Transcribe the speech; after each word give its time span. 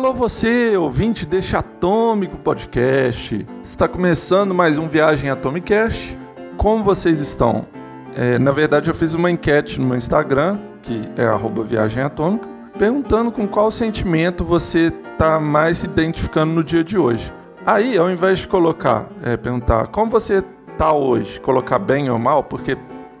Alô 0.00 0.14
você, 0.14 0.78
ouvinte 0.78 1.26
deste 1.26 1.54
Atômico 1.54 2.38
Podcast. 2.38 3.46
Está 3.62 3.86
começando 3.86 4.54
mais 4.54 4.78
um 4.78 4.88
Viagem 4.88 5.28
Atomicast. 5.28 6.18
Como 6.56 6.82
vocês 6.82 7.20
estão? 7.20 7.66
É, 8.16 8.38
na 8.38 8.50
verdade, 8.50 8.88
eu 8.88 8.94
fiz 8.94 9.12
uma 9.12 9.30
enquete 9.30 9.78
no 9.78 9.86
meu 9.86 9.98
Instagram, 9.98 10.58
que 10.80 11.02
é 11.18 11.26
arroba 11.26 11.62
Viagem 11.64 12.02
Atômica, 12.02 12.48
perguntando 12.78 13.30
com 13.30 13.46
qual 13.46 13.70
sentimento 13.70 14.42
você 14.42 14.90
está 15.12 15.38
mais 15.38 15.76
se 15.76 15.84
identificando 15.84 16.54
no 16.54 16.64
dia 16.64 16.82
de 16.82 16.96
hoje. 16.96 17.30
Aí, 17.66 17.98
ao 17.98 18.10
invés 18.10 18.38
de 18.38 18.48
colocar, 18.48 19.06
é, 19.22 19.36
perguntar 19.36 19.88
como 19.88 20.10
você 20.10 20.42
está 20.72 20.94
hoje, 20.94 21.38
colocar 21.40 21.78
bem 21.78 22.08
ou 22.08 22.18
mal, 22.18 22.42
porque 22.42 22.74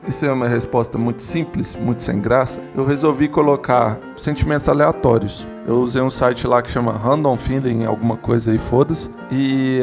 isso 0.08 0.24
é 0.24 0.32
uma 0.32 0.48
resposta 0.48 0.96
muito 0.96 1.22
simples, 1.22 1.76
muito 1.76 2.02
sem 2.02 2.22
graça, 2.22 2.58
eu 2.74 2.86
resolvi 2.86 3.28
colocar 3.28 3.98
sentimentos 4.16 4.66
aleatórios. 4.66 5.46
Eu 5.70 5.82
usei 5.82 6.02
um 6.02 6.10
site 6.10 6.48
lá 6.48 6.60
que 6.60 6.68
chama 6.68 6.90
Random 6.90 7.36
Feeling, 7.36 7.84
alguma 7.84 8.16
coisa 8.16 8.50
aí, 8.50 8.58
foda-se. 8.58 9.08
E 9.30 9.80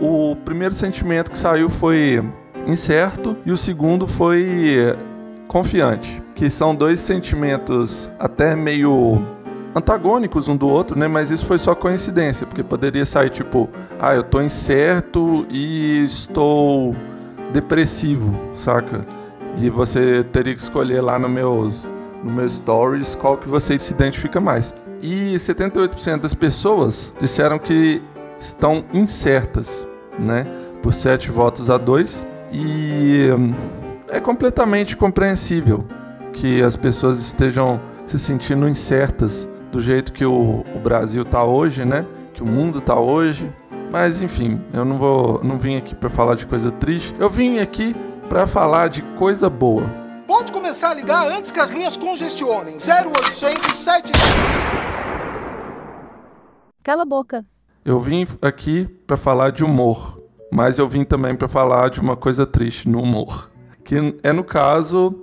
uh, 0.00 0.30
o 0.30 0.36
primeiro 0.36 0.72
sentimento 0.72 1.28
que 1.28 1.36
saiu 1.36 1.68
foi 1.68 2.22
incerto 2.68 3.36
e 3.44 3.50
o 3.50 3.56
segundo 3.56 4.06
foi 4.06 4.96
confiante, 5.48 6.22
que 6.36 6.48
são 6.48 6.72
dois 6.72 7.00
sentimentos 7.00 8.12
até 8.16 8.54
meio 8.54 9.20
antagônicos 9.74 10.46
um 10.46 10.56
do 10.56 10.68
outro, 10.68 10.96
né? 10.96 11.08
Mas 11.08 11.32
isso 11.32 11.44
foi 11.46 11.58
só 11.58 11.74
coincidência, 11.74 12.46
porque 12.46 12.62
poderia 12.62 13.04
sair 13.04 13.30
tipo, 13.30 13.68
ah, 13.98 14.14
eu 14.14 14.22
tô 14.22 14.40
incerto 14.40 15.44
e 15.50 16.04
estou 16.04 16.94
depressivo, 17.52 18.32
saca? 18.54 19.04
E 19.58 19.68
você 19.68 20.22
teria 20.22 20.54
que 20.54 20.60
escolher 20.60 21.00
lá 21.00 21.18
no 21.18 21.28
meus 21.28 21.82
no 22.22 22.32
meu 22.32 22.48
stories 22.48 23.14
qual 23.16 23.36
que 23.36 23.48
você 23.48 23.76
se 23.80 23.92
identifica 23.92 24.40
mais. 24.40 24.72
E 25.02 25.34
78% 25.34 26.20
das 26.20 26.34
pessoas 26.34 27.14
disseram 27.20 27.58
que 27.58 28.02
estão 28.38 28.84
incertas, 28.92 29.86
né? 30.18 30.46
Por 30.82 30.92
7 30.92 31.30
votos 31.30 31.70
a 31.70 31.78
2. 31.78 32.26
E 32.52 33.28
hum, 33.36 33.54
é 34.08 34.20
completamente 34.20 34.96
compreensível 34.96 35.84
que 36.32 36.62
as 36.62 36.76
pessoas 36.76 37.18
estejam 37.20 37.80
se 38.06 38.18
sentindo 38.18 38.68
incertas 38.68 39.48
do 39.72 39.80
jeito 39.80 40.12
que 40.12 40.24
o, 40.24 40.64
o 40.74 40.78
Brasil 40.78 41.22
está 41.22 41.44
hoje, 41.44 41.84
né? 41.84 42.06
Que 42.32 42.42
o 42.42 42.46
mundo 42.46 42.78
está 42.78 42.98
hoje. 42.98 43.50
Mas 43.90 44.22
enfim, 44.22 44.60
eu 44.72 44.84
não 44.84 44.98
vou, 44.98 45.40
não 45.42 45.58
vim 45.58 45.76
aqui 45.76 45.94
para 45.94 46.10
falar 46.10 46.34
de 46.34 46.46
coisa 46.46 46.70
triste. 46.70 47.14
Eu 47.18 47.30
vim 47.30 47.58
aqui 47.58 47.94
para 48.28 48.46
falar 48.46 48.88
de 48.88 49.02
coisa 49.16 49.48
boa. 49.48 50.03
Pode 50.26 50.52
começar 50.52 50.90
a 50.90 50.94
ligar 50.94 51.26
antes 51.28 51.50
que 51.50 51.60
as 51.60 51.70
linhas 51.70 51.96
congestionem. 51.96 52.76
0800 52.76 53.72
7 53.76 54.12
Cala 56.82 57.02
a 57.02 57.06
boca. 57.06 57.44
Eu 57.84 58.00
vim 58.00 58.26
aqui 58.40 58.86
para 59.06 59.16
falar 59.16 59.50
de 59.50 59.62
humor, 59.62 60.22
mas 60.50 60.78
eu 60.78 60.88
vim 60.88 61.04
também 61.04 61.34
para 61.34 61.46
falar 61.46 61.90
de 61.90 62.00
uma 62.00 62.16
coisa 62.16 62.46
triste 62.46 62.88
no 62.88 63.02
humor, 63.02 63.50
que 63.84 63.96
é 64.22 64.32
no 64.32 64.42
caso 64.42 65.14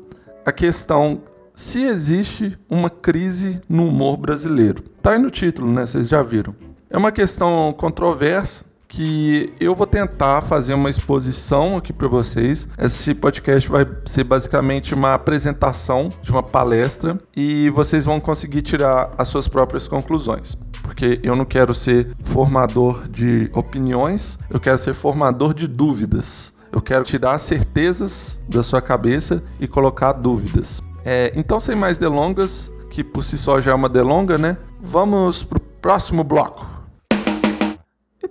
a 0.46 0.52
questão 0.52 1.24
se 1.56 1.84
existe 1.84 2.58
uma 2.70 2.90
crise 2.90 3.60
no 3.68 3.88
humor 3.88 4.18
brasileiro. 4.18 4.84
Tá 5.02 5.12
aí 5.14 5.20
no 5.20 5.32
título, 5.32 5.72
né? 5.72 5.86
Vocês 5.86 6.08
já 6.08 6.22
viram. 6.22 6.56
É 6.90 6.98
uma 6.98 7.12
questão 7.12 7.74
controversa 7.74 8.66
que 8.92 9.54
eu 9.58 9.74
vou 9.74 9.88
tentar 9.88 10.42
fazer 10.42 10.74
uma 10.74 10.90
exposição 10.90 11.78
aqui 11.78 11.94
para 11.94 12.10
vocês. 12.10 12.68
Esse 12.78 13.16
podcast 13.16 13.68
vai 13.70 13.88
ser 14.06 14.26
basicamente 14.26 14.94
uma 14.94 15.14
apresentação 15.14 16.12
de 16.22 16.30
uma 16.30 16.44
palestra 16.44 17.18
e 17.34 17.70
vocês 17.70 18.04
vão 18.04 18.20
conseguir 18.20 18.62
tirar 18.62 19.14
as 19.18 19.30
suas 19.30 19.48
próprias 19.48 19.88
conclusões. 19.88 20.56
Porque 20.84 21.22
eu 21.24 21.38
não 21.38 21.46
quero 21.46 21.74
ser 21.74 22.08
formador 22.26 23.08
de 23.08 23.50
opiniões, 23.54 24.38
eu 24.50 24.60
quero 24.60 24.78
ser 24.78 24.94
formador 24.94 25.54
de 25.54 25.68
dúvidas. 25.68 26.54
Eu 26.70 26.82
quero 26.82 27.06
tirar 27.06 27.38
certezas 27.38 28.40
da 28.48 28.62
sua 28.62 28.82
cabeça 28.82 29.42
e 29.60 29.68
colocar 29.68 30.12
dúvidas. 30.12 30.82
É, 31.04 31.32
então, 31.36 31.60
sem 31.60 31.76
mais 31.76 31.98
delongas, 31.98 32.72
que 32.90 33.04
por 33.04 33.24
si 33.24 33.38
só 33.38 33.60
já 33.62 33.72
é 33.72 33.74
uma 33.74 33.90
delonga, 33.90 34.38
né? 34.38 34.58
Vamos 34.82 35.44
pro 35.44 35.60
próximo 35.60 36.24
bloco. 36.24 36.71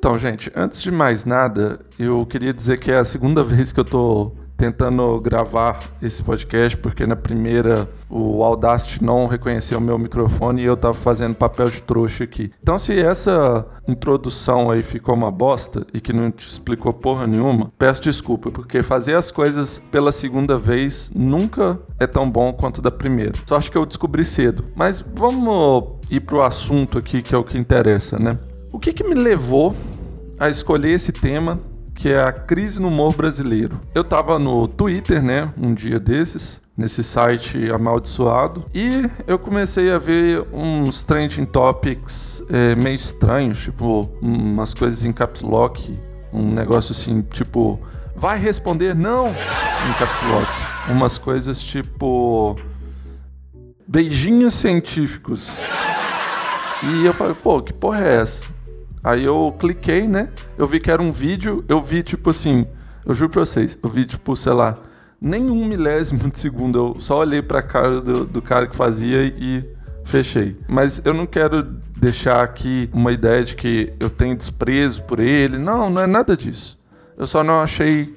Então, 0.00 0.16
gente, 0.16 0.50
antes 0.56 0.81
de 0.81 0.91
mais 0.91 1.27
nada, 1.27 1.78
eu 1.99 2.25
queria 2.25 2.55
dizer 2.55 2.81
que 2.81 2.91
é 2.91 2.97
a 2.97 3.05
segunda 3.05 3.43
vez 3.44 3.71
que 3.71 3.78
eu 3.78 3.84
tô 3.84 4.33
tentando 4.56 5.21
gravar 5.21 5.78
esse 6.00 6.22
podcast, 6.22 6.75
porque 6.78 7.06
na 7.06 7.16
primeira 7.16 7.87
o 8.09 8.43
Audacity 8.43 9.05
não 9.05 9.27
reconheceu 9.27 9.77
o 9.77 9.81
meu 9.81 9.99
microfone 9.99 10.62
e 10.62 10.65
eu 10.65 10.75
tava 10.75 10.94
fazendo 10.94 11.34
papel 11.34 11.69
de 11.69 11.83
trouxa 11.83 12.25
aqui. 12.25 12.50
Então, 12.62 12.78
se 12.78 12.99
essa 12.99 13.66
introdução 13.87 14.71
aí 14.71 14.83
ficou 14.83 15.15
uma 15.15 15.31
bosta 15.31 15.87
e 15.93 16.00
que 16.00 16.15
não 16.15 16.31
te 16.31 16.49
explicou 16.49 16.94
porra 16.94 17.27
nenhuma, 17.27 17.71
peço 17.78 18.03
desculpa, 18.03 18.50
porque 18.50 18.82
fazer 18.82 19.17
as 19.17 19.31
coisas 19.31 19.82
pela 19.91 20.12
segunda 20.12 20.56
vez 20.56 21.11
nunca 21.15 21.78
é 21.99 22.06
tão 22.06 22.31
bom 22.31 22.55
quanto 22.55 22.81
da 22.81 22.91
primeira. 22.91 23.34
Só 23.44 23.56
acho 23.56 23.71
que 23.71 23.77
eu 23.77 23.84
descobri 23.84 24.25
cedo. 24.25 24.65
Mas 24.75 25.05
vamos 25.15 25.97
ir 26.09 26.21
pro 26.21 26.41
assunto 26.41 26.97
aqui 26.97 27.21
que 27.21 27.34
é 27.34 27.38
o 27.38 27.44
que 27.44 27.59
interessa, 27.59 28.19
né? 28.19 28.38
O 28.72 28.78
que, 28.78 28.93
que 28.93 29.03
me 29.03 29.15
levou 29.15 29.75
a 30.40 30.48
escolher 30.48 30.92
esse 30.92 31.12
tema 31.12 31.60
que 31.94 32.08
é 32.08 32.18
a 32.18 32.32
crise 32.32 32.80
no 32.80 32.88
humor 32.88 33.14
brasileiro. 33.14 33.78
Eu 33.94 34.02
tava 34.02 34.38
no 34.38 34.66
Twitter, 34.66 35.22
né, 35.22 35.52
um 35.60 35.74
dia 35.74 36.00
desses, 36.00 36.62
nesse 36.74 37.02
site 37.02 37.70
amaldiçoado, 37.70 38.64
e 38.74 39.04
eu 39.26 39.38
comecei 39.38 39.92
a 39.92 39.98
ver 39.98 40.42
uns 40.50 41.02
trending 41.02 41.44
topics 41.44 42.42
é, 42.48 42.74
meio 42.74 42.96
estranhos, 42.96 43.60
tipo 43.60 44.10
umas 44.22 44.72
coisas 44.72 45.04
em 45.04 45.12
caps 45.12 45.42
lock, 45.42 45.94
um 46.32 46.50
negócio 46.50 46.92
assim, 46.92 47.20
tipo, 47.20 47.78
vai 48.16 48.38
responder 48.38 48.94
não 48.94 49.28
em 49.28 49.92
caps 49.98 50.22
lock. 50.22 50.50
Umas 50.88 51.18
coisas 51.18 51.60
tipo 51.60 52.58
beijinhos 53.86 54.54
científicos. 54.54 55.58
E 56.82 57.04
eu 57.04 57.12
falei, 57.12 57.34
pô, 57.34 57.60
que 57.60 57.74
porra 57.74 58.06
é 58.06 58.14
essa? 58.22 58.42
Aí 59.03 59.25
eu 59.25 59.55
cliquei, 59.59 60.06
né? 60.06 60.28
Eu 60.59 60.66
vi 60.66 60.78
que 60.81 60.91
era 60.91 61.00
um 61.00 61.11
vídeo, 61.11 61.65
eu 61.69 61.83
vi 61.83 62.03
tipo 62.03 62.31
assim, 62.31 62.66
eu 63.05 63.15
juro 63.15 63.31
pra 63.31 63.41
vocês, 63.41 63.78
eu 63.83 63.88
vi 63.88 64.05
tipo, 64.05 64.37
sei 64.37 64.53
lá, 64.53 64.78
nem 65.21 65.50
um 65.50 65.65
milésimo 65.65 66.31
de 66.31 66.38
segundo, 66.38 66.78
eu 66.78 67.00
só 67.00 67.19
olhei 67.19 67.43
pra 67.43 67.62
cara 67.62 68.00
do, 68.00 68.25
do 68.25 68.43
cara 68.43 68.66
que 68.66 68.77
fazia 68.77 69.25
e 69.25 69.65
fechei. 70.05 70.56
Mas 70.69 71.00
eu 71.05 71.15
não 71.15 71.27
quero 71.27 71.62
deixar 71.97 72.43
aqui 72.43 72.91
uma 72.93 73.12
ideia 73.12 73.43
de 73.43 73.56
que 73.56 73.93
eu 73.99 74.11
tenho 74.11 74.37
desprezo 74.37 75.03
por 75.05 75.19
ele, 75.19 75.56
não, 75.56 75.88
não 75.88 76.03
é 76.03 76.06
nada 76.06 76.37
disso. 76.37 76.78
Eu 77.17 77.27
só 77.27 77.43
não 77.43 77.61
achei, 77.61 78.15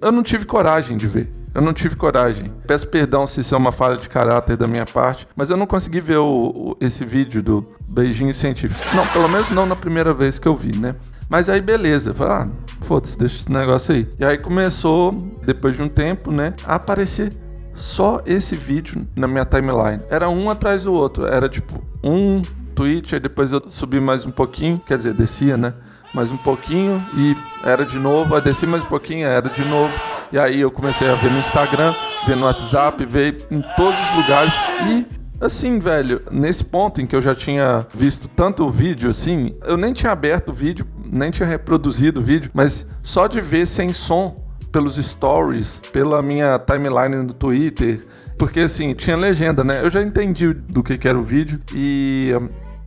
eu 0.00 0.12
não 0.12 0.22
tive 0.22 0.44
coragem 0.44 0.96
de 0.96 1.06
ver. 1.06 1.28
Eu 1.54 1.62
não 1.62 1.72
tive 1.72 1.94
coragem. 1.94 2.52
Peço 2.66 2.88
perdão 2.88 3.26
se 3.26 3.40
isso 3.40 3.54
é 3.54 3.58
uma 3.58 3.70
falha 3.70 3.96
de 3.96 4.08
caráter 4.08 4.56
da 4.56 4.66
minha 4.66 4.84
parte, 4.84 5.28
mas 5.36 5.50
eu 5.50 5.56
não 5.56 5.66
consegui 5.66 6.00
ver 6.00 6.18
o, 6.18 6.26
o, 6.26 6.76
esse 6.80 7.04
vídeo 7.04 7.40
do 7.40 7.64
beijinho 7.88 8.34
científico. 8.34 8.94
Não, 8.94 9.06
pelo 9.06 9.28
menos 9.28 9.50
não 9.50 9.64
na 9.64 9.76
primeira 9.76 10.12
vez 10.12 10.40
que 10.40 10.48
eu 10.48 10.56
vi, 10.56 10.76
né? 10.76 10.96
Mas 11.28 11.48
aí 11.48 11.60
beleza, 11.60 12.12
falei, 12.12 12.34
ah, 12.34 12.48
foda-se, 12.80 13.16
deixa 13.16 13.36
esse 13.36 13.52
negócio 13.52 13.94
aí. 13.94 14.08
E 14.18 14.24
aí 14.24 14.36
começou, 14.36 15.12
depois 15.44 15.76
de 15.76 15.82
um 15.82 15.88
tempo, 15.88 16.30
né, 16.30 16.54
a 16.64 16.74
aparecer 16.74 17.32
só 17.72 18.20
esse 18.26 18.56
vídeo 18.56 19.06
na 19.16 19.26
minha 19.26 19.44
timeline. 19.44 20.02
Era 20.10 20.28
um 20.28 20.50
atrás 20.50 20.84
do 20.84 20.92
outro, 20.92 21.26
era 21.26 21.48
tipo 21.48 21.82
um 22.02 22.42
tweet, 22.74 23.14
aí 23.14 23.20
depois 23.20 23.52
eu 23.52 23.62
subi 23.68 24.00
mais 24.00 24.26
um 24.26 24.30
pouquinho, 24.30 24.80
quer 24.84 24.96
dizer, 24.96 25.14
descia, 25.14 25.56
né? 25.56 25.74
Mais 26.12 26.30
um 26.30 26.36
pouquinho 26.36 27.02
e 27.16 27.36
era 27.64 27.84
de 27.84 27.98
novo, 27.98 28.34
aí 28.34 28.42
desci 28.42 28.66
mais 28.66 28.82
um 28.82 28.86
pouquinho, 28.86 29.26
era 29.26 29.48
de 29.48 29.64
novo. 29.64 30.13
E 30.34 30.38
aí 30.38 30.60
eu 30.60 30.68
comecei 30.68 31.08
a 31.08 31.14
ver 31.14 31.30
no 31.30 31.38
Instagram, 31.38 31.94
ver 32.26 32.36
no 32.36 32.46
WhatsApp, 32.46 33.06
ver 33.06 33.46
em 33.52 33.62
todos 33.76 33.96
os 33.96 34.16
lugares 34.16 34.52
e 34.90 35.06
Assim, 35.40 35.78
velho, 35.78 36.22
nesse 36.28 36.64
ponto 36.64 37.00
em 37.00 37.06
que 37.06 37.14
eu 37.14 37.20
já 37.20 37.36
tinha 37.36 37.86
visto 37.94 38.26
tanto 38.26 38.68
vídeo 38.68 39.10
assim, 39.10 39.54
eu 39.64 39.76
nem 39.76 39.92
tinha 39.92 40.10
aberto 40.10 40.48
o 40.48 40.52
vídeo, 40.52 40.86
nem 41.04 41.30
tinha 41.30 41.48
reproduzido 41.48 42.20
o 42.20 42.22
vídeo, 42.22 42.50
mas 42.52 42.84
só 43.02 43.28
de 43.28 43.40
ver 43.40 43.66
sem 43.66 43.92
som 43.92 44.34
pelos 44.72 44.96
stories, 44.96 45.80
pela 45.92 46.20
minha 46.20 46.58
timeline 46.58 47.14
no 47.14 47.32
Twitter, 47.32 48.04
porque 48.36 48.60
assim, 48.60 48.92
tinha 48.94 49.16
legenda, 49.16 49.62
né? 49.62 49.84
Eu 49.84 49.90
já 49.90 50.02
entendi 50.02 50.52
do 50.52 50.82
que, 50.82 50.98
que 50.98 51.06
era 51.06 51.18
o 51.18 51.22
vídeo 51.22 51.60
e 51.72 52.32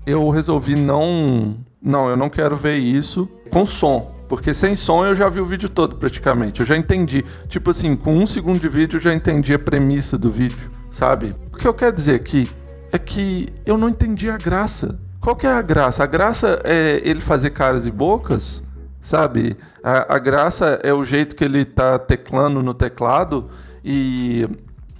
eu 0.06 0.28
resolvi 0.30 0.76
não. 0.76 1.58
Não, 1.82 2.10
eu 2.10 2.18
não 2.18 2.30
quero 2.30 2.56
ver 2.56 2.78
isso 2.78 3.30
com 3.52 3.66
som. 3.66 4.16
Porque 4.28 4.54
sem 4.54 4.76
som 4.76 5.06
eu 5.06 5.16
já 5.16 5.30
vi 5.30 5.40
o 5.40 5.46
vídeo 5.46 5.70
todo 5.70 5.96
praticamente. 5.96 6.60
Eu 6.60 6.66
já 6.66 6.76
entendi. 6.76 7.24
Tipo 7.48 7.72
assim, 7.72 7.96
com 7.96 8.16
um 8.16 8.28
segundo 8.28 8.60
de 8.60 8.68
vídeo 8.68 8.98
eu 8.98 9.02
já 9.02 9.14
entendi 9.14 9.54
a 9.54 9.60
premissa 9.60 10.18
do 10.18 10.30
vídeo, 10.30 10.70
sabe? 10.92 11.34
O 11.54 11.58
que 11.58 11.68
eu 11.68 11.74
quero 11.74 11.96
dizer 11.96 12.16
aqui 12.16 12.50
é 12.92 12.98
que 12.98 13.48
eu 13.66 13.78
não 13.78 13.90
entendi 13.90 14.30
a 14.30 14.38
graça. 14.38 15.00
Qual 15.22 15.36
que 15.36 15.48
é 15.48 15.52
a 15.52 15.62
graça? 15.62 16.04
A 16.04 16.08
graça 16.08 16.62
é 16.64 17.02
ele 17.04 17.22
fazer 17.22 17.52
caras 17.52 17.86
e 17.86 17.92
bocas, 17.92 18.64
sabe? 19.02 19.58
A, 19.84 20.16
a 20.16 20.20
graça 20.20 20.80
é 20.84 20.94
o 20.94 21.04
jeito 21.04 21.36
que 21.36 21.44
ele 21.44 21.64
tá 21.64 21.98
teclando 21.98 22.62
no 22.62 22.74
teclado 22.74 23.50
e 23.84 24.48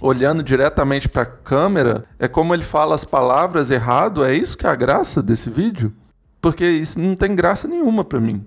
olhando 0.00 0.42
diretamente 0.42 1.08
para 1.08 1.22
a 1.22 1.26
câmera. 1.26 2.04
É 2.18 2.28
como 2.28 2.54
ele 2.54 2.62
fala 2.62 2.94
as 2.94 3.04
palavras 3.04 3.70
errado. 3.70 4.24
É 4.24 4.34
isso 4.34 4.56
que 4.56 4.66
é 4.66 4.70
a 4.70 4.74
graça 4.74 5.22
desse 5.22 5.50
vídeo? 5.50 5.92
Porque 6.40 6.64
isso 6.64 6.98
não 7.00 7.14
tem 7.14 7.34
graça 7.34 7.66
nenhuma 7.66 8.04
para 8.04 8.20
mim. 8.20 8.44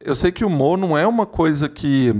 Eu 0.00 0.14
sei 0.14 0.32
que 0.32 0.44
o 0.44 0.48
humor 0.48 0.78
não 0.78 0.96
é 0.96 1.06
uma 1.06 1.26
coisa 1.26 1.68
que 1.68 2.14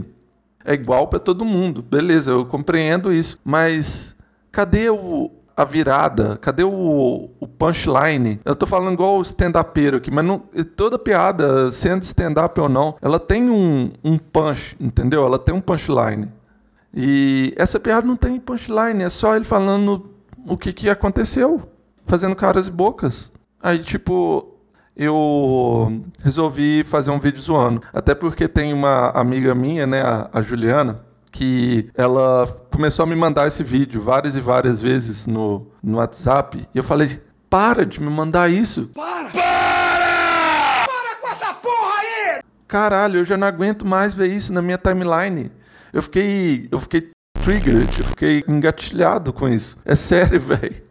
é 0.64 0.75
igual 0.75 1.08
para 1.08 1.19
todo 1.19 1.44
mundo. 1.44 1.82
Beleza, 1.82 2.31
eu 2.31 2.44
compreendo 2.44 3.12
isso. 3.12 3.38
Mas 3.44 4.17
cadê 4.52 4.90
o, 4.90 5.31
a 5.56 5.64
virada? 5.64 6.37
Cadê 6.38 6.64
o, 6.64 7.31
o 7.38 7.46
punchline? 7.46 8.40
Eu 8.44 8.55
tô 8.55 8.67
falando 8.67 8.94
igual 8.94 9.19
o 9.19 9.22
stand-upero 9.22 9.99
aqui, 9.99 10.11
mas 10.11 10.25
não, 10.25 10.38
toda 10.76 10.99
piada, 10.99 11.70
sendo 11.70 12.02
stand-up 12.02 12.58
ou 12.61 12.69
não, 12.69 12.96
ela 13.00 13.19
tem 13.19 13.50
um, 13.50 13.90
um 14.02 14.19
punch, 14.19 14.76
entendeu? 14.81 15.25
Ela 15.25 15.38
tem 15.38 15.55
um 15.55 15.61
punchline. 15.61 16.28
E 16.94 17.55
essa 17.56 17.78
piada 17.78 18.06
não 18.06 18.17
tem 18.17 18.40
punchline, 18.40 19.02
é 19.02 19.08
só 19.08 19.37
ele 19.37 19.44
falando 19.44 20.11
o 20.46 20.56
que, 20.56 20.72
que 20.72 20.88
aconteceu, 20.88 21.62
fazendo 22.06 22.34
caras 22.34 22.67
e 22.67 22.70
bocas. 22.70 23.31
Aí, 23.62 23.78
tipo, 23.78 24.56
eu 24.97 26.03
resolvi 26.23 26.85
fazer 26.85 27.11
um 27.11 27.19
vídeo 27.19 27.41
zoando. 27.41 27.83
Até 27.93 28.15
porque 28.15 28.49
tem 28.49 28.73
uma 28.73 29.11
amiga 29.11 29.55
minha, 29.55 29.87
né, 29.87 30.03
a, 30.03 30.29
a 30.33 30.43
Juliana, 30.43 31.05
que 31.31 31.89
ela 31.95 32.47
começou 32.71 33.05
a 33.05 33.07
me 33.07 33.15
mandar 33.15 33.47
esse 33.47 33.63
vídeo 33.63 34.03
várias 34.03 34.37
e 34.37 34.41
várias 34.41 34.81
vezes 34.81 35.27
no, 35.27 35.67
no 35.83 35.99
WhatsApp. 35.99 36.69
E 36.75 36.79
eu 36.79 36.85
falei, 36.85 37.21
para 37.49 37.87
de 37.87 38.01
me 38.01 38.11
mandar 38.11 38.51
isso. 38.51 38.91
Para! 38.95 39.31
Para! 39.31 40.87
Para 40.87 41.17
com 41.21 41.29
essa 41.29 41.55
porra 41.55 41.99
aí! 42.01 42.43
Caralho, 42.67 43.21
eu 43.21 43.25
já 43.25 43.37
não 43.37 43.47
aguento 43.47 43.87
mais 43.87 44.13
ver 44.13 44.29
isso 44.29 44.53
na 44.53 44.63
minha 44.63 44.79
timeline. 44.79 45.51
Eu 45.93 46.03
fiquei. 46.03 46.69
Eu 46.71 46.79
fiquei 46.79 47.11
triggered, 47.43 47.99
eu 47.99 48.05
fiquei 48.05 48.45
engatilhado 48.47 49.33
com 49.33 49.49
isso. 49.49 49.77
É 49.85 49.95
sério, 49.95 50.39
velho. 50.41 50.90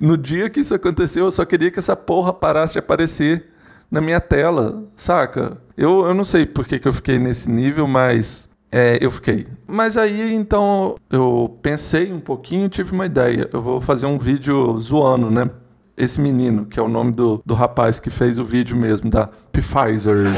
No 0.00 0.16
dia 0.16 0.48
que 0.48 0.60
isso 0.60 0.74
aconteceu, 0.74 1.26
eu 1.26 1.30
só 1.30 1.44
queria 1.44 1.70
que 1.70 1.78
essa 1.78 1.94
porra 1.96 2.32
parasse 2.32 2.74
de 2.74 2.78
aparecer 2.78 3.46
na 3.90 4.00
minha 4.00 4.20
tela, 4.20 4.84
saca? 4.96 5.58
Eu, 5.76 6.06
eu 6.06 6.14
não 6.14 6.24
sei 6.24 6.46
por 6.46 6.66
que, 6.66 6.78
que 6.78 6.86
eu 6.86 6.92
fiquei 6.92 7.18
nesse 7.18 7.50
nível, 7.50 7.86
mas 7.86 8.48
é, 8.70 8.98
eu 9.00 9.10
fiquei. 9.10 9.46
Mas 9.66 9.96
aí 9.96 10.32
então 10.32 10.94
eu 11.10 11.58
pensei 11.62 12.12
um 12.12 12.20
pouquinho 12.20 12.68
tive 12.68 12.92
uma 12.92 13.06
ideia. 13.06 13.48
Eu 13.52 13.60
vou 13.60 13.80
fazer 13.80 14.06
um 14.06 14.18
vídeo 14.18 14.78
zoando, 14.78 15.30
né? 15.30 15.50
Esse 15.96 16.20
menino, 16.20 16.64
que 16.64 16.78
é 16.78 16.82
o 16.82 16.88
nome 16.88 17.12
do, 17.12 17.42
do 17.44 17.52
rapaz 17.52 18.00
que 18.00 18.08
fez 18.08 18.38
o 18.38 18.44
vídeo 18.44 18.76
mesmo, 18.76 19.10
da 19.10 19.28
Pfizer. 19.52 20.28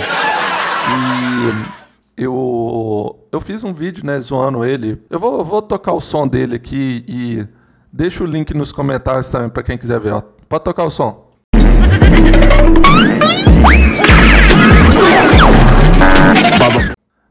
E 2.16 2.22
eu, 2.24 3.26
eu 3.30 3.40
fiz 3.40 3.62
um 3.62 3.72
vídeo, 3.72 4.04
né, 4.04 4.18
zoando 4.18 4.64
ele. 4.64 5.00
Eu 5.08 5.20
vou, 5.20 5.44
vou 5.44 5.62
tocar 5.62 5.92
o 5.92 6.00
som 6.00 6.26
dele 6.26 6.56
aqui 6.56 7.04
e 7.06 7.46
deixa 7.92 8.24
o 8.24 8.26
link 8.26 8.54
nos 8.54 8.72
comentários 8.72 9.28
também 9.28 9.50
para 9.50 9.62
quem 9.62 9.76
quiser 9.76 10.00
ver. 10.00 10.14
Ó. 10.14 10.22
Pode 10.48 10.64
tocar 10.64 10.84
o 10.84 10.90
som. 10.90 11.30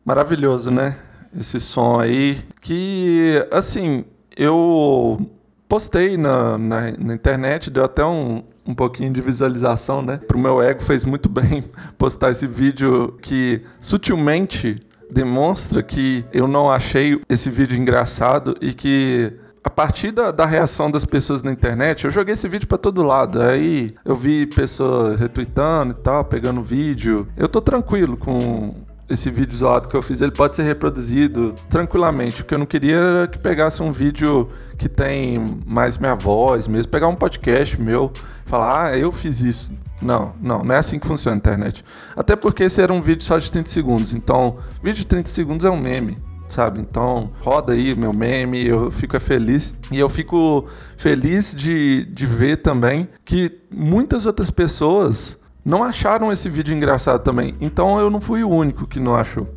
Maravilhoso, 0.05 0.69
né? 0.69 0.97
Esse 1.37 1.59
som 1.59 1.99
aí. 1.99 2.39
Que, 2.61 3.45
assim, 3.51 4.05
eu 4.37 5.19
postei 5.67 6.17
na, 6.17 6.57
na, 6.57 6.91
na, 6.91 7.13
internet, 7.13 7.69
deu 7.69 7.85
até 7.85 8.05
um, 8.05 8.43
um 8.65 8.75
pouquinho 8.75 9.11
de 9.11 9.21
visualização, 9.21 10.01
né? 10.01 10.17
Pro 10.17 10.37
meu 10.37 10.61
ego 10.61 10.81
fez 10.81 11.05
muito 11.05 11.27
bem 11.29 11.63
postar 11.97 12.29
esse 12.31 12.45
vídeo 12.45 13.17
que 13.21 13.61
sutilmente 13.79 14.85
demonstra 15.09 15.81
que 15.83 16.25
eu 16.31 16.47
não 16.47 16.71
achei 16.71 17.21
esse 17.27 17.49
vídeo 17.49 17.77
engraçado 17.77 18.57
e 18.61 18.73
que 18.73 19.33
a 19.63 19.69
partir 19.69 20.11
da, 20.11 20.31
da, 20.31 20.45
reação 20.45 20.89
das 20.89 21.05
pessoas 21.05 21.43
na 21.43 21.51
internet, 21.51 22.05
eu 22.05 22.11
joguei 22.11 22.33
esse 22.33 22.47
vídeo 22.47 22.67
para 22.67 22.77
todo 22.77 23.03
lado. 23.03 23.41
Aí 23.41 23.93
eu 24.03 24.15
vi 24.15 24.45
pessoas 24.47 25.19
retweetando 25.19 25.93
e 25.97 26.01
tal, 26.01 26.25
pegando 26.25 26.61
vídeo. 26.61 27.27
Eu 27.37 27.47
tô 27.47 27.61
tranquilo 27.61 28.17
com 28.17 28.73
esse 29.07 29.29
vídeo 29.29 29.53
isolado 29.53 29.89
que 29.89 29.95
eu 29.95 30.01
fiz, 30.01 30.21
ele 30.21 30.31
pode 30.31 30.55
ser 30.55 30.63
reproduzido 30.63 31.53
tranquilamente. 31.69 32.41
O 32.41 32.45
que 32.45 32.53
eu 32.53 32.57
não 32.57 32.65
queria 32.65 32.95
era 32.95 33.27
que 33.27 33.37
pegasse 33.37 33.83
um 33.83 33.91
vídeo 33.91 34.47
que 34.77 34.87
tem 34.87 35.57
mais 35.65 35.97
minha 35.97 36.15
voz 36.15 36.67
mesmo, 36.67 36.89
pegar 36.89 37.07
um 37.07 37.15
podcast 37.15 37.79
meu, 37.79 38.11
falar, 38.45 38.85
ah, 38.85 38.97
eu 38.97 39.11
fiz 39.11 39.41
isso. 39.41 39.73
Não, 40.01 40.33
não, 40.41 40.63
não 40.63 40.73
é 40.73 40.77
assim 40.79 40.97
que 40.97 41.05
funciona 41.05 41.35
a 41.35 41.37
internet. 41.37 41.85
Até 42.15 42.35
porque 42.35 42.63
esse 42.63 42.81
era 42.81 42.91
um 42.91 43.01
vídeo 43.01 43.23
só 43.23 43.37
de 43.37 43.51
30 43.51 43.69
segundos. 43.69 44.13
Então, 44.13 44.57
vídeo 44.81 44.99
de 44.99 45.05
30 45.05 45.29
segundos 45.29 45.65
é 45.65 45.69
um 45.69 45.79
meme 45.79 46.17
sabe? 46.51 46.79
Então, 46.81 47.31
roda 47.39 47.73
aí 47.73 47.95
meu 47.95 48.13
meme, 48.13 48.65
eu 48.65 48.91
fico 48.91 49.19
feliz. 49.19 49.73
E 49.91 49.97
eu 49.97 50.09
fico 50.09 50.67
feliz 50.97 51.55
de, 51.55 52.05
de 52.05 52.25
ver 52.25 52.57
também 52.57 53.07
que 53.23 53.59
muitas 53.73 54.25
outras 54.25 54.51
pessoas 54.51 55.39
não 55.63 55.83
acharam 55.83 56.31
esse 56.31 56.49
vídeo 56.49 56.75
engraçado 56.75 57.23
também. 57.23 57.55
Então 57.61 57.99
eu 57.99 58.09
não 58.09 58.19
fui 58.19 58.43
o 58.43 58.49
único 58.49 58.85
que 58.85 58.99
não 58.99 59.15
achou. 59.15 59.47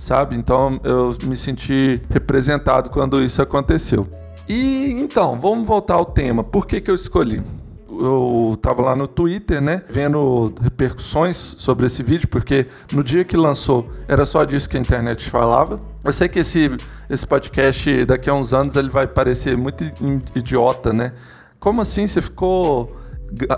Sabe? 0.00 0.36
Então 0.36 0.80
eu 0.82 1.16
me 1.24 1.36
senti 1.36 2.00
representado 2.10 2.90
quando 2.90 3.22
isso 3.22 3.40
aconteceu. 3.40 4.06
E 4.48 4.92
então, 4.92 5.38
vamos 5.38 5.66
voltar 5.66 5.94
ao 5.94 6.04
tema. 6.04 6.42
Por 6.42 6.66
que, 6.66 6.80
que 6.80 6.90
eu 6.90 6.94
escolhi? 6.94 7.42
Eu 8.00 8.58
tava 8.60 8.82
lá 8.82 8.96
no 8.96 9.08
Twitter, 9.08 9.60
né, 9.60 9.82
vendo 9.88 10.54
repercussões 10.60 11.36
sobre 11.58 11.86
esse 11.86 12.02
vídeo, 12.02 12.28
porque 12.28 12.66
no 12.92 13.02
dia 13.02 13.24
que 13.24 13.36
lançou 13.36 13.86
era 14.06 14.24
só 14.24 14.44
disso 14.44 14.68
que 14.68 14.76
a 14.76 14.80
internet 14.80 15.28
falava. 15.28 15.80
Eu 16.04 16.12
sei 16.12 16.28
que 16.28 16.38
esse, 16.38 16.70
esse 17.10 17.26
podcast 17.26 18.04
daqui 18.06 18.30
a 18.30 18.34
uns 18.34 18.52
anos 18.52 18.76
ele 18.76 18.88
vai 18.88 19.06
parecer 19.06 19.56
muito 19.56 19.84
idiota, 20.34 20.92
né? 20.92 21.12
Como 21.58 21.80
assim 21.80 22.06
você 22.06 22.22
ficou 22.22 22.96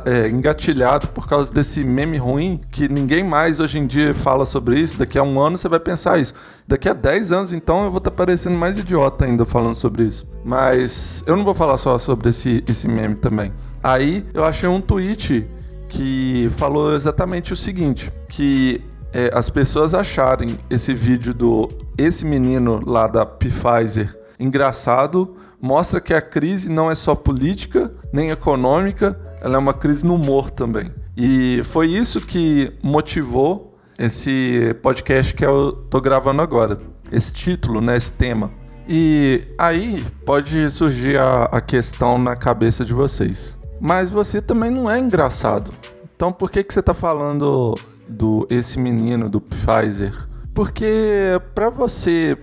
é, 0.05 0.29
engatilhado 0.29 1.09
por 1.09 1.29
causa 1.29 1.53
desse 1.53 1.85
meme 1.85 2.17
ruim 2.17 2.61
que 2.73 2.89
ninguém 2.89 3.23
mais 3.23 3.61
hoje 3.61 3.79
em 3.79 3.87
dia 3.87 4.13
fala 4.13 4.45
sobre 4.45 4.81
isso. 4.81 4.99
Daqui 4.99 5.19
a 5.19 5.23
um 5.23 5.41
ano 5.41 5.57
você 5.57 5.69
vai 5.69 5.81
pensar 5.81 6.19
isso. 6.19 6.35
Daqui 6.67 6.89
a 6.89 6.93
10 6.93 7.33
anos, 7.33 7.53
então, 7.53 7.85
eu 7.85 7.91
vou 7.91 7.99
estar 7.99 8.11
tá 8.11 8.17
parecendo 8.17 8.57
mais 8.57 8.79
idiota 8.79 9.25
ainda 9.25 9.45
falando 9.47 9.75
sobre 9.75 10.05
isso. 10.05 10.27
Mas 10.45 11.23
eu 11.27 11.37
não 11.37 11.45
vou 11.45 11.55
falar 11.55 11.77
só 11.77 11.99
sobre 11.99 12.31
esse, 12.31 12.65
esse 12.67 12.89
meme 12.89 13.17
também. 13.17 13.53
Aí 13.83 14.25
eu 14.35 14.45
achei 14.45 14.69
um 14.69 14.81
tweet 14.81 15.47
que 15.89 16.49
falou 16.57 16.95
exatamente 16.95 17.53
o 17.53 17.57
seguinte: 17.57 18.13
que 18.29 18.83
é, 19.13 19.31
as 19.33 19.49
pessoas 19.51 19.95
acharem 19.95 20.59
esse 20.69 20.95
vídeo 20.95 21.35
do 21.35 21.69
esse 21.99 22.25
menino 22.25 22.83
lá 22.87 23.07
da 23.07 23.27
Pfizer 23.27 24.17
engraçado 24.39 25.37
mostra 25.61 26.01
que 26.01 26.15
a 26.15 26.23
crise 26.23 26.71
não 26.71 26.91
é 26.91 26.95
só 26.95 27.15
política 27.15 27.91
nem 28.11 28.31
econômica, 28.31 29.21
ela 29.43 29.57
é 29.57 29.59
uma 29.59 29.75
crise 29.75 30.07
no 30.07 30.15
humor 30.15 30.51
também. 30.51 30.91
E 31.15 31.61
foi 31.65 31.89
isso 31.89 32.21
que 32.21 32.73
motivou 32.83 33.79
esse 33.99 34.75
podcast 34.83 35.35
que 35.35 35.45
eu 35.45 35.73
tô 35.91 36.01
gravando 36.01 36.41
agora. 36.41 36.81
Esse 37.13 37.33
título, 37.35 37.83
né, 37.83 37.97
esse 37.97 38.11
tema. 38.11 38.51
E 38.89 39.43
aí 39.59 40.03
pode 40.25 40.71
surgir 40.71 41.19
a, 41.19 41.45
a 41.45 41.61
questão 41.61 42.17
na 42.17 42.35
cabeça 42.35 42.85
de 42.85 42.95
vocês. 42.95 43.60
Mas 43.81 44.11
você 44.11 44.41
também 44.43 44.71
não 44.71 44.91
é 44.91 44.99
engraçado. 44.99 45.73
Então 46.15 46.31
por 46.31 46.51
que, 46.51 46.63
que 46.63 46.75
você 46.75 46.83
tá 46.83 46.95
falando 46.95 47.75
do 48.09 48.47
esse 48.51 48.79
menino 48.79 49.29
do 49.29 49.41
Pfizer? 49.41 50.13
Porque 50.55 51.41
para 51.55 51.71
você 51.71 52.37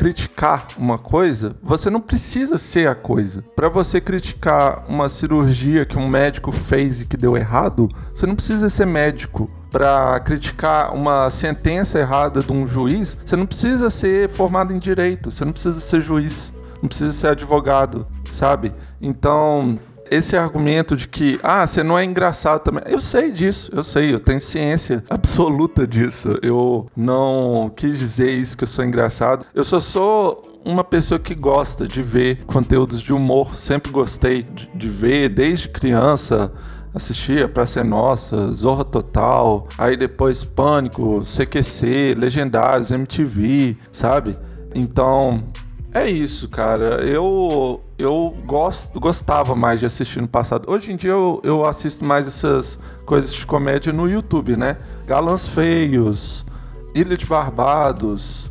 criticar 0.00 0.66
uma 0.78 0.96
coisa, 0.96 1.54
você 1.62 1.90
não 1.90 2.00
precisa 2.00 2.56
ser 2.56 2.88
a 2.88 2.94
coisa. 2.94 3.44
Para 3.54 3.68
você 3.68 4.00
criticar 4.00 4.82
uma 4.88 5.10
cirurgia 5.10 5.84
que 5.84 5.98
um 5.98 6.08
médico 6.08 6.50
fez 6.52 7.02
e 7.02 7.06
que 7.06 7.18
deu 7.18 7.36
errado, 7.36 7.86
você 8.14 8.26
não 8.26 8.34
precisa 8.34 8.70
ser 8.70 8.86
médico. 8.86 9.46
Para 9.70 10.18
criticar 10.20 10.94
uma 10.94 11.28
sentença 11.28 11.98
errada 11.98 12.40
de 12.40 12.50
um 12.50 12.66
juiz, 12.66 13.16
você 13.22 13.36
não 13.36 13.44
precisa 13.44 13.90
ser 13.90 14.30
formado 14.30 14.72
em 14.72 14.78
direito, 14.78 15.30
você 15.30 15.44
não 15.44 15.52
precisa 15.52 15.78
ser 15.78 16.00
juiz, 16.00 16.50
não 16.80 16.88
precisa 16.88 17.12
ser 17.12 17.26
advogado, 17.28 18.06
sabe? 18.32 18.72
Então, 19.02 19.78
esse 20.10 20.36
argumento 20.36 20.96
de 20.96 21.06
que, 21.06 21.38
ah, 21.42 21.66
você 21.66 21.82
não 21.82 21.98
é 21.98 22.04
engraçado 22.04 22.60
também. 22.60 22.82
Eu 22.86 23.00
sei 23.00 23.30
disso, 23.30 23.70
eu 23.74 23.84
sei, 23.84 24.12
eu 24.12 24.18
tenho 24.18 24.40
ciência 24.40 25.04
absoluta 25.08 25.86
disso. 25.86 26.38
Eu 26.42 26.90
não 26.96 27.72
quis 27.74 27.98
dizer 27.98 28.30
isso 28.30 28.56
que 28.56 28.64
eu 28.64 28.68
sou 28.68 28.84
engraçado. 28.84 29.46
Eu 29.54 29.64
só 29.64 29.78
sou 29.78 30.60
uma 30.64 30.84
pessoa 30.84 31.18
que 31.18 31.34
gosta 31.34 31.86
de 31.86 32.02
ver 32.02 32.44
conteúdos 32.44 33.00
de 33.00 33.12
humor. 33.12 33.54
Sempre 33.54 33.92
gostei 33.92 34.42
de, 34.42 34.68
de 34.74 34.88
ver, 34.88 35.28
desde 35.28 35.68
criança. 35.68 36.52
Assistia 36.92 37.48
Pra 37.48 37.64
Ser 37.64 37.84
Nossa, 37.84 38.50
Zorra 38.52 38.84
Total, 38.84 39.68
aí 39.78 39.96
depois 39.96 40.42
Pânico, 40.42 41.22
CQC, 41.22 42.16
Legendários, 42.18 42.90
MTV, 42.90 43.76
sabe? 43.92 44.36
Então, 44.74 45.44
é 45.92 46.08
isso, 46.08 46.48
cara. 46.48 47.04
Eu 47.04 47.80
eu 47.98 48.36
gosto, 48.46 48.98
gostava 48.98 49.54
mais 49.54 49.80
de 49.80 49.86
assistir 49.86 50.20
no 50.20 50.28
passado. 50.28 50.70
Hoje 50.70 50.92
em 50.92 50.96
dia 50.96 51.10
eu, 51.10 51.40
eu 51.44 51.64
assisto 51.64 52.04
mais 52.04 52.26
essas 52.26 52.78
coisas 53.04 53.34
de 53.34 53.44
comédia 53.46 53.92
no 53.92 54.08
YouTube, 54.08 54.56
né? 54.56 54.76
Galãs 55.06 55.48
Feios, 55.48 56.46
Ilha 56.94 57.16
de 57.16 57.26
Barbados, 57.26 58.50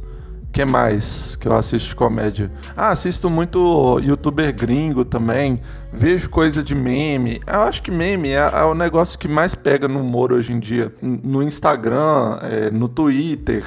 que 0.51 0.65
mais 0.65 1.35
que 1.35 1.47
eu 1.47 1.55
assisto 1.55 1.89
de 1.89 1.95
comédia? 1.95 2.51
Ah, 2.75 2.89
assisto 2.89 3.29
muito 3.29 3.99
youtuber 3.99 4.53
gringo 4.53 5.05
também. 5.05 5.59
Vejo 5.93 6.29
coisa 6.29 6.63
de 6.63 6.75
meme. 6.75 7.39
Eu 7.45 7.61
acho 7.61 7.81
que 7.81 7.91
meme 7.91 8.29
é, 8.29 8.49
é 8.53 8.63
o 8.63 8.73
negócio 8.73 9.17
que 9.17 9.27
mais 9.27 9.55
pega 9.55 9.87
no 9.87 10.01
humor 10.01 10.33
hoje 10.33 10.51
em 10.51 10.59
dia. 10.59 10.93
No 11.01 11.41
Instagram, 11.43 12.39
é, 12.41 12.71
no 12.71 12.89
Twitter. 12.89 13.63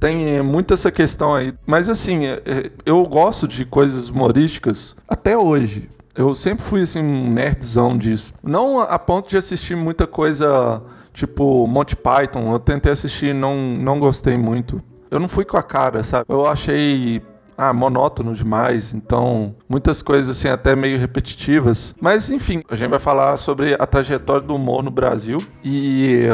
Tem 0.00 0.42
muito 0.42 0.74
essa 0.74 0.90
questão 0.90 1.34
aí. 1.34 1.52
Mas 1.66 1.88
assim, 1.88 2.26
é, 2.26 2.42
é, 2.44 2.70
eu 2.84 3.02
gosto 3.04 3.46
de 3.46 3.64
coisas 3.64 4.08
humorísticas 4.08 4.96
até 5.06 5.36
hoje. 5.36 5.88
Eu 6.16 6.34
sempre 6.34 6.64
fui 6.64 6.82
assim 6.82 7.00
um 7.00 7.30
nerdzão 7.30 7.96
disso. 7.96 8.32
Não 8.42 8.80
a 8.80 8.98
ponto 8.98 9.28
de 9.30 9.36
assistir 9.36 9.76
muita 9.76 10.06
coisa 10.06 10.82
tipo 11.12 11.66
Monty 11.66 11.94
Python. 11.94 12.52
Eu 12.52 12.58
tentei 12.58 12.90
assistir, 12.90 13.34
não 13.34 13.56
não 13.56 14.00
gostei 14.00 14.36
muito 14.36 14.82
eu 15.10 15.18
não 15.18 15.28
fui 15.28 15.44
com 15.44 15.56
a 15.56 15.62
cara, 15.62 16.02
sabe? 16.02 16.26
Eu 16.28 16.46
achei 16.46 17.20
ah, 17.58 17.72
monótono 17.72 18.34
demais, 18.34 18.94
então 18.94 19.54
muitas 19.68 20.00
coisas 20.00 20.36
assim 20.36 20.48
até 20.48 20.76
meio 20.76 20.98
repetitivas. 20.98 21.94
Mas 22.00 22.30
enfim, 22.30 22.62
a 22.70 22.74
gente 22.74 22.88
vai 22.88 22.98
falar 22.98 23.36
sobre 23.36 23.74
a 23.74 23.86
trajetória 23.86 24.46
do 24.46 24.54
humor 24.54 24.82
no 24.82 24.90
Brasil 24.90 25.38
e 25.64 26.26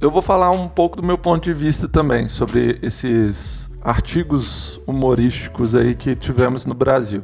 eu 0.00 0.10
vou 0.10 0.22
falar 0.22 0.50
um 0.50 0.68
pouco 0.68 1.00
do 1.00 1.06
meu 1.06 1.18
ponto 1.18 1.44
de 1.44 1.52
vista 1.52 1.88
também 1.88 2.28
sobre 2.28 2.78
esses 2.82 3.70
artigos 3.82 4.80
humorísticos 4.86 5.74
aí 5.74 5.94
que 5.94 6.14
tivemos 6.14 6.66
no 6.66 6.74
Brasil. 6.74 7.22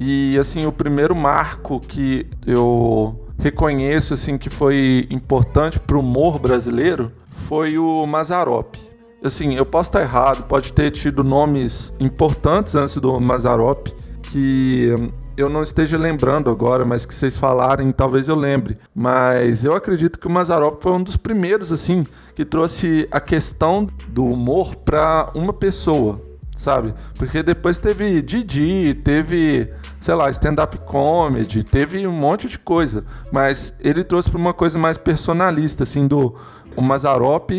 E 0.00 0.38
assim, 0.38 0.66
o 0.66 0.72
primeiro 0.72 1.14
marco 1.14 1.80
que 1.80 2.26
eu 2.46 3.18
reconheço 3.38 4.14
assim 4.14 4.36
que 4.36 4.50
foi 4.50 5.06
importante 5.10 5.78
para 5.78 5.96
o 5.96 6.00
humor 6.00 6.38
brasileiro 6.38 7.12
foi 7.30 7.78
o 7.78 8.04
Mazarop 8.06 8.76
assim, 9.22 9.54
eu 9.54 9.66
posso 9.66 9.90
estar 9.90 10.02
errado, 10.02 10.44
pode 10.44 10.72
ter 10.72 10.90
tido 10.90 11.24
nomes 11.24 11.92
importantes 11.98 12.74
antes 12.74 12.96
do 12.96 13.20
Mazarop 13.20 13.88
que 14.22 14.92
eu 15.38 15.48
não 15.48 15.62
esteja 15.62 15.96
lembrando 15.96 16.50
agora, 16.50 16.84
mas 16.84 17.06
que 17.06 17.14
vocês 17.14 17.36
falarem, 17.36 17.92
talvez 17.92 18.28
eu 18.28 18.34
lembre. 18.34 18.76
Mas 18.92 19.64
eu 19.64 19.72
acredito 19.72 20.18
que 20.18 20.26
o 20.26 20.30
Mazarop 20.30 20.82
foi 20.82 20.90
um 20.90 21.02
dos 21.02 21.16
primeiros, 21.16 21.70
assim, 21.70 22.04
que 22.34 22.44
trouxe 22.44 23.06
a 23.08 23.20
questão 23.20 23.88
do 24.08 24.24
humor 24.24 24.74
para 24.74 25.30
uma 25.36 25.52
pessoa, 25.52 26.20
sabe? 26.56 26.92
Porque 27.16 27.40
depois 27.40 27.78
teve 27.78 28.20
Didi, 28.20 28.94
teve, 29.04 29.70
sei 30.00 30.16
lá, 30.16 30.28
stand-up 30.28 30.76
comedy, 30.78 31.62
teve 31.62 32.04
um 32.04 32.12
monte 32.12 32.48
de 32.48 32.58
coisa. 32.58 33.04
Mas 33.30 33.72
ele 33.78 34.02
trouxe 34.02 34.28
para 34.28 34.40
uma 34.40 34.52
coisa 34.52 34.76
mais 34.76 34.98
personalista, 34.98 35.84
assim, 35.84 36.08
do 36.08 36.34
o 36.74 36.82
Mazarop 36.82 37.52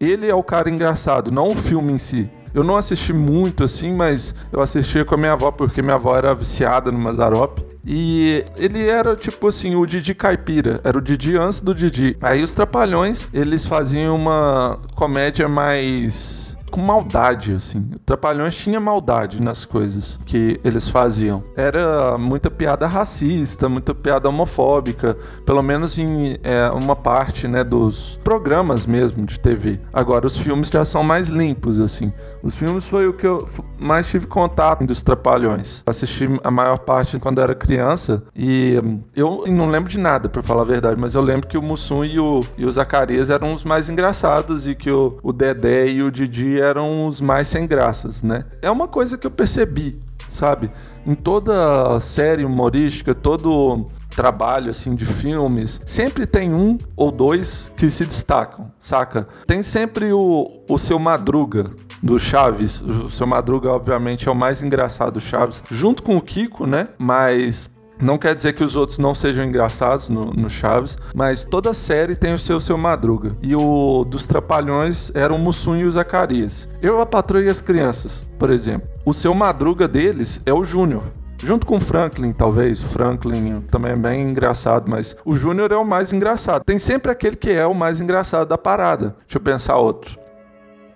ele 0.00 0.26
é 0.26 0.34
o 0.34 0.42
cara 0.42 0.70
engraçado, 0.70 1.30
não 1.30 1.48
o 1.48 1.54
filme 1.54 1.92
em 1.92 1.98
si. 1.98 2.28
Eu 2.54 2.64
não 2.64 2.76
assisti 2.76 3.12
muito 3.12 3.64
assim, 3.64 3.92
mas 3.94 4.34
eu 4.52 4.60
assistia 4.60 5.04
com 5.04 5.14
a 5.14 5.18
minha 5.18 5.32
avó, 5.32 5.50
porque 5.50 5.82
minha 5.82 5.94
avó 5.94 6.16
era 6.16 6.34
viciada 6.34 6.90
no 6.90 6.98
Mazarop. 6.98 7.58
E 7.86 8.44
ele 8.56 8.86
era 8.86 9.16
tipo 9.16 9.48
assim, 9.48 9.74
o 9.74 9.86
Didi 9.86 10.14
Caipira, 10.14 10.80
era 10.84 10.98
o 10.98 11.00
Didi 11.00 11.36
antes 11.36 11.60
do 11.60 11.74
Didi. 11.74 12.16
Aí 12.20 12.42
os 12.42 12.54
Trapalhões, 12.54 13.26
eles 13.32 13.64
faziam 13.64 14.16
uma 14.16 14.78
comédia 14.94 15.48
mais 15.48 16.49
com 16.70 16.80
maldade, 16.80 17.54
assim. 17.54 17.90
Trapalhões 18.06 18.56
tinha 18.56 18.80
maldade 18.80 19.42
nas 19.42 19.64
coisas 19.64 20.18
que 20.24 20.60
eles 20.64 20.88
faziam. 20.88 21.42
Era 21.56 22.16
muita 22.16 22.50
piada 22.50 22.86
racista, 22.86 23.68
muita 23.68 23.94
piada 23.94 24.28
homofóbica, 24.28 25.16
pelo 25.44 25.62
menos 25.62 25.98
em 25.98 26.36
é, 26.42 26.70
uma 26.70 26.96
parte, 26.96 27.48
né, 27.48 27.64
dos 27.64 28.18
programas 28.22 28.86
mesmo 28.86 29.26
de 29.26 29.38
TV. 29.38 29.80
Agora, 29.92 30.26
os 30.26 30.36
filmes 30.36 30.68
já 30.68 30.84
são 30.84 31.02
mais 31.02 31.28
limpos, 31.28 31.80
assim. 31.80 32.12
Os 32.42 32.54
filmes 32.54 32.86
foi 32.86 33.06
o 33.06 33.12
que 33.12 33.26
eu 33.26 33.48
mais 33.78 34.06
tive 34.06 34.26
contato 34.26 34.84
dos 34.84 35.02
Trapalhões. 35.02 35.82
Assisti 35.86 36.28
a 36.42 36.50
maior 36.50 36.78
parte 36.78 37.18
quando 37.18 37.40
era 37.40 37.54
criança 37.54 38.22
e 38.34 38.80
eu 39.14 39.44
não 39.48 39.68
lembro 39.68 39.90
de 39.90 39.98
nada, 39.98 40.28
para 40.28 40.42
falar 40.42 40.62
a 40.62 40.64
verdade, 40.64 40.98
mas 41.00 41.14
eu 41.14 41.22
lembro 41.22 41.48
que 41.48 41.58
o 41.58 41.62
Mussum 41.62 42.04
e 42.04 42.18
o, 42.18 42.40
e 42.56 42.64
o 42.64 42.72
Zacarias 42.72 43.30
eram 43.30 43.52
os 43.52 43.64
mais 43.64 43.88
engraçados 43.88 44.66
e 44.66 44.74
que 44.74 44.90
o, 44.90 45.18
o 45.22 45.32
Dedé 45.32 45.88
e 45.88 46.02
o 46.02 46.10
Didi 46.10 46.59
eram 46.60 47.06
os 47.06 47.20
mais 47.20 47.48
sem 47.48 47.66
graças, 47.66 48.22
né? 48.22 48.44
É 48.62 48.70
uma 48.70 48.86
coisa 48.86 49.16
que 49.16 49.26
eu 49.26 49.30
percebi, 49.30 50.00
sabe? 50.28 50.70
Em 51.06 51.14
toda 51.14 51.98
série 52.00 52.44
humorística, 52.44 53.14
todo 53.14 53.86
trabalho 54.10 54.70
assim 54.70 54.94
de 54.94 55.06
filmes, 55.06 55.80
sempre 55.86 56.26
tem 56.26 56.52
um 56.52 56.76
ou 56.96 57.10
dois 57.10 57.72
que 57.76 57.88
se 57.88 58.04
destacam, 58.04 58.70
saca? 58.78 59.26
Tem 59.46 59.62
sempre 59.62 60.12
o, 60.12 60.62
o 60.68 60.78
seu 60.78 60.98
Madruga 60.98 61.70
do 62.02 62.18
Chaves. 62.18 62.80
O 62.80 63.10
seu 63.10 63.26
Madruga, 63.26 63.70
obviamente, 63.70 64.28
é 64.28 64.32
o 64.32 64.34
mais 64.34 64.62
engraçado 64.62 65.14
do 65.14 65.20
Chaves, 65.20 65.62
junto 65.70 66.02
com 66.02 66.16
o 66.16 66.20
Kiko, 66.20 66.66
né? 66.66 66.88
Mas 66.98 67.70
não 68.00 68.18
quer 68.18 68.34
dizer 68.34 68.54
que 68.54 68.64
os 68.64 68.76
outros 68.76 68.98
não 68.98 69.14
sejam 69.14 69.44
engraçados 69.44 70.08
no, 70.08 70.26
no, 70.26 70.48
Chaves, 70.48 70.96
mas 71.14 71.44
toda 71.44 71.74
série 71.74 72.16
tem 72.16 72.34
o 72.34 72.38
seu 72.38 72.60
seu 72.60 72.76
Madruga. 72.76 73.36
E 73.42 73.54
o 73.54 74.04
dos 74.04 74.26
Trapalhões 74.26 75.10
era 75.14 75.32
o 75.32 75.38
Mussum 75.38 75.76
e 75.76 75.84
o 75.84 75.90
Zacarias. 75.90 76.68
Eu, 76.82 77.00
a 77.00 77.06
Patroa 77.06 77.42
e 77.42 77.48
as 77.48 77.60
Crianças, 77.60 78.26
por 78.38 78.50
exemplo. 78.50 78.88
O 79.04 79.14
seu 79.14 79.34
Madruga 79.34 79.86
deles 79.86 80.40
é 80.44 80.52
o 80.52 80.64
Júnior. 80.64 81.04
Junto 81.42 81.66
com 81.66 81.76
o 81.76 81.80
Franklin, 81.80 82.32
talvez. 82.32 82.82
O 82.84 82.88
Franklin 82.88 83.62
também 83.70 83.92
é 83.92 83.96
bem 83.96 84.30
engraçado, 84.30 84.90
mas 84.90 85.16
o 85.24 85.34
Júnior 85.34 85.72
é 85.72 85.76
o 85.76 85.86
mais 85.86 86.12
engraçado. 86.12 86.64
Tem 86.64 86.78
sempre 86.78 87.10
aquele 87.10 87.36
que 87.36 87.50
é 87.50 87.66
o 87.66 87.74
mais 87.74 88.00
engraçado 88.00 88.48
da 88.48 88.58
parada. 88.58 89.16
Deixa 89.26 89.38
eu 89.38 89.40
pensar 89.40 89.76
outro. 89.76 90.18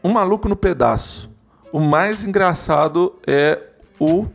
Um 0.03 0.13
Maluco 0.13 0.49
no 0.49 0.57
Pedaço. 0.57 1.31
O 1.73 1.81
mais 1.81 2.25
engraçado 2.25 3.17
é 3.27 3.61
o 3.99 4.27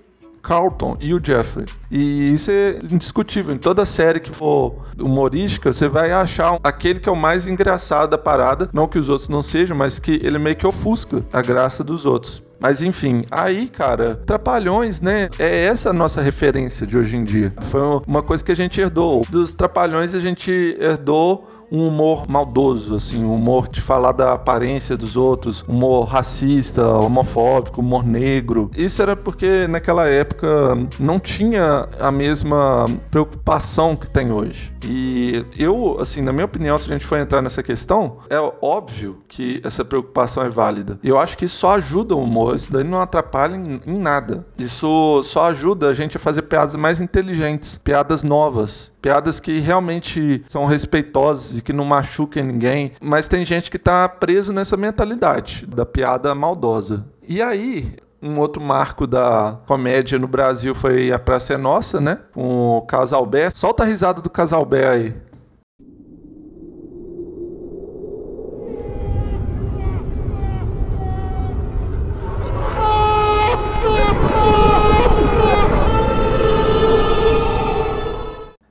Carlton 0.49 0.97
e 0.99 1.13
o 1.13 1.23
Jeffrey. 1.23 1.67
E 1.91 2.33
isso 2.33 2.49
é 2.49 2.79
indiscutível. 2.91 3.53
Em 3.53 3.57
toda 3.59 3.85
série 3.85 4.19
que 4.19 4.35
for 4.35 4.73
humorística, 4.99 5.71
você 5.71 5.87
vai 5.87 6.11
achar 6.11 6.57
aquele 6.63 6.99
que 6.99 7.07
é 7.07 7.11
o 7.11 7.15
mais 7.15 7.47
engraçado 7.47 8.09
da 8.09 8.17
parada. 8.17 8.67
Não 8.73 8.87
que 8.87 8.97
os 8.97 9.09
outros 9.09 9.29
não 9.29 9.43
sejam, 9.43 9.77
mas 9.77 9.99
que 9.99 10.19
ele 10.23 10.39
meio 10.39 10.55
que 10.55 10.65
ofusca 10.65 11.23
a 11.31 11.39
graça 11.43 11.83
dos 11.83 12.03
outros. 12.03 12.43
Mas 12.59 12.81
enfim, 12.81 13.25
aí, 13.29 13.67
cara, 13.67 14.15
Trapalhões, 14.15 15.01
né? 15.01 15.29
É 15.37 15.65
essa 15.65 15.91
a 15.91 15.93
nossa 15.93 16.19
referência 16.19 16.85
de 16.85 16.97
hoje 16.97 17.15
em 17.15 17.23
dia. 17.23 17.53
Foi 17.69 17.81
uma 18.07 18.23
coisa 18.23 18.43
que 18.43 18.51
a 18.51 18.55
gente 18.55 18.81
herdou. 18.81 19.21
Dos 19.29 19.53
Trapalhões, 19.53 20.15
a 20.15 20.19
gente 20.19 20.51
herdou 20.79 21.47
um 21.71 21.87
humor 21.87 22.29
maldoso, 22.29 22.95
assim, 22.95 23.23
um 23.23 23.33
humor 23.33 23.67
de 23.67 23.81
falar 23.81 24.11
da 24.11 24.33
aparência 24.33 24.97
dos 24.97 25.15
outros, 25.15 25.63
humor 25.67 26.05
racista, 26.05 26.87
homofóbico, 26.87 27.81
humor 27.81 28.05
negro. 28.05 28.69
Isso 28.75 29.01
era 29.01 29.15
porque 29.15 29.67
naquela 29.67 30.07
época 30.07 30.77
não 30.99 31.19
tinha 31.19 31.87
a 31.99 32.11
mesma 32.11 32.85
preocupação 33.11 33.95
que 33.95 34.07
tem 34.07 34.31
hoje. 34.31 34.71
E 34.83 35.45
eu, 35.57 35.97
assim, 35.99 36.21
na 36.21 36.31
minha 36.31 36.45
opinião, 36.45 36.77
se 36.79 36.89
a 36.89 36.93
gente 36.93 37.05
for 37.05 37.17
entrar 37.17 37.41
nessa 37.41 37.61
questão, 37.61 38.19
é 38.29 38.39
óbvio 38.61 39.17
que 39.27 39.61
essa 39.63 39.83
preocupação 39.83 40.43
é 40.43 40.49
válida. 40.49 40.99
Eu 41.03 41.19
acho 41.19 41.37
que 41.37 41.45
isso 41.45 41.57
só 41.57 41.75
ajuda 41.75 42.15
o 42.15 42.23
humor, 42.23 42.55
isso 42.55 42.71
daí 42.71 42.83
não 42.83 43.01
atrapalha 43.01 43.55
em, 43.55 43.81
em 43.85 43.97
nada. 43.97 44.45
Isso 44.57 45.21
só 45.23 45.49
ajuda 45.49 45.89
a 45.89 45.93
gente 45.93 46.17
a 46.17 46.19
fazer 46.19 46.43
piadas 46.43 46.75
mais 46.75 47.01
inteligentes, 47.01 47.77
piadas 47.77 48.23
novas, 48.23 48.91
piadas 49.01 49.39
que 49.39 49.59
realmente 49.59 50.43
são 50.47 50.65
respeitosas 50.65 51.57
e 51.57 51.61
que 51.61 51.73
não 51.73 51.85
machuquem 51.85 52.43
ninguém, 52.43 52.91
mas 53.01 53.27
tem 53.27 53.45
gente 53.45 53.71
que 53.71 53.79
tá 53.79 54.07
preso 54.07 54.53
nessa 54.53 54.77
mentalidade 54.77 55.65
da 55.65 55.85
piada 55.85 56.33
maldosa. 56.35 57.05
E 57.27 57.41
aí, 57.41 57.95
um 58.21 58.39
outro 58.39 58.61
marco 58.61 59.07
da 59.07 59.59
comédia 59.65 60.19
no 60.19 60.27
Brasil 60.27 60.75
foi 60.75 61.11
A 61.11 61.19
Praça 61.19 61.53
é 61.53 61.57
Nossa, 61.57 62.01
né? 62.01 62.19
Com 62.33 62.77
o 62.77 62.81
Casalbé. 62.81 63.49
Solta 63.49 63.83
a 63.83 63.85
risada 63.85 64.21
do 64.21 64.29
Casalbé 64.29 64.87
aí. 64.87 65.15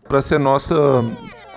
Pra 0.09 0.23
ser 0.23 0.39
nossa 0.39 1.05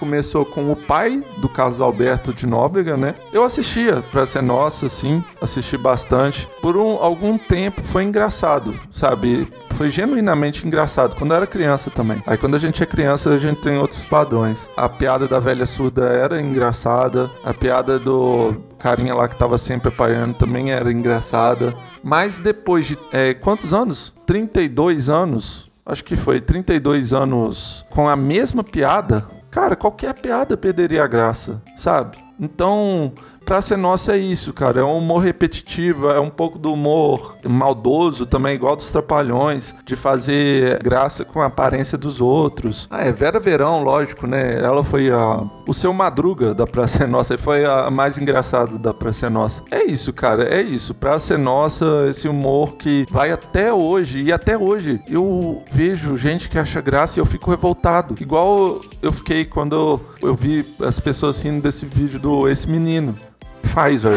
começou 0.01 0.43
com 0.43 0.72
o 0.72 0.75
pai 0.75 1.24
do 1.38 1.48
Carlos 1.48 1.79
Alberto 1.79 2.34
de 2.34 2.48
Nóbrega, 2.48 2.98
né? 2.98 3.13
Eu 3.31 3.43
assistia 3.43 4.01
pra 4.12 4.25
ser 4.25 4.41
nossa, 4.41 4.88
assim, 4.88 5.24
assisti 5.39 5.77
bastante. 5.77 6.50
Por 6.60 6.75
um, 6.75 6.93
algum 6.93 7.38
tempo 7.38 7.84
foi 7.84 8.03
engraçado, 8.03 8.74
sabe? 8.91 9.48
Foi 9.75 9.91
genuinamente 9.91 10.65
engraçado, 10.65 11.15
quando 11.15 11.31
eu 11.31 11.38
era 11.38 11.46
criança 11.46 11.91
também. 11.91 12.22
Aí 12.25 12.36
quando 12.36 12.55
a 12.55 12.60
gente 12.60 12.81
é 12.81 12.86
criança, 12.86 13.29
a 13.29 13.38
gente 13.38 13.62
tem 13.62 13.77
outros 13.77 14.03
padrões. 14.03 14.67
A 14.75 14.89
piada 14.89 15.27
da 15.27 15.39
velha 15.39 15.67
surda 15.67 16.05
era 16.05 16.41
engraçada, 16.41 17.29
a 17.43 17.53
piada 17.53 18.00
do 18.00 18.55
carinha 18.79 19.13
lá 19.13 19.27
que 19.27 19.36
tava 19.36 19.60
sempre 19.60 19.89
apanhando 19.89 20.34
também 20.34 20.72
era 20.72 20.91
engraçada. 20.91 21.75
Mas 22.03 22.39
depois 22.39 22.88
de 22.88 22.98
é, 23.12 23.36
quantos 23.36 23.72
anos? 23.72 24.12
32 24.25 25.10
anos 25.10 25.70
acho 25.85 26.03
que 26.03 26.15
foi 26.15 26.39
32 26.39 27.13
anos 27.13 27.85
com 27.89 28.07
a 28.07 28.15
mesma 28.15 28.63
piada, 28.63 29.27
cara, 29.50 29.75
qualquer 29.75 30.13
piada 30.13 30.55
perderia 30.55 31.03
a 31.03 31.07
graça, 31.07 31.61
sabe? 31.75 32.17
Então, 32.39 33.13
Praça 33.45 33.74
é 33.74 33.77
Nossa 33.77 34.15
é 34.15 34.17
isso, 34.17 34.53
cara. 34.53 34.81
É 34.81 34.83
um 34.83 34.98
humor 34.98 35.24
repetitivo, 35.24 36.10
é 36.10 36.19
um 36.19 36.29
pouco 36.29 36.57
do 36.57 36.71
humor 36.71 37.36
maldoso 37.43 38.25
também, 38.25 38.55
igual 38.55 38.75
dos 38.75 38.91
Trapalhões, 38.91 39.75
de 39.86 39.95
fazer 39.95 40.81
graça 40.81 41.25
com 41.25 41.41
a 41.41 41.48
aparência 41.48 41.98
dos 41.98 42.21
outros. 42.21 42.88
Ah, 42.89 43.01
é 43.01 43.12
Vera 43.12 43.39
Verão, 43.39 43.83
lógico, 43.83 44.25
né? 44.25 44.57
Ela 44.57 44.83
foi 44.83 45.12
a... 45.12 45.43
o 45.67 45.74
seu 45.74 45.91
Madruga 45.91 46.53
da 46.53 46.65
Praça 46.65 47.03
é 47.03 47.07
Nossa, 47.07 47.38
foi 47.38 47.65
a 47.65 47.89
mais 47.91 48.17
engraçada 48.17 48.77
da 48.77 48.93
Praça 48.93 49.25
é 49.25 49.29
Nossa. 49.29 49.63
É 49.69 49.83
isso, 49.83 50.13
cara, 50.13 50.43
é 50.43 50.62
isso. 50.62 50.93
Praça 50.93 51.33
é 51.33 51.38
Nossa, 51.38 52.05
esse 52.10 52.27
humor 52.27 52.75
que 52.75 53.05
vai 53.10 53.31
até 53.31 53.74
hoje, 53.74 54.24
e 54.24 54.31
até 54.31 54.57
hoje 54.57 55.01
eu 55.10 55.63
vejo 55.71 56.15
gente 56.15 56.50
que 56.50 56.57
acha 56.57 56.79
graça 56.79 57.19
e 57.19 57.21
eu 57.21 57.25
fico 57.25 57.51
revoltado. 57.51 58.15
Igual 58.21 58.79
eu 59.01 59.12
fiquei 59.12 59.45
quando 59.45 60.00
eu 60.21 60.36
vi 60.36 60.65
as 60.81 61.00
pessoas 61.00 61.41
rindo 61.41 61.62
desse 61.62 61.86
vídeo 61.86 62.19
do 62.19 62.48
Esse 62.48 62.69
Menino. 62.69 63.15
Pfizer. 63.61 64.13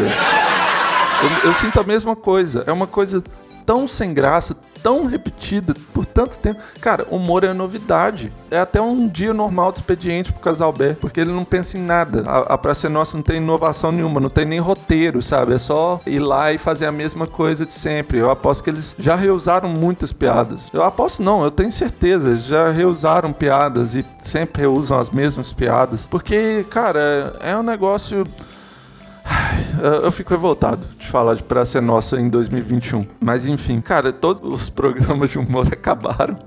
Eu, 1.21 1.49
eu 1.49 1.53
sinto 1.55 1.79
a 1.79 1.83
mesma 1.83 2.15
coisa. 2.15 2.63
É 2.67 2.71
uma 2.71 2.87
coisa 2.87 3.23
tão 3.65 3.87
sem 3.87 4.13
graça, 4.13 4.55
tão 4.83 5.07
repetida 5.07 5.73
por 5.91 6.05
tanto 6.05 6.37
tempo. 6.37 6.59
Cara, 6.79 7.07
humor 7.09 7.43
é 7.43 7.51
novidade. 7.51 8.31
É 8.51 8.59
até 8.59 8.79
um 8.79 9.07
dia 9.07 9.33
normal 9.33 9.71
de 9.71 9.79
expediente 9.79 10.31
pro 10.31 10.39
casal 10.41 10.71
B, 10.71 10.95
porque 11.01 11.19
ele 11.19 11.31
não 11.31 11.43
pensa 11.43 11.75
em 11.75 11.81
nada. 11.81 12.23
A, 12.27 12.53
a 12.53 12.57
Praça 12.57 12.87
Nossa 12.87 13.17
não 13.17 13.23
tem 13.23 13.37
inovação 13.37 13.91
nenhuma, 13.91 14.19
não 14.19 14.29
tem 14.29 14.45
nem 14.45 14.59
roteiro, 14.59 15.21
sabe? 15.21 15.55
É 15.55 15.57
só 15.57 15.99
ir 16.05 16.19
lá 16.19 16.53
e 16.53 16.59
fazer 16.59 16.85
a 16.85 16.91
mesma 16.91 17.25
coisa 17.25 17.65
de 17.65 17.73
sempre. 17.73 18.19
Eu 18.19 18.29
aposto 18.29 18.63
que 18.63 18.69
eles 18.69 18.95
já 18.99 19.15
reusaram 19.15 19.67
muitas 19.67 20.13
piadas. 20.13 20.69
Eu 20.71 20.83
aposto 20.83 21.23
não, 21.23 21.43
eu 21.43 21.49
tenho 21.49 21.71
certeza, 21.71 22.29
eles 22.29 22.43
já 22.43 22.69
reusaram 22.69 23.33
piadas 23.33 23.95
e 23.95 24.05
sempre 24.19 24.61
reusam 24.61 24.99
as 24.99 25.09
mesmas 25.09 25.51
piadas. 25.51 26.05
Porque, 26.05 26.63
cara, 26.69 27.35
é 27.41 27.57
um 27.57 27.63
negócio 27.63 28.23
eu 30.03 30.11
fico 30.11 30.31
revoltado 30.31 30.87
de 30.97 31.07
falar 31.07 31.35
de 31.35 31.43
Praça 31.43 31.77
é 31.77 31.81
Nossa 31.81 32.19
em 32.19 32.29
2021. 32.29 33.05
Mas 33.19 33.47
enfim, 33.47 33.81
cara, 33.81 34.11
todos 34.13 34.41
os 34.43 34.69
programas 34.69 35.29
de 35.29 35.39
humor 35.39 35.67
acabaram 35.71 36.37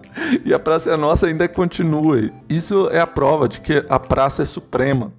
e 0.45 0.53
a 0.53 0.59
Praça 0.59 0.91
é 0.93 0.97
Nossa 0.97 1.27
ainda 1.27 1.49
continua. 1.49 2.31
Isso 2.49 2.89
é 2.91 3.01
a 3.01 3.07
prova 3.07 3.49
de 3.49 3.61
que 3.61 3.85
a 3.89 3.99
praça 3.99 4.43
é 4.43 4.45
suprema. 4.45 5.13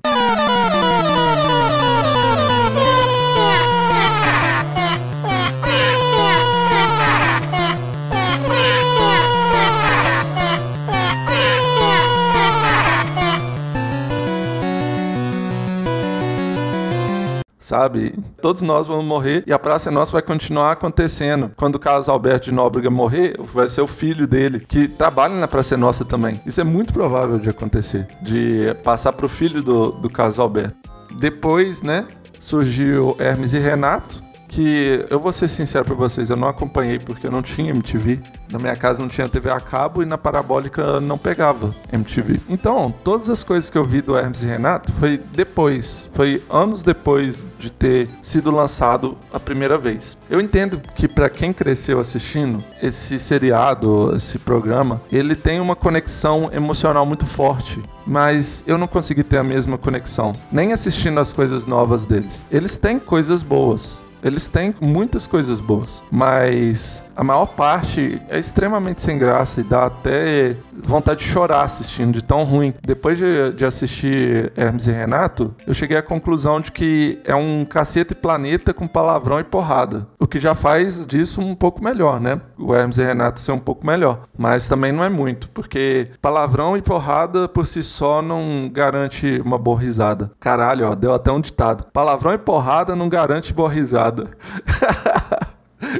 Sabe? 17.70 18.16
Todos 18.42 18.64
nós 18.64 18.88
vamos 18.88 19.06
morrer 19.06 19.44
e 19.46 19.54
a 19.54 19.60
Praça 19.60 19.92
Nossa 19.92 20.12
vai 20.12 20.24
continuar 20.24 20.72
acontecendo. 20.72 21.52
Quando 21.56 21.76
o 21.76 21.80
Carlos 21.80 22.10
Alberto 22.10 22.46
de 22.46 22.52
Nóbrega 22.52 22.90
morrer, 22.90 23.36
vai 23.54 23.68
ser 23.68 23.82
o 23.82 23.88
filho 23.88 24.28
dele, 24.28 24.60
que 24.60 24.88
trabalha 24.88 25.36
na 25.36 25.48
Praça 25.48 25.78
Nossa 25.78 26.04
também. 26.04 26.42
Isso 26.48 26.60
é 26.60 26.64
muito 26.64 26.92
provável 26.92 27.38
de 27.38 27.48
acontecer, 27.48 28.08
de 28.24 28.74
passar 28.84 29.14
pro 29.14 29.30
filho 29.30 29.62
do, 29.62 29.92
do 29.92 30.10
Carlos 30.10 30.40
Alberto. 30.40 30.90
Depois, 31.20 31.84
né, 31.84 32.08
surgiu 32.40 33.16
Hermes 33.20 33.54
e 33.54 33.60
Renato, 33.60 34.24
que 34.50 35.06
eu 35.10 35.20
vou 35.20 35.32
ser 35.32 35.48
sincero 35.48 35.86
para 35.86 35.96
vocês, 35.96 36.30
eu 36.30 36.36
não 36.36 36.48
acompanhei 36.48 37.00
porque 37.00 37.28
eu 37.28 37.32
não 37.32 37.42
tinha 37.42 37.70
MTV. 37.70 38.20
Na 38.52 38.58
minha 38.58 38.76
casa 38.76 39.00
não 39.00 39.08
tinha 39.08 39.30
TV 39.30 39.50
a 39.50 39.60
cabo 39.60 40.02
e 40.02 40.06
na 40.06 40.18
parabólica 40.18 41.00
não 41.00 41.18
pegava 41.18 41.74
MTV. 41.94 42.40
Então, 42.50 42.94
todas 43.04 43.30
as 43.30 43.44
coisas 43.44 43.70
que 43.70 43.78
eu 43.78 43.86
vi 43.86 44.02
do 44.02 44.18
Hermes 44.18 44.42
e 44.42 44.48
Renato 44.48 44.92
foi 44.94 45.22
depois, 45.34 46.10
foi 46.14 46.44
anos 46.50 46.82
depois 46.82 47.46
de 47.60 47.72
ter 47.72 48.10
sido 48.22 48.50
lançado 48.50 49.16
a 49.32 49.40
primeira 49.40 49.78
vez. 49.78 50.18
Eu 50.30 50.42
entendo 50.42 50.82
que 50.96 51.08
para 51.08 51.30
quem 51.30 51.54
cresceu 51.54 52.00
assistindo 52.00 52.64
esse 52.82 53.20
seriado, 53.20 54.14
esse 54.16 54.40
programa, 54.40 55.00
ele 55.12 55.36
tem 55.36 55.60
uma 55.60 55.76
conexão 55.76 56.50
emocional 56.52 57.06
muito 57.06 57.26
forte 57.26 57.82
mas 58.10 58.64
eu 58.66 58.76
não 58.76 58.88
consegui 58.88 59.24
ter 59.24 59.38
a 59.38 59.44
mesma 59.44 59.78
conexão, 59.78 60.34
nem 60.52 60.74
assistindo 60.74 61.20
as 61.20 61.32
coisas 61.32 61.68
novas 61.68 62.08
deles. 62.08 62.44
Eles 62.50 62.76
têm 62.76 62.98
coisas 62.98 63.44
boas, 63.44 64.02
eles 64.24 64.48
têm 64.48 64.74
muitas 64.82 65.26
coisas 65.28 65.60
boas, 65.60 66.02
mas 66.12 67.04
a 67.20 67.24
maior 67.24 67.48
parte 67.48 68.22
é 68.30 68.40
extremamente 68.40 69.02
sem 69.02 69.18
graça 69.18 69.60
e 69.60 69.64
dá 69.66 69.88
até 69.88 70.56
vontade 70.72 71.20
de 71.20 71.26
chorar 71.26 71.64
assistindo, 71.64 72.14
de 72.14 72.24
tão 72.24 72.46
ruim. 72.46 72.74
Depois 72.82 73.18
de, 73.18 73.52
de 73.52 73.66
assistir 73.66 74.54
Hermes 74.56 74.88
e 74.88 74.94
Renato, 74.94 75.54
eu 75.68 75.74
cheguei 75.74 75.98
à 75.98 76.02
conclusão 76.02 76.62
de 76.62 76.72
que 76.72 77.20
é 77.26 77.36
um 77.36 77.66
cacete 77.66 78.16
planeta 78.16 78.74
com 78.74 78.88
palavrão 78.88 79.38
e 79.38 79.44
porrada. 79.44 80.08
O 80.18 80.26
que 80.26 80.40
já 80.40 80.56
faz 80.56 81.06
disso 81.06 81.42
um 81.42 81.54
pouco 81.56 81.84
melhor, 81.84 82.22
né? 82.22 82.40
O 82.58 82.74
Hermes 82.74 82.98
e 82.98 83.04
Renato 83.04 83.42
ser 83.42 83.52
um 83.52 83.60
pouco 83.60 83.86
melhor. 83.86 84.22
Mas 84.38 84.70
também 84.70 84.94
não 84.94 85.04
é 85.04 85.10
muito, 85.10 85.50
porque 85.50 86.08
palavrão 86.22 86.78
e 86.78 86.82
porrada 86.82 87.50
por 87.50 87.68
si 87.68 87.84
só 87.84 88.22
não 88.22 88.70
garante 88.72 89.42
uma 89.44 89.58
boa 89.58 89.78
risada. 89.78 90.32
Caralho, 90.40 90.90
ó, 90.90 90.96
deu 90.96 91.14
até 91.14 91.34
um 91.34 91.42
ditado. 91.42 91.86
Palavrão 91.92 92.34
e 92.34 92.38
porrada 92.38 92.96
não 92.96 93.10
garante 93.10 93.54
boa 93.54 93.70
risada. 93.70 94.30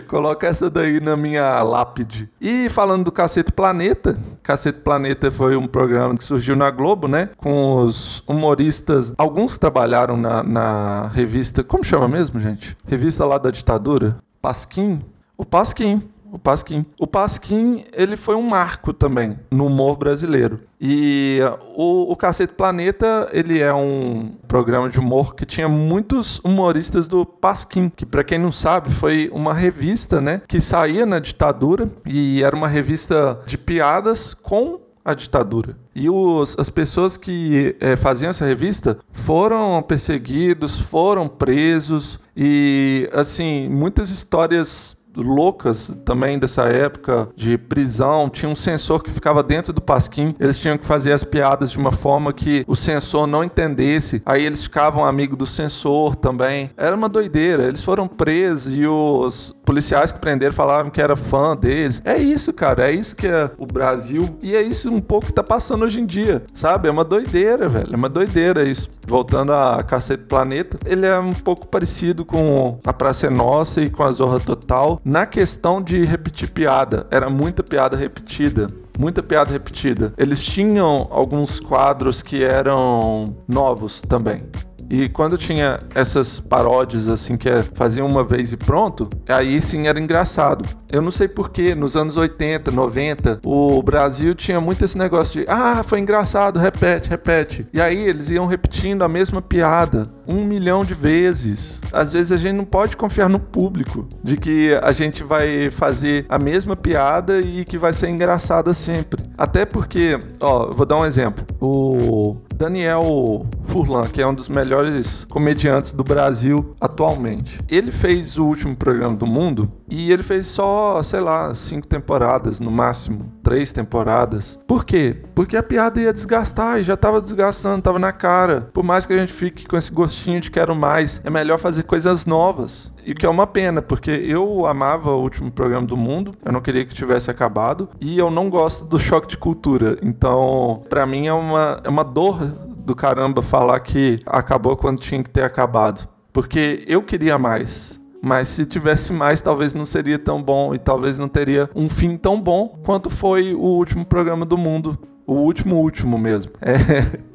Coloca 0.08 0.48
essa 0.48 0.70
daí 0.70 1.00
na 1.00 1.16
minha 1.16 1.62
lápide. 1.64 2.30
E 2.40 2.70
falando 2.70 3.06
do 3.06 3.12
Cacete 3.12 3.52
Planeta, 3.52 4.18
Cacete 4.44 4.80
Planeta 4.80 5.32
foi 5.32 5.56
um 5.56 5.68
programa 5.68 6.16
que 6.16 6.24
surgiu 6.24 6.56
na 6.56 6.70
Globo, 6.72 7.08
né? 7.08 7.30
Com 7.38 7.84
os 7.84 8.24
humoristas. 8.28 9.14
Alguns 9.18 9.58
trabalharam 9.58 10.18
na, 10.18 10.44
na 10.44 11.08
revista. 11.08 11.64
Como 11.64 11.84
chama 11.84 12.08
mesmo, 12.08 12.40
gente? 12.40 12.78
Revista 12.86 13.26
lá 13.26 13.38
da 13.38 13.52
ditadura? 13.52 14.18
Pasquim? 14.42 15.02
O 15.38 15.46
Pasquim. 15.46 16.04
O 16.32 16.38
Pasquim. 16.38 16.86
O 17.00 17.08
Pasquim, 17.08 17.86
ele 17.92 18.16
foi 18.16 18.36
um 18.36 18.42
marco 18.42 18.94
também 18.94 19.40
no 19.52 19.66
humor 19.66 19.98
brasileiro. 19.98 20.60
E 20.80 21.40
o, 21.76 22.12
o 22.12 22.16
Cacete 22.16 22.54
Planeta, 22.54 23.30
ele 23.34 23.60
é 23.60 23.74
um 23.74 24.32
programa 24.48 24.90
de 24.90 25.00
humor 25.00 25.36
que 25.36 25.46
tinha 25.46 25.68
muitos 25.68 26.40
humoristas 26.40 27.08
do 27.08 27.26
Pasquim, 27.26 27.90
que 27.90 28.06
para 28.06 28.24
quem 28.24 28.38
não 28.40 28.52
sabe, 28.52 28.92
foi 28.92 29.30
uma 29.34 29.54
revista, 29.54 30.22
né, 30.22 30.42
que 30.48 30.62
saía 30.62 31.06
na 31.06 31.20
ditadura 31.20 31.90
e 32.06 32.44
era 32.44 32.56
uma 32.56 32.68
revista 32.68 33.42
de 33.46 33.58
piadas 33.58 34.34
com 34.34 34.80
a 35.04 35.14
ditadura. 35.14 35.76
E 35.96 36.10
os, 36.10 36.58
as 36.60 36.70
pessoas 36.70 37.18
que 37.18 37.76
é, 37.80 37.96
faziam 37.96 38.30
essa 38.30 38.46
revista 38.46 39.00
foram 39.12 39.82
perseguidos, 39.82 40.80
foram 40.80 41.28
presos 41.28 42.20
e 42.36 43.10
assim 43.12 43.68
muitas 43.70 44.10
histórias 44.12 44.96
loucas 45.24 45.96
também 46.06 46.40
dessa 46.40 46.64
época 46.64 47.30
de 47.36 47.58
prisão. 47.58 48.30
Tinha 48.30 48.50
um 48.50 48.56
sensor 48.56 49.04
que 49.04 49.12
ficava 49.12 49.44
dentro 49.44 49.74
do 49.74 49.82
pasquim. 49.82 50.36
Eles 50.40 50.58
tinham 50.58 50.78
que 50.78 50.86
fazer 50.86 51.14
as 51.14 51.24
piadas 51.24 51.72
de 51.72 51.78
uma 51.78 51.92
forma 51.92 52.34
que 52.34 52.64
o 52.68 52.76
sensor 52.76 53.28
não 53.28 53.44
entendesse. 53.44 54.22
Aí 54.26 54.46
eles 54.46 54.64
ficavam 54.64 55.06
amigos 55.06 55.38
do 55.38 55.46
sensor 55.46 56.16
também. 56.16 56.70
Era 56.78 56.96
uma 56.96 57.10
doideira. 57.10 57.64
Eles 57.64 57.84
foram 57.84 58.08
presos 58.08 58.76
e 58.76 58.86
os 58.86 59.56
policiais 59.66 60.12
que 60.12 60.20
prenderam 60.20 60.54
falaram 60.54 60.90
que 60.90 61.02
era 61.02 61.16
fã 61.16 61.56
deles. 61.56 62.02
É 62.04 62.18
isso, 62.18 62.52
cara. 62.54 62.90
É 62.90 62.96
isso 62.96 63.16
que 63.16 63.28
é 63.28 63.50
o 63.58 63.66
Brasil. 63.66 64.38
E 64.42 64.56
é 64.56 64.62
isso 64.62 64.92
um 64.92 65.02
pouco 65.02 65.28
que 65.28 65.34
tá 65.34 65.44
passando 65.44 65.84
hoje 65.84 66.02
em 66.02 66.06
dia. 66.06 66.44
Sabe? 66.54 66.88
É 66.88 66.92
uma 66.92 67.04
doideira, 67.04 67.68
velho. 67.68 67.94
É 67.94 67.96
uma 67.96 68.10
doideira 68.10 68.64
isso. 68.64 68.90
Voltando 69.10 69.52
a 69.52 69.82
Cacete 69.82 70.26
Planeta, 70.26 70.78
ele 70.86 71.04
é 71.08 71.18
um 71.18 71.34
pouco 71.34 71.66
parecido 71.66 72.24
com 72.24 72.80
a 72.86 72.94
Praça 72.94 73.26
é 73.26 73.30
Nossa 73.32 73.82
e 73.82 73.90
com 73.90 74.04
a 74.04 74.12
Zorra 74.12 74.40
Total 74.40 75.02
na 75.04 75.26
questão 75.26 75.82
de 75.82 76.06
repetir 76.06 76.52
piada. 76.52 77.08
Era 77.10 77.28
muita 77.28 77.64
piada 77.64 77.98
repetida 77.98 78.68
muita 79.00 79.24
piada 79.24 79.50
repetida. 79.50 80.14
Eles 80.18 80.44
tinham 80.44 81.08
alguns 81.10 81.58
quadros 81.58 82.22
que 82.22 82.44
eram 82.44 83.24
novos 83.48 84.02
também. 84.02 84.44
E 84.90 85.08
quando 85.08 85.38
tinha 85.38 85.78
essas 85.94 86.40
paródias 86.40 87.08
assim 87.08 87.38
que 87.38 87.48
é, 87.48 87.64
faziam 87.76 88.08
uma 88.08 88.24
vez 88.24 88.52
e 88.52 88.58
pronto, 88.58 89.08
aí 89.28 89.62
sim 89.62 89.88
era 89.88 90.00
engraçado. 90.00 90.66
Eu 90.92 91.02
não 91.02 91.12
sei 91.12 91.28
porquê, 91.28 91.76
nos 91.76 91.96
anos 91.96 92.18
80, 92.18 92.72
90, 92.72 93.42
o 93.46 93.82
Brasil 93.84 94.34
tinha 94.34 94.60
muito 94.60 94.84
esse 94.84 94.98
negócio 94.98 95.42
de 95.42 95.52
ah, 95.52 95.84
foi 95.84 96.00
engraçado, 96.00 96.58
repete, 96.58 97.10
repete. 97.10 97.68
E 97.72 97.80
aí 97.80 98.00
eles 98.00 98.32
iam 98.32 98.48
repetindo 98.48 99.04
a 99.04 99.08
mesma 99.08 99.42
piada 99.42 100.04
um 100.28 100.44
milhão 100.44 100.84
de 100.84 100.96
vezes. 100.96 101.80
Às 101.92 102.14
vezes 102.14 102.32
a 102.32 102.38
gente 102.38 102.58
não 102.58 102.66
pode 102.66 102.98
confiar 102.98 103.30
no 103.30 103.40
público 103.40 104.08
de 104.24 104.38
que 104.38 104.74
a 104.82 104.92
gente 104.92 105.24
vai 105.24 105.70
fazer 105.70 106.26
a 106.28 106.40
mesma 106.40 106.76
piada 106.76 107.40
e 107.40 107.64
que 107.64 107.78
vai 107.78 107.94
ser 107.94 108.10
engraçada 108.10 108.74
sempre. 108.74 109.24
Até 109.38 109.66
porque, 109.66 110.18
ó, 110.40 110.72
vou 110.72 110.86
dar 110.86 110.98
um 110.98 111.06
exemplo. 111.06 111.46
O 111.60 112.38
Daniel 112.60 113.46
Furlan, 113.68 114.10
que 114.10 114.22
é 114.22 114.28
um 114.28 114.34
dos 114.34 114.50
melhores 114.50 115.24
comediantes 115.24 115.94
do 115.94 116.04
Brasil 116.04 116.76
atualmente. 116.82 117.58
Ele 117.70 117.90
fez 117.90 118.38
o 118.38 118.44
último 118.44 118.76
programa 118.76 119.16
do 119.16 119.26
mundo 119.26 119.70
e 119.88 120.12
ele 120.12 120.24
fez 120.24 120.48
só, 120.48 121.02
sei 121.02 121.22
lá, 121.22 121.56
cinco 121.56 121.88
temporadas 121.88 122.60
no 122.60 122.70
máximo 122.70 123.32
três 123.50 123.72
temporadas. 123.72 124.60
Por 124.68 124.86
quê? 124.86 125.24
Porque 125.34 125.58
a 125.58 125.64
piada 125.64 126.00
ia 126.00 126.14
desgastar 126.14 126.80
e 126.80 126.84
já 126.84 126.96
tava 126.96 127.20
desgastando, 127.20 127.82
tava 127.82 127.98
na 127.98 128.12
cara. 128.12 128.70
Por 128.72 128.84
mais 128.84 129.08
que 129.08 129.14
a 129.14 129.18
gente 129.18 129.34
fique 129.34 129.66
com 129.66 129.76
esse 129.76 129.92
gostinho 129.92 130.40
de 130.40 130.52
quero 130.52 130.76
mais, 130.76 131.20
é 131.24 131.32
melhor 131.32 131.58
fazer 131.58 131.82
coisas 131.82 132.28
novas. 132.28 132.94
E 133.04 133.16
que 133.16 133.26
é 133.26 133.30
uma 133.30 133.48
pena, 133.48 133.82
porque 133.82 134.12
eu 134.12 134.68
amava 134.68 135.12
o 135.12 135.22
último 135.22 135.50
programa 135.52 135.88
do 135.88 135.98
mundo, 135.98 136.36
eu 136.46 136.52
não 136.52 136.62
queria 136.62 136.86
que 136.86 136.94
tivesse 136.94 137.32
acabado, 137.32 137.90
e 138.00 138.20
eu 138.20 138.30
não 138.30 138.52
gosto 138.52 138.86
do 138.86 139.00
choque 139.00 139.30
de 139.30 139.38
cultura. 139.38 139.98
Então, 140.04 140.84
para 140.88 141.08
mim 141.08 141.26
é 141.26 141.34
uma, 141.34 141.82
é 141.84 141.90
uma 141.90 142.04
dor 142.04 142.49
do 142.90 142.96
caramba 142.96 143.42
falar 143.42 143.80
que 143.82 144.20
acabou 144.26 144.76
quando 144.76 145.00
tinha 145.00 145.22
que 145.22 145.30
ter 145.30 145.44
acabado. 145.44 146.10
Porque 146.34 146.84
eu 146.88 147.04
queria 147.04 147.38
mais. 147.38 148.00
Mas 148.22 148.48
se 148.50 148.66
tivesse 148.66 149.14
mais, 149.14 149.40
talvez 149.40 149.74
não 149.74 149.86
seria 149.86 150.18
tão 150.18 150.42
bom 150.42 150.74
e 150.74 150.80
talvez 150.80 151.18
não 151.18 151.30
teria 151.30 151.70
um 151.76 151.88
fim 151.88 152.18
tão 152.18 152.42
bom 152.42 152.80
quanto 152.84 153.10
foi 153.10 153.54
o 153.54 153.60
último 153.60 154.04
programa 154.04 154.44
do 154.44 154.58
mundo. 154.58 154.98
O 155.26 155.34
último, 155.34 155.78
último 155.78 156.18
mesmo. 156.18 156.52
É. 156.62 157.30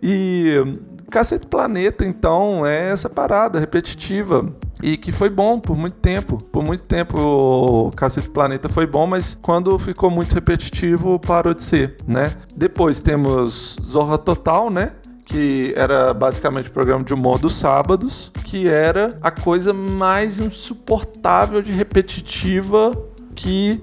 E 0.00 0.78
Cacete 1.10 1.46
Planeta, 1.46 2.04
então, 2.04 2.66
é 2.66 2.90
essa 2.90 3.08
parada 3.08 3.58
repetitiva. 3.58 4.46
E 4.82 4.96
que 4.96 5.10
foi 5.10 5.28
bom 5.28 5.58
por 5.58 5.76
muito 5.76 5.96
tempo. 5.96 6.36
Por 6.52 6.62
muito 6.62 6.84
tempo 6.84 7.18
o 7.18 7.90
Cacete 7.90 8.30
Planeta 8.30 8.68
foi 8.68 8.86
bom, 8.86 9.06
mas 9.06 9.38
quando 9.40 9.78
ficou 9.78 10.10
muito 10.10 10.34
repetitivo, 10.34 11.18
parou 11.18 11.54
de 11.54 11.62
ser, 11.62 11.96
né? 12.06 12.36
Depois 12.54 13.00
temos 13.00 13.76
Zorra 13.82 14.18
Total, 14.18 14.70
né? 14.70 14.92
que 15.28 15.74
era 15.76 16.14
basicamente 16.14 16.70
o 16.70 16.72
programa 16.72 17.04
de 17.04 17.12
humor 17.12 17.38
dos 17.38 17.54
sábados, 17.54 18.32
que 18.44 18.66
era 18.66 19.10
a 19.20 19.30
coisa 19.30 19.74
mais 19.74 20.38
insuportável 20.38 21.60
de 21.60 21.70
repetitiva 21.70 22.92
que 23.34 23.78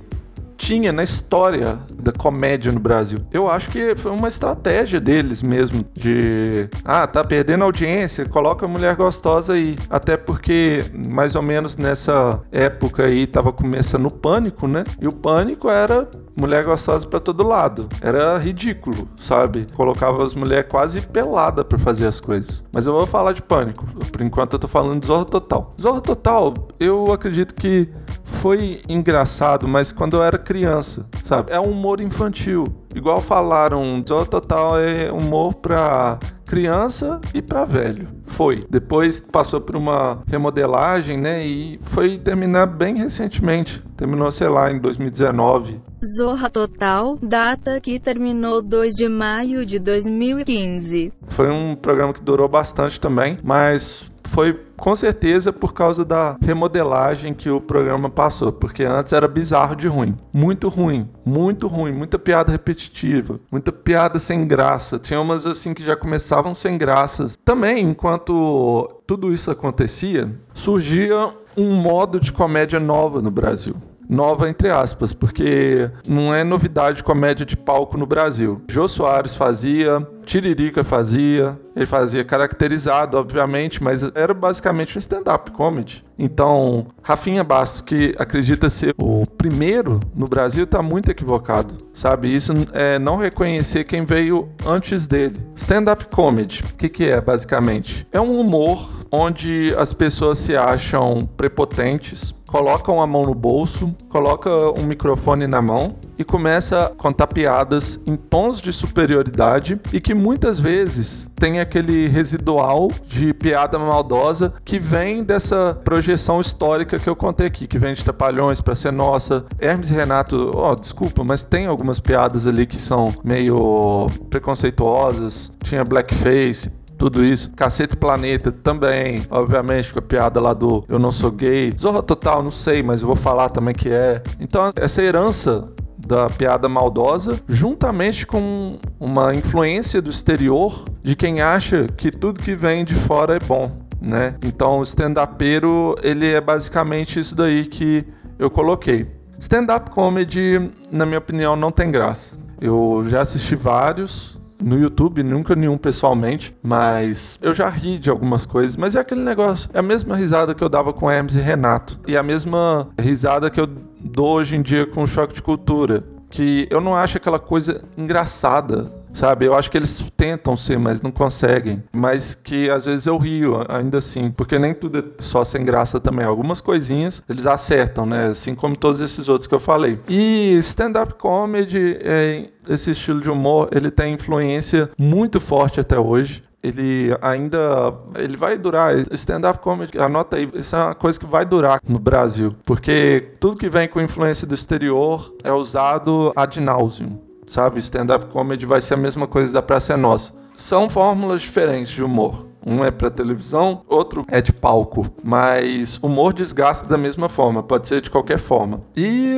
tinha 0.58 0.92
na 0.92 1.04
história 1.04 1.80
da 1.94 2.12
comédia 2.12 2.72
no 2.72 2.80
Brasil. 2.80 3.20
Eu 3.32 3.50
acho 3.50 3.70
que 3.70 3.96
foi 3.96 4.12
uma 4.12 4.28
estratégia 4.28 5.00
deles 5.00 5.44
mesmo 5.44 5.86
de 5.94 6.70
ah, 6.84 7.06
tá 7.08 7.24
perdendo 7.24 7.64
audiência, 7.64 8.26
coloca 8.26 8.66
a 8.66 8.70
mulher 8.70 8.96
gostosa 8.96 9.54
aí. 9.54 9.78
Até 9.90 10.18
porque 10.18 10.86
mais 11.08 11.36
ou 11.36 11.42
menos 11.42 11.78
nessa 11.78 12.42
época 12.52 13.06
aí 13.06 13.28
tava 13.28 13.52
começando 13.52 14.08
o 14.08 14.14
pânico, 14.14 14.68
né? 14.68 14.84
E 15.00 15.08
o 15.08 15.14
pânico 15.14 15.70
era 15.70 16.08
mulher 16.36 16.64
gostosa 16.66 17.08
para 17.08 17.20
todo 17.20 17.48
lado. 17.48 17.88
Era 18.02 18.38
ridículo, 18.38 19.08
sabe? 19.16 19.66
Colocava 19.74 20.24
as 20.24 20.34
mulheres 20.34 20.66
quase 20.70 21.02
pelada 21.02 21.64
para 21.64 21.78
fazer 21.80 22.06
as 22.06 22.20
coisas. 22.20 22.64
Mas 22.74 22.86
eu 22.86 22.94
vou 22.94 23.08
falar 23.08 23.34
de 23.34 23.42
pânico. 23.42 23.86
Por 24.12 24.22
enquanto 24.22 24.54
eu 24.54 24.60
tô 24.60 24.68
falando 24.68 25.02
de 25.02 25.08
Zorra 25.08 25.26
Total. 25.26 25.74
Zorra 25.82 26.02
Total, 26.02 26.54
eu 26.80 27.12
acredito 27.12 27.54
que 27.54 27.90
foi 28.24 28.82
engraçado, 28.88 29.68
mas 29.68 29.92
quando 29.92 30.18
eu 30.18 30.24
era 30.24 30.38
criança, 30.46 31.06
sabe? 31.24 31.52
É 31.52 31.60
um 31.60 31.72
humor 31.72 32.00
infantil. 32.00 32.64
Igual 32.96 33.20
falaram, 33.20 34.04
Zorra 34.08 34.26
Total 34.26 34.80
é 34.80 35.12
humor 35.12 35.54
pra 35.56 36.18
criança 36.46 37.20
e 37.34 37.42
para 37.42 37.66
velho. 37.66 38.08
Foi. 38.26 38.66
Depois 38.70 39.20
passou 39.20 39.60
por 39.60 39.76
uma 39.76 40.24
remodelagem, 40.28 41.18
né? 41.18 41.46
E 41.46 41.80
foi 41.84 42.18
terminar 42.18 42.68
bem 42.68 42.98
recentemente. 42.98 43.84
Terminou, 43.98 44.32
sei 44.32 44.48
lá, 44.48 44.72
em 44.72 44.80
2019. 44.80 45.82
Zorra 46.18 46.50
Total, 46.50 47.18
data 47.22 47.80
que 47.82 48.00
terminou 48.00 48.62
2 48.62 48.94
de 48.96 49.10
maio 49.10 49.66
de 49.66 49.78
2015. 49.78 51.12
Foi 51.28 51.50
um 51.52 51.76
programa 51.76 52.14
que 52.14 52.22
durou 52.22 52.48
bastante 52.48 53.00
também, 53.00 53.38
mas 53.44 54.10
foi 54.26 54.60
com 54.76 54.96
certeza 54.96 55.54
por 55.54 55.74
causa 55.74 56.04
da 56.04 56.36
remodelagem 56.42 57.34
que 57.34 57.50
o 57.50 57.62
programa 57.62 58.10
passou, 58.10 58.52
porque 58.52 58.84
antes 58.84 59.14
era 59.14 59.28
bizarro 59.28 59.76
de 59.76 59.88
ruim, 59.88 60.16
muito 60.34 60.68
ruim, 60.68 61.08
muito 61.26 61.68
ruim, 61.68 61.94
muita 61.94 62.20
piada 62.20 62.52
repetitiva, 62.86 63.40
muita 63.52 63.72
piada 63.72 64.20
sem 64.20 64.42
graça. 64.42 65.00
Tinha 65.00 65.20
umas 65.20 65.46
assim 65.46 65.74
que 65.74 65.84
já 65.84 65.96
começavam 65.96 66.54
sem 66.54 66.78
graças. 66.78 67.38
Também, 67.44 67.90
enquanto 67.90 69.02
tudo 69.06 69.34
isso 69.34 69.52
acontecia, 69.52 70.32
surgia 70.54 71.34
um 71.58 71.74
modo 71.74 72.20
de 72.20 72.32
comédia 72.32 72.80
nova 72.80 73.22
no 73.22 73.32
Brasil 73.32 73.76
nova 74.10 74.50
entre 74.50 74.70
aspas, 74.70 75.14
porque 75.14 75.90
não 76.08 76.34
é 76.34 76.44
novidade 76.44 77.04
comédia 77.04 77.46
de 77.46 77.58
palco 77.58 77.98
no 77.98 78.06
Brasil. 78.06 78.62
Jô 78.70 78.88
Soares 78.88 79.36
fazia, 79.36 80.06
Tiririca 80.26 80.84
fazia, 80.84 81.60
ele 81.76 81.86
fazia 81.86 82.24
caracterizado, 82.24 83.18
obviamente, 83.18 83.84
mas 83.84 84.04
era 84.16 84.34
basicamente 84.34 84.98
um 84.98 85.00
stand-up 85.00 85.52
comedy. 85.52 86.04
Então, 86.18 86.88
Rafinha 87.02 87.44
Bastos, 87.44 87.82
que 87.82 88.16
acredita 88.18 88.70
ser 88.70 88.94
o 88.98 89.24
primeiro 89.38 90.00
no 90.16 90.26
Brasil, 90.26 90.64
está 90.64 90.82
muito 90.82 91.12
equivocado, 91.12 91.76
sabe? 91.94 92.34
Isso 92.34 92.54
é 92.74 92.98
não 92.98 93.18
reconhecer 93.18 93.84
quem 93.84 94.06
veio 94.06 94.50
antes 94.66 95.06
dele. 95.06 95.36
Stand-up 95.56 96.06
comedy, 96.06 96.64
o 96.64 96.76
que, 96.76 96.90
que 96.90 97.10
é 97.10 97.22
basicamente? 97.22 98.08
É 98.12 98.20
um 98.20 98.40
humor 98.40 98.90
onde 99.12 99.74
as 99.78 99.94
pessoas 99.94 100.40
se 100.40 100.56
acham 100.56 101.30
prepotentes, 101.38 102.34
colocam 102.56 103.02
a 103.02 103.06
mão 103.06 103.26
no 103.26 103.36
bolso, 103.36 103.94
coloca 104.08 104.50
um 104.80 104.86
microfone 104.86 105.46
na 105.46 105.62
mão 105.62 105.98
e 106.18 106.24
começa 106.24 106.86
a 106.86 106.90
contar 106.90 107.28
piadas 107.28 108.00
em 108.08 108.16
tons 108.16 108.62
de 108.62 108.72
superioridade 108.72 109.78
e 109.92 110.00
que 110.00 110.14
muitas 110.14 110.58
vezes 110.58 111.30
tem 111.36 111.60
aquele 111.60 112.08
residual 112.08 112.90
de 113.06 113.34
piada 113.34 113.78
maldosa 113.78 114.54
que 114.64 114.80
vem 114.80 115.22
dessa 115.22 115.78
projeção 115.84 116.40
histórica 116.40 116.98
que 116.98 117.10
eu 117.10 117.16
contei 117.16 117.48
aqui, 117.48 117.68
que 117.68 117.78
vem 117.78 117.94
de 117.94 118.06
Trapalhões 118.06 118.62
para 118.62 118.74
ser 118.74 118.94
nossa. 118.94 119.46
Hermes 119.60 119.92
e 119.92 119.94
Renato, 119.94 120.52
ó, 120.56 120.72
oh, 120.72 120.76
desculpa, 120.76 121.26
mas 121.26 121.44
tem 121.44 121.66
algumas 121.66 122.00
piadas 122.00 122.48
ali 122.48 122.66
que 122.66 122.78
são 122.78 123.14
meio 123.22 124.08
preconceituosas. 124.30 125.52
Tinha 125.62 125.84
blackface, 125.84 126.72
tudo 126.98 127.24
isso. 127.24 127.52
Cacete 127.52 127.96
Planeta 127.96 128.52
também, 128.52 129.26
obviamente, 129.30 129.92
com 129.92 130.00
a 130.00 130.02
piada 130.02 130.40
lá 130.40 130.54
do 130.54 130.84
Eu 130.88 131.00
Não 131.00 131.12
Sou 131.12 131.32
Gay. 131.32 131.74
Zorra 131.78 132.02
Total, 132.02 132.42
não 132.42 132.52
sei, 132.52 132.82
mas 132.82 133.02
eu 133.02 133.08
vou 133.08 133.16
falar 133.16 133.50
também 133.50 133.74
que 133.74 133.90
é. 133.90 134.22
Então, 134.40 134.72
essa 134.76 135.02
herança 135.02 135.74
da 135.98 136.30
piada 136.30 136.70
maldosa, 136.70 137.40
juntamente 137.48 138.28
com 138.28 138.78
uma 139.00 139.34
influência 139.34 140.02
do 140.02 140.10
exterior 140.10 140.86
de 141.02 141.16
quem 141.16 141.42
acha 141.42 141.86
que 141.86 142.12
tudo 142.12 142.42
que 142.42 142.56
vem 142.56 142.86
de 142.86 142.94
fora 142.94 143.36
é 143.36 143.40
bom, 143.40 143.66
né? 144.02 144.36
Então, 144.44 144.80
o 144.80 144.84
stand-upero, 144.84 145.96
ele 146.04 146.32
é 146.32 146.40
basicamente 146.40 147.20
isso 147.20 147.36
daí 147.36 147.66
que 147.66 148.06
eu 148.38 148.50
coloquei. 148.52 149.08
Stand-up 149.40 149.90
comedy, 149.92 150.72
na 150.92 151.06
minha 151.06 151.20
opinião, 151.20 151.56
não 151.56 151.72
tem 151.72 151.92
graça. 151.92 152.38
Eu 152.60 153.04
já 153.08 153.22
assisti 153.22 153.56
vários, 153.56 154.35
no 154.62 154.80
YouTube, 154.80 155.24
nunca 155.24 155.56
nenhum 155.56 155.78
pessoalmente, 155.78 156.56
mas 156.62 157.38
eu 157.42 157.54
já 157.54 157.70
ri 157.70 158.00
de 158.00 158.10
algumas 158.10 158.46
coisas. 158.46 158.78
Mas 158.78 158.96
é 158.96 159.00
aquele 159.00 159.22
negócio, 159.22 159.70
é 159.74 159.80
a 159.80 159.84
mesma 159.84 160.16
risada 160.16 160.54
que 160.54 160.64
eu 160.64 160.70
dava 160.70 160.94
com 160.94 161.10
Hermes 161.10 161.36
e 161.36 161.42
Renato, 161.42 162.00
e 162.08 162.16
a 162.16 162.24
mesma 162.24 162.88
risada 163.00 163.50
que 163.50 163.60
eu 163.60 163.68
dou 164.00 164.36
hoje 164.38 164.56
em 164.56 164.62
dia 164.62 164.86
com 164.86 165.04
o 165.04 165.08
Choque 165.08 165.34
de 165.34 165.42
Cultura, 165.42 166.04
que 166.30 166.68
eu 166.70 166.82
não 166.82 166.96
acho 166.96 167.18
aquela 167.18 167.40
coisa 167.40 167.84
engraçada 167.98 168.92
sabe? 169.16 169.46
Eu 169.46 169.56
acho 169.56 169.72
que 169.72 169.78
eles 169.78 170.12
tentam 170.16 170.56
ser, 170.56 170.78
mas 170.78 171.02
não 171.02 171.10
conseguem. 171.10 171.82
Mas 171.92 172.36
que 172.36 172.70
às 172.70 172.86
vezes 172.86 173.08
eu 173.08 173.18
rio 173.18 173.66
ainda 173.70 173.98
assim, 173.98 174.30
porque 174.30 174.60
nem 174.60 174.74
tudo 174.74 175.00
é 175.00 175.04
só 175.20 175.44
sem 175.44 175.64
graça 175.64 176.00
também. 176.00 176.26
Algumas 176.26 176.62
coisinhas 176.62 177.24
eles 177.28 177.46
acertam, 177.46 178.06
né? 178.06 178.28
Assim 178.28 178.54
como 178.54 178.76
todos 178.76 179.02
esses 179.02 179.30
outros 179.30 179.48
que 179.48 179.56
eu 179.56 179.60
falei. 179.60 180.00
E 180.08 180.58
stand-up 180.60 181.16
comedy, 181.16 181.98
é, 182.02 182.50
esse 182.68 182.92
estilo 182.92 183.22
de 183.22 183.30
humor, 183.30 183.70
ele 183.72 183.90
tem 183.90 184.14
influência 184.14 184.90
muito 184.98 185.40
forte 185.40 185.80
até 185.80 185.98
hoje 185.98 186.44
ele 186.64 187.16
ainda 187.22 187.94
ele 188.18 188.36
vai 188.36 188.58
durar 188.58 188.98
stand-up 189.12 189.60
comedy 189.60 190.00
anota 190.00 190.36
aí 190.36 190.50
isso 190.56 190.76
é 190.76 190.80
uma 190.80 190.96
coisa 190.96 191.20
que 191.20 191.26
vai 191.28 191.46
durar 191.46 191.80
no 191.88 192.00
Brasil 192.00 192.56
porque 192.66 193.34
tudo 193.40 193.56
que 193.56 193.70
vem 193.70 193.88
com 193.88 194.02
influência 194.02 194.48
do 194.48 194.56
exterior 194.56 195.32
é 195.44 195.52
usado 195.52 196.34
ad 196.36 196.60
nauseum 196.60 197.25
sabe? 197.48 197.80
Stand-up 197.80 198.28
comedy 198.28 198.66
vai 198.66 198.82
ser 198.82 198.96
a 198.96 198.98
mesma 198.98 199.28
coisa 199.28 199.54
da 199.54 199.62
Praça 199.62 199.94
é 199.94 199.98
Nossa. 199.98 200.34
São 200.56 200.90
fórmulas 200.90 201.42
diferentes 201.42 201.92
de 201.92 202.04
humor. 202.04 202.46
Um 202.66 202.84
é 202.84 202.90
para 202.90 203.12
televisão, 203.12 203.84
outro 203.88 204.26
é 204.28 204.42
de 204.42 204.52
palco. 204.52 205.06
Mas 205.24 206.00
humor 206.02 206.34
desgasta 206.34 206.88
da 206.88 206.98
mesma 206.98 207.30
forma, 207.30 207.62
pode 207.62 207.88
ser 207.88 208.02
de 208.02 208.10
qualquer 208.10 208.40
forma. 208.40 208.82
E 208.98 209.38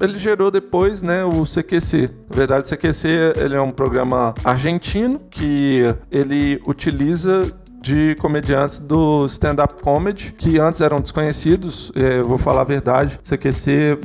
ele 0.00 0.16
gerou 0.18 0.50
depois, 0.50 1.02
né, 1.02 1.24
o 1.24 1.42
CQC. 1.44 2.08
Na 2.30 2.36
verdade, 2.36 2.62
o 2.62 2.76
CQC 2.76 3.08
ele 3.36 3.56
é 3.56 3.60
um 3.60 3.72
programa 3.72 4.34
argentino 4.44 5.18
que 5.30 5.82
ele 6.12 6.60
utiliza 6.66 7.52
de 7.80 8.14
comediantes 8.20 8.78
do 8.78 9.24
stand-up 9.24 9.82
comedy, 9.82 10.34
que 10.36 10.58
antes 10.58 10.80
eram 10.80 11.00
desconhecidos, 11.00 11.90
é, 11.96 12.18
eu 12.18 12.24
vou 12.24 12.38
falar 12.38 12.60
a 12.60 12.64
verdade. 12.64 13.18
CQC 13.24 13.98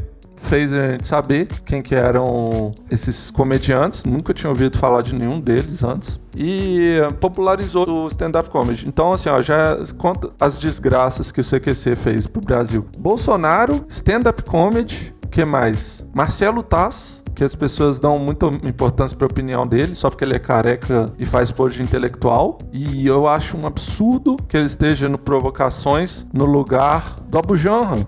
fez 0.46 0.74
a 0.74 0.92
gente 0.92 1.08
saber 1.08 1.48
quem 1.66 1.82
que 1.82 1.96
eram 1.96 2.72
esses 2.90 3.32
comediantes. 3.32 4.04
Nunca 4.06 4.34
tinha 4.34 4.50
ouvido 4.50 4.78
falar 4.78 5.02
de 5.02 5.14
nenhum 5.14 5.40
deles 5.40 5.84
antes. 5.84 6.20
E 6.36 6.98
popularizou 7.20 7.88
o 7.88 8.08
stand-up 8.08 8.50
comedy. 8.50 8.86
Então, 8.88 9.14
assim, 9.14 9.30
ó, 9.30 9.42
já 9.42 9.78
conta 9.98 10.32
as 10.40 10.58
desgraças 10.58 11.32
que 11.32 11.42
o 11.42 11.44
CQC 11.44 11.96
fez 11.96 12.28
pro 12.28 12.42
Brasil. 12.42 12.86
Bolsonaro, 12.98 13.86
stand-up 13.90 14.44
comedy, 14.44 15.14
que 15.32 15.44
mais? 15.44 16.06
Marcelo 16.14 16.64
Taz, 16.64 17.24
que 17.36 17.44
as 17.44 17.54
pessoas 17.54 18.00
dão 18.00 18.18
muita 18.18 18.46
importância 18.64 19.16
para 19.16 19.26
a 19.26 19.30
opinião 19.30 19.68
dele, 19.68 19.94
só 19.94 20.10
porque 20.10 20.24
ele 20.24 20.36
é 20.36 20.40
careca 20.40 21.06
e 21.20 21.26
faz 21.26 21.52
pôr 21.52 21.70
de 21.70 21.82
intelectual. 21.82 22.58
E 22.72 23.06
eu 23.06 23.28
acho 23.28 23.58
um 23.58 23.68
absurdo 23.68 24.38
que 24.48 24.56
ele 24.56 24.66
esteja 24.66 25.10
no 25.10 25.18
Provocações 25.18 26.26
no 26.34 26.46
lugar 26.46 27.16
do 27.28 27.38
Abu 27.38 27.56
Janra. 27.58 28.08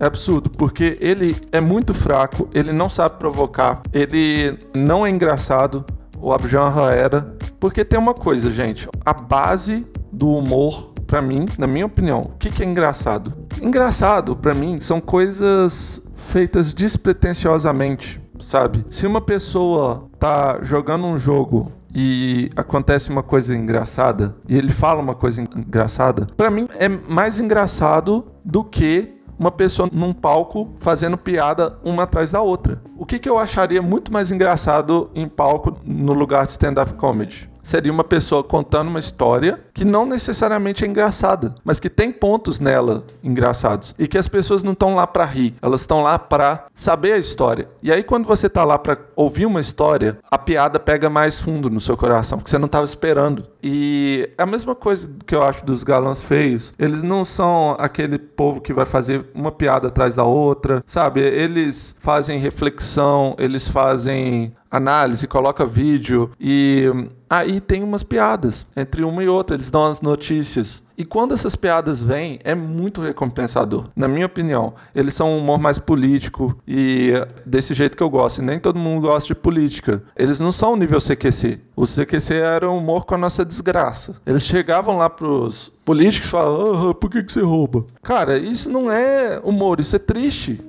É 0.00 0.06
absurdo, 0.06 0.48
porque 0.50 0.96
ele 1.00 1.36
é 1.50 1.60
muito 1.60 1.92
fraco, 1.92 2.48
ele 2.54 2.72
não 2.72 2.88
sabe 2.88 3.18
provocar, 3.18 3.82
ele 3.92 4.56
não 4.74 5.04
é 5.04 5.10
engraçado, 5.10 5.84
o 6.20 6.32
Abu 6.32 6.46
Janra 6.46 6.92
era. 6.94 7.36
Porque 7.58 7.84
tem 7.84 7.98
uma 7.98 8.14
coisa, 8.14 8.50
gente, 8.50 8.88
a 9.04 9.12
base 9.12 9.84
do 10.12 10.28
humor, 10.28 10.92
para 11.06 11.20
mim, 11.20 11.46
na 11.58 11.66
minha 11.66 11.86
opinião, 11.86 12.20
o 12.20 12.38
que, 12.38 12.50
que 12.50 12.62
é 12.62 12.66
engraçado? 12.66 13.32
Engraçado, 13.60 14.36
para 14.36 14.54
mim, 14.54 14.78
são 14.78 15.00
coisas 15.00 16.00
feitas 16.28 16.72
despretensiosamente, 16.72 18.20
sabe? 18.40 18.84
Se 18.90 19.06
uma 19.06 19.20
pessoa 19.20 20.08
tá 20.18 20.58
jogando 20.62 21.06
um 21.06 21.18
jogo 21.18 21.72
e 21.94 22.50
acontece 22.54 23.10
uma 23.10 23.22
coisa 23.22 23.56
engraçada 23.56 24.36
e 24.48 24.56
ele 24.56 24.70
fala 24.70 25.00
uma 25.00 25.14
coisa 25.14 25.40
engraçada, 25.40 26.26
para 26.36 26.50
mim 26.50 26.68
é 26.78 26.88
mais 26.88 27.40
engraçado 27.40 28.26
do 28.44 28.62
que 28.62 29.17
uma 29.38 29.50
pessoa 29.50 29.88
num 29.92 30.12
palco 30.12 30.70
fazendo 30.80 31.16
piada 31.16 31.78
uma 31.84 32.02
atrás 32.02 32.30
da 32.30 32.40
outra. 32.40 32.82
O 32.96 33.06
que, 33.06 33.18
que 33.18 33.28
eu 33.28 33.38
acharia 33.38 33.80
muito 33.80 34.12
mais 34.12 34.32
engraçado 34.32 35.10
em 35.14 35.28
palco 35.28 35.78
no 35.84 36.12
lugar 36.12 36.44
de 36.44 36.52
stand-up 36.52 36.94
comedy? 36.94 37.48
Seria 37.68 37.92
uma 37.92 38.02
pessoa 38.02 38.42
contando 38.42 38.88
uma 38.88 38.98
história 38.98 39.60
que 39.74 39.84
não 39.84 40.06
necessariamente 40.06 40.84
é 40.84 40.88
engraçada, 40.88 41.54
mas 41.62 41.78
que 41.78 41.90
tem 41.90 42.10
pontos 42.10 42.58
nela 42.58 43.04
engraçados 43.22 43.94
e 43.98 44.08
que 44.08 44.16
as 44.16 44.26
pessoas 44.26 44.62
não 44.64 44.72
estão 44.72 44.94
lá 44.94 45.06
para 45.06 45.26
rir, 45.26 45.54
elas 45.60 45.82
estão 45.82 46.02
lá 46.02 46.18
para 46.18 46.64
saber 46.74 47.12
a 47.12 47.18
história. 47.18 47.68
E 47.82 47.92
aí 47.92 48.02
quando 48.02 48.26
você 48.26 48.48
tá 48.48 48.64
lá 48.64 48.78
para 48.78 48.96
ouvir 49.14 49.44
uma 49.44 49.60
história, 49.60 50.18
a 50.30 50.38
piada 50.38 50.80
pega 50.80 51.10
mais 51.10 51.38
fundo 51.38 51.68
no 51.68 51.80
seu 51.80 51.96
coração, 51.96 52.38
porque 52.38 52.50
você 52.50 52.56
não 52.56 52.66
estava 52.66 52.86
esperando. 52.86 53.44
E 53.62 54.30
é 54.38 54.42
a 54.42 54.46
mesma 54.46 54.74
coisa 54.74 55.10
que 55.26 55.34
eu 55.34 55.42
acho 55.42 55.64
dos 55.66 55.84
galãs 55.84 56.22
feios. 56.22 56.72
Eles 56.78 57.02
não 57.02 57.24
são 57.24 57.76
aquele 57.78 58.18
povo 58.18 58.62
que 58.62 58.72
vai 58.72 58.86
fazer 58.86 59.26
uma 59.34 59.52
piada 59.52 59.88
atrás 59.88 60.14
da 60.14 60.24
outra, 60.24 60.82
sabe? 60.86 61.20
Eles 61.20 61.94
fazem 62.00 62.38
reflexão, 62.38 63.34
eles 63.38 63.68
fazem 63.68 64.54
análise, 64.70 65.26
coloca 65.26 65.64
vídeo 65.66 66.30
e 66.40 66.86
aí 67.28 67.60
tem 67.60 67.82
umas 67.82 68.02
piadas 68.02 68.66
entre 68.76 69.02
uma 69.02 69.22
e 69.22 69.28
outra, 69.28 69.56
eles 69.56 69.70
dão 69.70 69.86
as 69.86 70.00
notícias. 70.00 70.82
E 70.98 71.04
quando 71.04 71.32
essas 71.32 71.54
piadas 71.54 72.02
vêm, 72.02 72.40
é 72.42 72.56
muito 72.56 73.00
recompensador. 73.00 73.84
Na 73.94 74.08
minha 74.08 74.26
opinião, 74.26 74.74
eles 74.92 75.14
são 75.14 75.30
um 75.30 75.38
humor 75.38 75.56
mais 75.56 75.78
político 75.78 76.58
e 76.66 77.12
desse 77.46 77.72
jeito 77.72 77.96
que 77.96 78.02
eu 78.02 78.10
gosto. 78.10 78.42
E 78.42 78.44
nem 78.44 78.58
todo 78.58 78.80
mundo 78.80 79.06
gosta 79.06 79.28
de 79.28 79.34
política. 79.36 80.02
Eles 80.16 80.40
não 80.40 80.50
são 80.50 80.74
nível 80.74 80.98
CQC. 80.98 81.60
O 81.76 81.84
CQC 81.84 82.34
era 82.34 82.68
um 82.68 82.78
humor 82.78 83.06
com 83.06 83.14
a 83.14 83.18
nossa 83.18 83.44
desgraça. 83.44 84.16
Eles 84.26 84.44
chegavam 84.44 84.98
lá 84.98 85.08
pros 85.08 85.70
políticos 85.84 86.26
e 86.26 86.32
falavam: 86.32 86.90
ah, 86.90 86.94
por 86.94 87.08
que, 87.08 87.22
que 87.22 87.32
você 87.32 87.42
rouba? 87.42 87.86
Cara, 88.02 88.36
isso 88.36 88.68
não 88.68 88.90
é 88.90 89.40
humor, 89.44 89.78
isso 89.78 89.94
é 89.94 90.00
triste. 90.00 90.60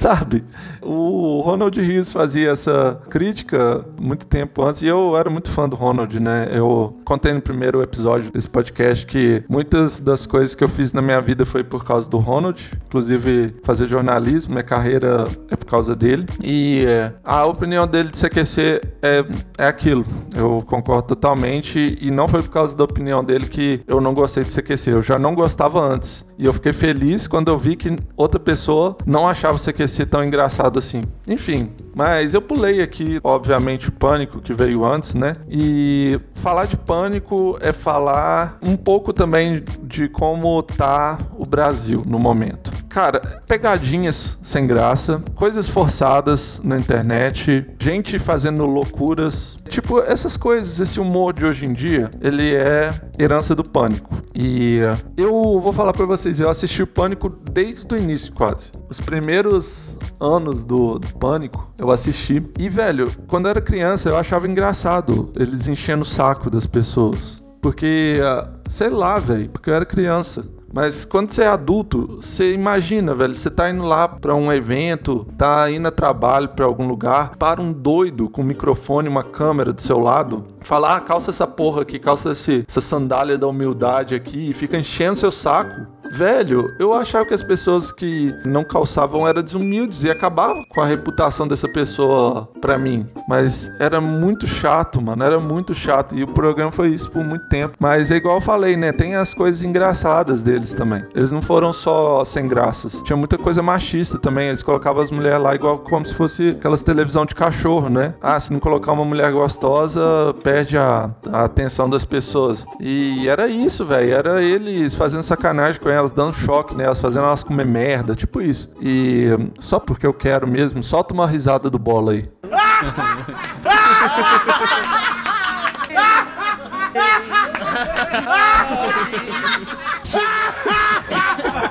Sabe? 0.00 0.42
O 0.80 1.42
Ronald 1.44 1.78
Rios 1.78 2.10
fazia 2.10 2.50
essa 2.50 2.98
crítica 3.10 3.84
muito 4.00 4.26
tempo 4.26 4.62
antes 4.62 4.80
e 4.80 4.86
eu 4.86 5.14
era 5.14 5.28
muito 5.28 5.50
fã 5.50 5.68
do 5.68 5.76
Ronald, 5.76 6.18
né? 6.18 6.48
Eu 6.52 6.96
contei 7.04 7.34
no 7.34 7.42
primeiro 7.42 7.82
episódio 7.82 8.32
desse 8.32 8.48
podcast 8.48 9.04
que 9.04 9.44
muitas 9.46 10.00
das 10.00 10.24
coisas 10.24 10.54
que 10.54 10.64
eu 10.64 10.68
fiz 10.70 10.94
na 10.94 11.02
minha 11.02 11.20
vida 11.20 11.44
foi 11.44 11.62
por 11.62 11.84
causa 11.84 12.08
do 12.08 12.16
Ronald, 12.16 12.70
inclusive 12.86 13.48
fazer 13.62 13.86
jornalismo, 13.86 14.52
minha 14.52 14.62
carreira 14.62 15.28
é 15.50 15.56
por 15.56 15.66
causa 15.66 15.94
dele. 15.94 16.24
E 16.42 16.82
é, 16.86 17.12
a 17.22 17.44
opinião 17.44 17.86
dele 17.86 18.08
de 18.08 18.18
CQC 18.18 18.80
é, 19.02 19.24
é 19.58 19.66
aquilo. 19.66 20.06
Eu 20.34 20.60
concordo 20.66 21.08
totalmente 21.08 21.98
e 22.00 22.10
não 22.10 22.26
foi 22.26 22.42
por 22.42 22.50
causa 22.50 22.74
da 22.74 22.84
opinião 22.84 23.22
dele 23.22 23.46
que 23.46 23.82
eu 23.86 24.00
não 24.00 24.14
gostei 24.14 24.44
de 24.44 24.54
CQC. 24.54 24.92
Eu 24.92 25.02
já 25.02 25.18
não 25.18 25.34
gostava 25.34 25.80
antes. 25.80 26.24
E 26.38 26.46
eu 26.46 26.54
fiquei 26.54 26.72
feliz 26.72 27.28
quando 27.28 27.48
eu 27.48 27.58
vi 27.58 27.76
que 27.76 27.94
outra 28.16 28.40
pessoa 28.40 28.96
não 29.04 29.28
achava 29.28 29.56
o 29.56 29.58
CQC 29.90 30.06
tão 30.06 30.24
engraçado 30.24 30.78
assim. 30.78 31.02
Enfim, 31.28 31.70
mas 31.94 32.32
eu 32.32 32.40
pulei 32.40 32.80
aqui, 32.80 33.18
obviamente, 33.22 33.88
o 33.88 33.92
pânico 33.92 34.40
que 34.40 34.54
veio 34.54 34.86
antes, 34.86 35.14
né? 35.14 35.32
E 35.48 36.18
falar 36.34 36.66
de 36.66 36.76
pânico 36.76 37.58
é 37.60 37.72
falar 37.72 38.58
um 38.62 38.76
pouco 38.76 39.12
também 39.12 39.64
de 39.82 40.08
como 40.08 40.62
tá 40.62 41.18
o 41.36 41.44
Brasil 41.44 42.02
no 42.06 42.18
momento. 42.18 42.70
Cara, 42.88 43.20
pegadinhas 43.46 44.36
sem 44.42 44.66
graça, 44.66 45.22
coisas 45.36 45.68
forçadas 45.68 46.60
na 46.64 46.76
internet, 46.76 47.64
gente 47.78 48.18
fazendo 48.18 48.66
loucuras. 48.66 49.56
Tipo, 49.68 50.00
essas 50.00 50.36
coisas, 50.36 50.80
esse 50.80 50.98
humor 50.98 51.32
de 51.32 51.46
hoje 51.46 51.66
em 51.66 51.72
dia, 51.72 52.10
ele 52.20 52.52
é 52.52 53.00
herança 53.16 53.54
do 53.54 53.62
pânico. 53.62 54.20
E 54.34 54.80
eu 55.16 55.60
vou 55.60 55.72
falar 55.72 55.92
para 55.92 56.04
vocês, 56.04 56.40
eu 56.40 56.50
assisti 56.50 56.82
o 56.82 56.86
pânico 56.86 57.28
desde 57.28 57.94
o 57.94 57.96
início 57.96 58.32
quase. 58.32 58.72
Os 58.88 59.00
primeiros 59.00 59.79
anos 60.20 60.64
do, 60.64 60.98
do 60.98 61.08
pânico, 61.14 61.72
eu 61.78 61.90
assisti. 61.90 62.42
E, 62.58 62.68
velho, 62.68 63.10
quando 63.26 63.46
eu 63.46 63.50
era 63.50 63.60
criança, 63.60 64.08
eu 64.08 64.16
achava 64.16 64.46
engraçado 64.46 65.30
eles 65.36 65.68
enchendo 65.68 66.02
o 66.02 66.06
saco 66.06 66.50
das 66.50 66.66
pessoas. 66.66 67.42
Porque, 67.60 68.18
ah, 68.22 68.48
sei 68.68 68.88
lá, 68.88 69.18
velho, 69.18 69.50
porque 69.50 69.70
eu 69.70 69.74
era 69.74 69.84
criança. 69.84 70.44
Mas 70.72 71.04
quando 71.04 71.30
você 71.30 71.42
é 71.42 71.48
adulto, 71.48 72.20
você 72.20 72.54
imagina, 72.54 73.12
velho, 73.12 73.36
você 73.36 73.50
tá 73.50 73.68
indo 73.68 73.82
lá 73.82 74.06
para 74.06 74.36
um 74.36 74.52
evento, 74.52 75.26
tá 75.36 75.68
indo 75.70 75.88
a 75.88 75.90
trabalho 75.90 76.48
para 76.50 76.64
algum 76.64 76.86
lugar, 76.86 77.36
para 77.36 77.60
um 77.60 77.72
doido 77.72 78.30
com 78.30 78.42
um 78.42 78.44
microfone, 78.44 79.08
uma 79.08 79.24
câmera 79.24 79.72
do 79.72 79.80
seu 79.80 79.98
lado, 79.98 80.46
falar, 80.60 80.96
ah, 80.96 81.00
calça 81.00 81.30
essa 81.30 81.46
porra 81.46 81.82
aqui, 81.82 81.98
calça 81.98 82.30
esse, 82.30 82.64
essa 82.68 82.80
sandália 82.80 83.36
da 83.36 83.48
humildade 83.48 84.14
aqui, 84.14 84.50
e 84.50 84.52
fica 84.52 84.78
enchendo 84.78 85.18
seu 85.18 85.32
saco. 85.32 85.88
Velho, 86.10 86.74
eu 86.78 86.92
achava 86.92 87.24
que 87.24 87.32
as 87.32 87.42
pessoas 87.42 87.92
que 87.92 88.34
não 88.44 88.64
calçavam 88.64 89.26
eram 89.26 89.42
desumildes 89.42 90.02
e 90.02 90.10
acabava 90.10 90.64
com 90.68 90.80
a 90.80 90.86
reputação 90.86 91.46
dessa 91.46 91.68
pessoa 91.68 92.48
pra 92.60 92.76
mim. 92.76 93.06
Mas 93.28 93.70
era 93.78 94.00
muito 94.00 94.46
chato, 94.46 95.00
mano. 95.00 95.22
Era 95.22 95.38
muito 95.38 95.74
chato. 95.74 96.16
E 96.16 96.24
o 96.24 96.26
programa 96.26 96.72
foi 96.72 96.88
isso 96.88 97.10
por 97.10 97.24
muito 97.24 97.48
tempo. 97.48 97.76
Mas 97.78 98.10
é 98.10 98.16
igual 98.16 98.36
eu 98.36 98.40
falei, 98.40 98.76
né? 98.76 98.92
Tem 98.92 99.14
as 99.14 99.32
coisas 99.32 99.62
engraçadas 99.62 100.42
deles 100.42 100.74
também. 100.74 101.04
Eles 101.14 101.30
não 101.30 101.40
foram 101.40 101.72
só 101.72 102.24
sem 102.24 102.48
graças. 102.48 103.00
Tinha 103.02 103.16
muita 103.16 103.38
coisa 103.38 103.62
machista 103.62 104.18
também. 104.18 104.48
Eles 104.48 104.62
colocavam 104.62 105.02
as 105.02 105.10
mulheres 105.10 105.40
lá 105.40 105.54
igual 105.54 105.78
como 105.78 106.04
se 106.04 106.14
fosse 106.14 106.50
aquelas 106.50 106.82
televisão 106.82 107.24
de 107.24 107.34
cachorro, 107.34 107.88
né? 107.88 108.14
Ah, 108.20 108.38
se 108.40 108.52
não 108.52 108.58
colocar 108.58 108.92
uma 108.92 109.04
mulher 109.04 109.30
gostosa, 109.32 110.00
perde 110.42 110.76
a, 110.76 111.10
a 111.32 111.44
atenção 111.44 111.88
das 111.88 112.04
pessoas. 112.04 112.66
E 112.80 113.28
era 113.28 113.46
isso, 113.46 113.84
velho. 113.84 114.12
Era 114.12 114.42
eles 114.42 114.94
fazendo 114.94 115.22
sacanagem 115.22 115.80
com 115.80 115.88
ela 115.88 115.99
elas 116.00 116.12
dando 116.12 116.32
choque 116.32 116.74
nelas, 116.74 117.00
fazendo 117.00 117.26
elas 117.26 117.44
comer 117.44 117.66
merda, 117.66 118.14
tipo 118.14 118.40
isso. 118.40 118.68
E 118.80 119.28
só 119.58 119.78
porque 119.78 120.06
eu 120.06 120.14
quero 120.14 120.46
mesmo, 120.46 120.82
solta 120.82 121.14
uma 121.14 121.26
risada 121.26 121.70
do 121.70 121.78
bola 121.78 122.12
aí. 122.12 122.28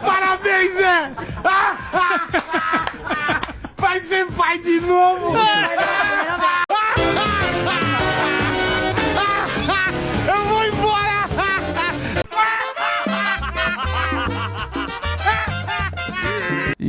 Parabéns, 0.06 0.74
Zé! 0.76 1.12
Vai 3.78 4.00
ser 4.00 4.26
pai 4.28 4.60
de 4.60 4.80
novo! 4.82 5.34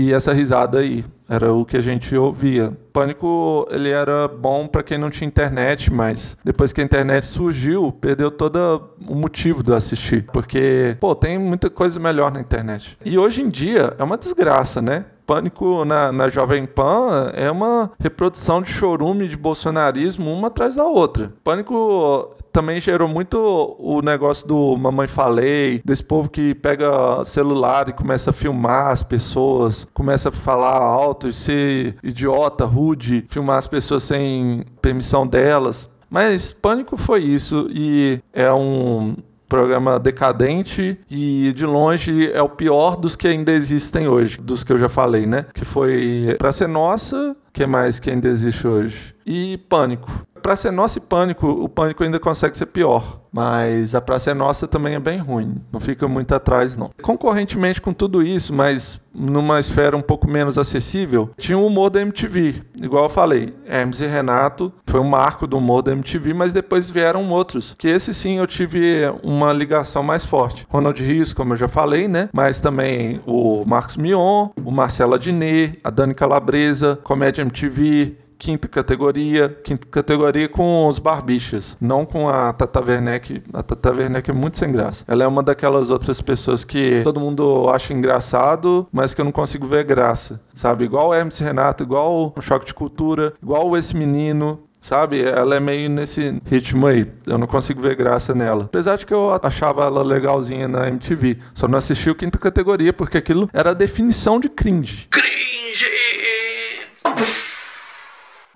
E 0.01 0.15
essa 0.15 0.33
risada 0.33 0.79
aí 0.79 1.05
era 1.29 1.53
o 1.53 1.63
que 1.63 1.77
a 1.77 1.81
gente 1.83 2.17
ouvia. 2.17 2.73
Pânico, 2.91 3.69
ele 3.71 3.91
era 3.91 4.27
bom 4.27 4.67
para 4.67 4.83
quem 4.83 4.97
não 4.97 5.11
tinha 5.11 5.29
internet, 5.29 5.93
mas 5.93 6.39
depois 6.43 6.73
que 6.73 6.81
a 6.81 6.85
internet 6.85 7.27
surgiu, 7.27 7.93
perdeu 7.93 8.31
todo 8.31 8.57
o 9.07 9.15
motivo 9.15 9.63
de 9.63 9.75
assistir, 9.75 10.27
porque 10.33 10.97
pô, 10.99 11.15
tem 11.15 11.39
muita 11.39 11.69
coisa 11.69 12.01
melhor 12.01 12.33
na 12.33 12.41
internet. 12.41 12.97
E 13.05 13.19
hoje 13.19 13.43
em 13.43 13.51
dia 13.51 13.95
é 13.99 14.03
uma 14.03 14.17
desgraça, 14.17 14.81
né? 14.81 15.05
Pânico 15.31 15.85
na, 15.85 16.11
na 16.11 16.29
Jovem 16.29 16.67
Pan 16.67 17.31
é 17.35 17.49
uma 17.49 17.93
reprodução 18.01 18.61
de 18.61 18.69
chorume 18.69 19.29
de 19.29 19.37
bolsonarismo 19.37 20.29
uma 20.29 20.49
atrás 20.49 20.75
da 20.75 20.85
outra. 20.85 21.33
Pânico 21.45 22.35
também 22.51 22.81
gerou 22.81 23.07
muito 23.07 23.39
o 23.79 24.03
negócio 24.03 24.45
do 24.49 24.77
Mamãe 24.77 25.07
Falei, 25.07 25.81
desse 25.85 26.03
povo 26.03 26.29
que 26.29 26.53
pega 26.57 27.25
celular 27.25 27.89
e 27.89 27.93
começa 27.93 28.31
a 28.31 28.33
filmar 28.33 28.89
as 28.89 29.05
pessoas, 29.05 29.87
começa 29.95 30.31
a 30.31 30.33
falar 30.33 30.77
alto 30.79 31.29
e 31.29 31.33
ser 31.33 31.95
idiota, 32.03 32.65
rude, 32.65 33.25
filmar 33.31 33.59
as 33.59 33.69
pessoas 33.69 34.03
sem 34.03 34.65
permissão 34.83 35.25
delas. 35.25 35.89
Mas 36.11 36.51
Pânico 36.51 36.97
foi 36.97 37.23
isso 37.23 37.69
e 37.71 38.21
é 38.33 38.53
um 38.53 39.15
programa 39.51 39.99
decadente 39.99 40.99
e 41.11 41.53
de 41.55 41.67
longe 41.67 42.31
é 42.33 42.41
o 42.41 42.49
pior 42.49 42.97
dos 42.97 43.17
que 43.17 43.27
ainda 43.27 43.53
existem 43.53 44.09
hoje, 44.09 44.39
dos 44.41 44.63
que 44.63 44.73
eu 44.73 44.79
já 44.79 44.89
falei, 44.89 45.27
né? 45.27 45.45
Que 45.53 45.65
foi 45.65 46.37
Pra 46.39 46.53
Ser 46.53 46.69
Nossa, 46.69 47.37
que 47.53 47.67
mais 47.67 47.99
que 47.99 48.11
ainda 48.11 48.29
existe 48.29 48.67
hoje? 48.67 49.15
E 49.27 49.59
Pânico. 49.69 50.27
Praça 50.43 50.69
é 50.69 50.71
Nossa 50.71 50.99
e 50.99 51.01
Pânico, 51.03 51.47
o 51.47 51.69
Pânico 51.69 52.03
ainda 52.03 52.19
consegue 52.19 52.57
ser 52.57 52.67
pior. 52.67 53.21
Mas 53.33 53.95
a 53.95 54.01
Praça 54.01 54.31
é 54.31 54.35
Nossa 54.35 54.67
também 54.67 54.95
é 54.95 55.01
bem 55.01 55.19
ruim. 55.19 55.61
Não 55.73 55.79
fica 55.79 56.09
muito 56.09 56.35
atrás, 56.35 56.77
não. 56.77 56.91
Concorrentemente 57.01 57.81
com 57.81 57.93
tudo 57.93 58.23
isso, 58.23 58.53
mas 58.53 59.01
numa 59.15 59.59
esfera 59.59 59.97
um 59.97 60.03
pouco 60.03 60.29
menos 60.29 60.57
acessível, 60.59 61.31
tinha 61.37 61.59
o 61.59 61.67
humor 61.67 61.91
da 61.91 62.01
MTV. 62.01 62.63
Igual 62.81 63.05
eu 63.05 63.09
falei, 63.09 63.55
Hermes 63.67 64.01
e 64.01 64.07
Renato 64.07 64.73
foi 64.87 65.01
um 65.01 65.09
marco 65.09 65.47
do 65.47 65.59
humor 65.59 65.83
da 65.83 65.93
MTV, 65.93 66.35
mas 66.35 66.53
depois 66.53 66.91
vieram 66.91 67.29
outros. 67.31 67.75
Que 67.79 67.89
esse 67.89 68.13
sim 68.15 68.39
eu 68.39 68.47
tive 68.47 69.03
uma 69.23 69.53
ligação 69.53 70.03
mais 70.03 70.25
forte. 70.25 70.67
Ronald 70.69 71.01
Rios, 71.03 71.33
como 71.33 71.53
eu 71.53 71.57
já 71.57 71.69
falei, 71.69 72.09
né? 72.09 72.29
Mas 72.33 72.61
também 72.61 73.21
o 73.27 73.65
Marcos 73.67 73.97
Mion, 73.97 74.49
o 74.65 74.71
Marcelo 74.71 75.15
Adnet, 75.15 75.79
a 75.85 75.91
Dani 75.91 76.15
Calabresa, 76.15 76.99
Comédia 77.03 77.40
MTV, 77.41 78.17
quinta 78.41 78.67
categoria, 78.67 79.55
quinta 79.63 79.87
categoria 79.87 80.49
com 80.49 80.87
os 80.89 80.99
barbichas, 80.99 81.77
não 81.79 82.07
com 82.07 82.27
a 82.27 82.53
Tata 82.55 82.81
Werneck. 82.81 83.43
A 83.53 83.63
Tata 83.63 83.93
Werneck 83.93 84.31
é 84.31 84.33
muito 84.33 84.57
sem 84.57 84.73
graça. 84.73 85.05
Ela 85.07 85.25
é 85.25 85.27
uma 85.27 85.43
daquelas 85.43 85.91
outras 85.91 86.23
pessoas 86.23 86.65
que 86.65 87.03
todo 87.05 87.21
mundo 87.21 87.69
acha 87.69 87.93
engraçado, 87.93 88.89
mas 88.91 89.13
que 89.13 89.21
eu 89.21 89.25
não 89.27 89.33
consigo 89.33 89.69
ver 89.69 89.85
graça, 89.85 90.41
sabe? 90.55 90.85
Igual 90.85 91.09
o 91.09 91.15
Hermes 91.15 91.39
Renato, 91.39 91.83
igual 91.83 92.33
o 92.35 92.41
Choque 92.41 92.65
de 92.65 92.75
Cultura, 92.75 93.35
igual 93.43 93.77
esse 93.77 93.95
menino, 93.95 94.59
Sabe? 94.81 95.23
Ela 95.23 95.57
é 95.57 95.61
meio 95.61 95.91
nesse 95.91 96.41
ritmo 96.47 96.87
aí. 96.87 97.07
Eu 97.27 97.37
não 97.37 97.47
consigo 97.47 97.83
ver 97.83 97.95
graça 97.95 98.35
nela. 98.35 98.65
Apesar 98.65 98.97
de 98.97 99.05
que 99.05 99.13
eu 99.13 99.31
achava 99.43 99.85
ela 99.85 100.03
legalzinha 100.03 100.67
na 100.67 100.89
MTV. 100.89 101.37
Só 101.53 101.69
não 101.69 101.77
assisti 101.77 102.09
o 102.09 102.15
quinta 102.15 102.39
categoria 102.39 102.91
porque 102.91 103.19
aquilo 103.19 103.49
era 103.53 103.73
a 103.73 103.75
definição 103.75 104.41
de 104.41 104.49
cringe. 104.49 105.07
Cringe! 105.11 105.30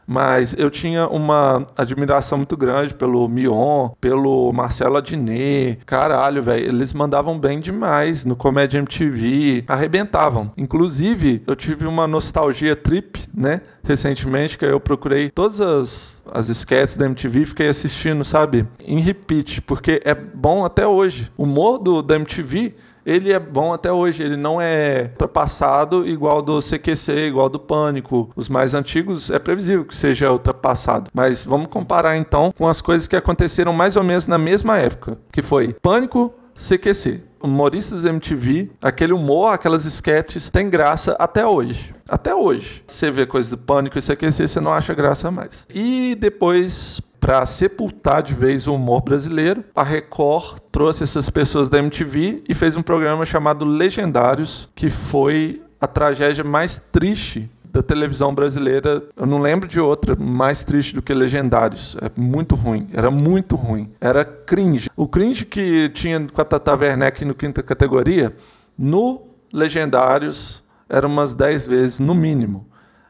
Mas 0.07 0.55
eu 0.59 0.71
tinha 0.71 1.07
uma 1.09 1.67
admiração 1.77 2.39
muito 2.39 2.57
grande 2.57 2.95
pelo 2.95 3.29
Mion, 3.29 3.91
pelo 4.01 4.53
Marcelo 4.53 4.97
Adnet. 4.97 5.79
Caralho, 5.87 6.43
velho, 6.43 6.67
eles 6.67 6.93
mandavam 6.93 7.39
bem 7.39 7.59
demais 7.59 8.25
no 8.25 8.37
Comédia 8.37 8.79
MTV, 8.79 9.65
arrebentavam. 9.67 10.53
Inclusive, 10.57 11.43
eu 11.47 11.57
tive 11.57 11.87
uma 11.87 12.07
nostalgia 12.07 12.77
trip, 12.77 13.21
né? 13.35 13.61
Recentemente, 13.83 14.57
que 14.57 14.65
eu 14.65 14.81
procurei 14.81 15.31
todas 15.31 15.61
as, 15.61 16.23
as 16.33 16.49
sketches 16.49 16.97
da 16.97 17.07
MTV 17.07 17.41
e 17.43 17.47
fiquei 17.47 17.69
assistindo, 17.69 18.25
sabe? 18.25 18.67
Em 18.81 19.01
repeat, 19.01 19.61
porque 19.63 20.01
é 20.05 20.15
bom 20.15 20.65
até 20.65 20.87
hoje. 20.87 21.31
O 21.37 21.45
humor 21.45 21.79
do, 21.79 22.03
da 22.03 22.17
MTV 22.17 22.75
ele 23.05 23.33
é 23.33 23.39
bom 23.39 23.73
até 23.73 23.93
hoje. 23.93 24.23
Ele 24.23 24.37
não 24.37 24.61
é 24.61 25.11
ultrapassado 25.13 26.07
igual 26.07 26.43
do 26.43 26.61
CQC, 26.61 27.27
igual 27.27 27.49
do 27.49 27.59
Pânico. 27.59 28.31
Os 28.35 28.49
mais 28.49 28.75
antigos 28.75 29.31
é 29.31 29.39
previsível 29.39 29.85
que 29.85 29.97
seja 29.97 30.33
ultrapassado. 30.33 31.11
Mas 31.13 31.45
vamos 31.45 31.69
comparar 31.69 32.17
então 32.17 32.53
com 32.57 32.69
as 32.69 32.81
coisas 32.81 33.09
que 33.09 33.17
aconteceram 33.17 33.73
mais 33.73 33.97
ou 33.97 34.03
menos 34.03 34.27
na 34.27 34.39
mesma 34.39 34.79
época, 34.79 35.19
que 35.33 35.43
foi 35.43 35.75
Pânico, 35.83 36.33
CQC. 36.55 37.23
Humoristas 37.43 38.03
da 38.03 38.09
MTV, 38.09 38.71
aquele 38.81 39.13
humor, 39.13 39.53
aquelas 39.53 39.85
sketches, 39.85 40.49
tem 40.49 40.71
graça 40.71 41.15
até 41.19 41.47
hoje. 41.47 41.95
Até 42.09 42.35
hoje. 42.35 42.83
Você 42.87 43.11
vê 43.11 43.27
coisa 43.27 43.51
do 43.51 43.59
Pânico 43.59 43.99
e 43.99 44.03
CQC, 44.03 44.49
você 44.49 44.61
não 44.61 44.73
acha 44.73 44.95
graça 44.95 45.31
mais. 45.31 45.67
E 45.69 46.17
depois 46.19 47.03
para 47.25 47.47
sepultar 47.47 48.23
de 48.23 48.35
vez 48.35 48.67
o 48.67 48.75
humor 48.75 49.01
brasileiro, 49.01 49.65
a 49.75 49.83
Record 49.83 50.59
trouxe 50.71 51.05
essas 51.05 51.31
pessoas 51.31 51.71
da 51.71 51.79
MTV 51.79 52.45
e 52.47 52.53
fez 52.53 52.77
um 52.77 52.83
programa 52.83 53.25
chamado 53.25 53.65
Legendários, 53.65 54.69
que 54.75 54.91
foi 54.91 55.63
a 55.81 55.87
tragédia 55.87 56.45
mais 56.45 56.77
triste 56.77 57.49
da 57.65 57.83
televisão 57.83 58.35
brasileira. 58.35 59.03
Eu 59.17 59.25
não 59.25 59.41
lembro 59.41 59.67
de 59.67 59.81
outra 59.81 60.15
mais 60.15 60.65
triste 60.65 60.95
do 60.95 61.01
que 61.01 61.15
Legendários. 61.15 61.97
É 62.03 62.11
muito 62.15 62.55
ruim. 62.55 62.91
Era 62.93 63.11
muito 63.11 63.57
ruim. 63.57 63.91
Era 63.99 64.23
cringe. 64.23 64.91
O 64.95 65.09
cringe 65.09 65.47
que 65.47 65.89
tinha 65.95 66.27
com 66.31 66.43
a 66.43 66.45
Tata 66.45 66.77
Werneck 66.77 67.25
no 67.25 67.35
quinta 67.35 67.63
categoria, 67.63 68.37
no 68.77 69.23
Legendários, 69.51 70.63
era 70.91 71.07
umas 71.07 71.33
10 71.33 71.67
vezes, 71.69 71.99
no 71.99 72.15
mínimo. 72.15 72.67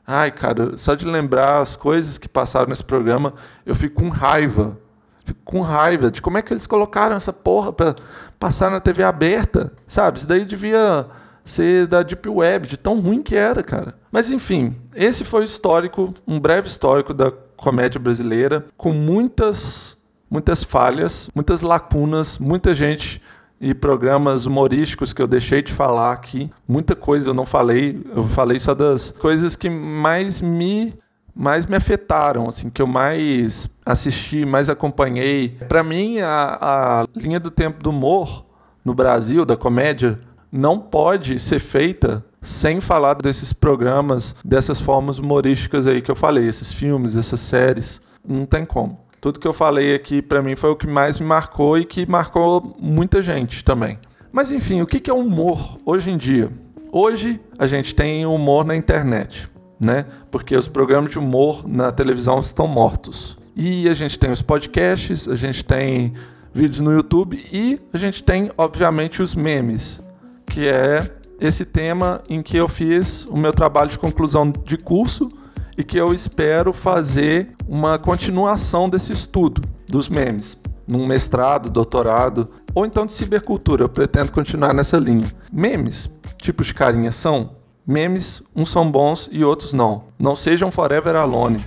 Ai, 0.06 0.30
cara, 0.30 0.76
só 0.76 0.94
de 0.94 1.06
lembrar 1.06 1.60
as 1.60 1.76
coisas 1.76 2.18
que 2.18 2.28
passaram 2.28 2.68
nesse 2.68 2.84
programa, 2.84 3.34
eu 3.64 3.74
fico 3.74 4.02
com 4.02 4.08
raiva. 4.08 4.78
Fico 5.24 5.40
com 5.42 5.62
raiva 5.62 6.10
de 6.10 6.20
como 6.20 6.36
é 6.36 6.42
que 6.42 6.52
eles 6.52 6.66
colocaram 6.66 7.16
essa 7.16 7.32
porra 7.32 7.72
pra 7.72 7.94
passar 8.38 8.70
na 8.70 8.80
TV 8.80 9.02
aberta, 9.02 9.72
sabe? 9.86 10.18
Isso 10.18 10.26
daí 10.26 10.44
devia 10.44 11.06
ser 11.42 11.86
da 11.86 12.02
Deep 12.02 12.28
Web, 12.28 12.66
de 12.66 12.76
tão 12.76 13.00
ruim 13.00 13.22
que 13.22 13.34
era, 13.34 13.62
cara. 13.62 13.94
Mas 14.12 14.30
enfim, 14.30 14.76
esse 14.94 15.24
foi 15.24 15.40
o 15.40 15.44
histórico, 15.44 16.12
um 16.26 16.38
breve 16.38 16.68
histórico 16.68 17.14
da 17.14 17.32
comédia 17.56 17.98
brasileira, 17.98 18.66
com 18.76 18.92
muitas, 18.92 19.96
muitas 20.30 20.62
falhas, 20.62 21.30
muitas 21.34 21.62
lacunas, 21.62 22.38
muita 22.38 22.74
gente 22.74 23.22
e 23.64 23.74
programas 23.74 24.44
humorísticos 24.44 25.12
que 25.12 25.22
eu 25.22 25.26
deixei 25.26 25.62
de 25.62 25.72
falar 25.72 26.12
aqui. 26.12 26.50
Muita 26.68 26.94
coisa 26.94 27.30
eu 27.30 27.34
não 27.34 27.46
falei, 27.46 28.04
eu 28.14 28.26
falei 28.26 28.60
só 28.60 28.74
das 28.74 29.10
coisas 29.10 29.56
que 29.56 29.70
mais 29.70 30.40
me 30.40 30.94
mais 31.36 31.66
me 31.66 31.74
afetaram, 31.74 32.48
assim, 32.48 32.70
que 32.70 32.80
eu 32.80 32.86
mais 32.86 33.68
assisti, 33.84 34.46
mais 34.46 34.70
acompanhei. 34.70 35.48
Para 35.68 35.82
mim, 35.82 36.20
a, 36.20 36.58
a 36.60 37.06
linha 37.16 37.40
do 37.40 37.50
tempo 37.50 37.82
do 37.82 37.90
humor 37.90 38.46
no 38.84 38.94
Brasil, 38.94 39.44
da 39.44 39.56
comédia, 39.56 40.20
não 40.52 40.78
pode 40.78 41.40
ser 41.40 41.58
feita 41.58 42.24
sem 42.40 42.80
falar 42.80 43.14
desses 43.14 43.52
programas, 43.52 44.36
dessas 44.44 44.80
formas 44.80 45.18
humorísticas 45.18 45.88
aí 45.88 46.00
que 46.00 46.10
eu 46.10 46.14
falei, 46.14 46.46
esses 46.46 46.72
filmes, 46.72 47.16
essas 47.16 47.40
séries. 47.40 48.00
Não 48.24 48.46
tem 48.46 48.64
como. 48.64 49.00
Tudo 49.24 49.40
que 49.40 49.48
eu 49.48 49.54
falei 49.54 49.94
aqui 49.94 50.20
para 50.20 50.42
mim 50.42 50.54
foi 50.54 50.68
o 50.68 50.76
que 50.76 50.86
mais 50.86 51.18
me 51.18 51.24
marcou 51.24 51.78
e 51.78 51.86
que 51.86 52.04
marcou 52.04 52.76
muita 52.78 53.22
gente 53.22 53.64
também. 53.64 53.98
Mas 54.30 54.52
enfim, 54.52 54.82
o 54.82 54.86
que 54.86 55.10
é 55.10 55.14
humor 55.14 55.78
hoje 55.86 56.10
em 56.10 56.18
dia? 56.18 56.52
Hoje 56.92 57.40
a 57.58 57.66
gente 57.66 57.94
tem 57.94 58.26
humor 58.26 58.66
na 58.66 58.76
internet, 58.76 59.48
né? 59.80 60.04
Porque 60.30 60.54
os 60.54 60.68
programas 60.68 61.10
de 61.10 61.18
humor 61.18 61.66
na 61.66 61.90
televisão 61.90 62.38
estão 62.38 62.68
mortos. 62.68 63.38
E 63.56 63.88
a 63.88 63.94
gente 63.94 64.18
tem 64.18 64.30
os 64.30 64.42
podcasts, 64.42 65.26
a 65.26 65.36
gente 65.36 65.64
tem 65.64 66.12
vídeos 66.52 66.80
no 66.80 66.92
YouTube 66.92 67.42
e 67.50 67.80
a 67.94 67.96
gente 67.96 68.22
tem, 68.22 68.50
obviamente, 68.58 69.22
os 69.22 69.34
memes, 69.34 70.04
que 70.44 70.68
é 70.68 71.10
esse 71.40 71.64
tema 71.64 72.20
em 72.28 72.42
que 72.42 72.58
eu 72.58 72.68
fiz 72.68 73.24
o 73.30 73.38
meu 73.38 73.54
trabalho 73.54 73.88
de 73.88 73.98
conclusão 73.98 74.52
de 74.52 74.76
curso 74.76 75.30
e 75.76 75.82
que 75.82 75.98
eu 75.98 76.12
espero 76.12 76.72
fazer 76.72 77.50
uma 77.66 77.98
continuação 77.98 78.88
desse 78.88 79.12
estudo 79.12 79.62
dos 79.88 80.08
memes, 80.08 80.56
num 80.88 81.06
mestrado, 81.06 81.70
doutorado, 81.70 82.48
ou 82.74 82.84
então 82.84 83.06
de 83.06 83.12
cibercultura. 83.12 83.84
Eu 83.84 83.88
pretendo 83.88 84.32
continuar 84.32 84.72
nessa 84.72 84.98
linha. 84.98 85.32
Memes, 85.52 86.10
tipos 86.40 86.66
de 86.68 86.74
carinha, 86.74 87.12
são 87.12 87.56
memes, 87.86 88.42
uns 88.54 88.70
são 88.70 88.90
bons 88.90 89.28
e 89.30 89.44
outros 89.44 89.72
não. 89.72 90.04
Não 90.18 90.34
sejam 90.34 90.70
forever 90.70 91.16
alone. 91.16 91.60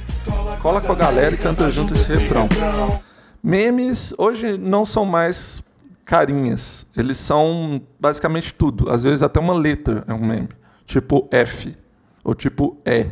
Cola 0.62 0.82
com 0.82 0.92
a 0.92 0.96
galera 0.96 1.36
e 1.36 1.38
canta 1.38 1.70
junto 1.70 1.94
esse 1.94 2.12
refrão. 2.12 2.48
Memes 3.44 4.14
hoje 4.18 4.58
não 4.58 4.86
são 4.86 5.06
mais 5.06 5.62
carinhas. 6.04 6.86
Eles 6.96 7.18
são 7.18 7.82
basicamente 8.00 8.54
tudo. 8.54 8.90
Às 8.90 9.04
vezes 9.04 9.22
até 9.22 9.40
uma 9.40 9.54
letra 9.54 10.04
é 10.08 10.14
um 10.14 10.26
meme. 10.26 10.50
Tipo 10.86 11.28
F 11.32 11.74
ou 12.24 12.34
tipo 12.34 12.78
E. 12.86 13.12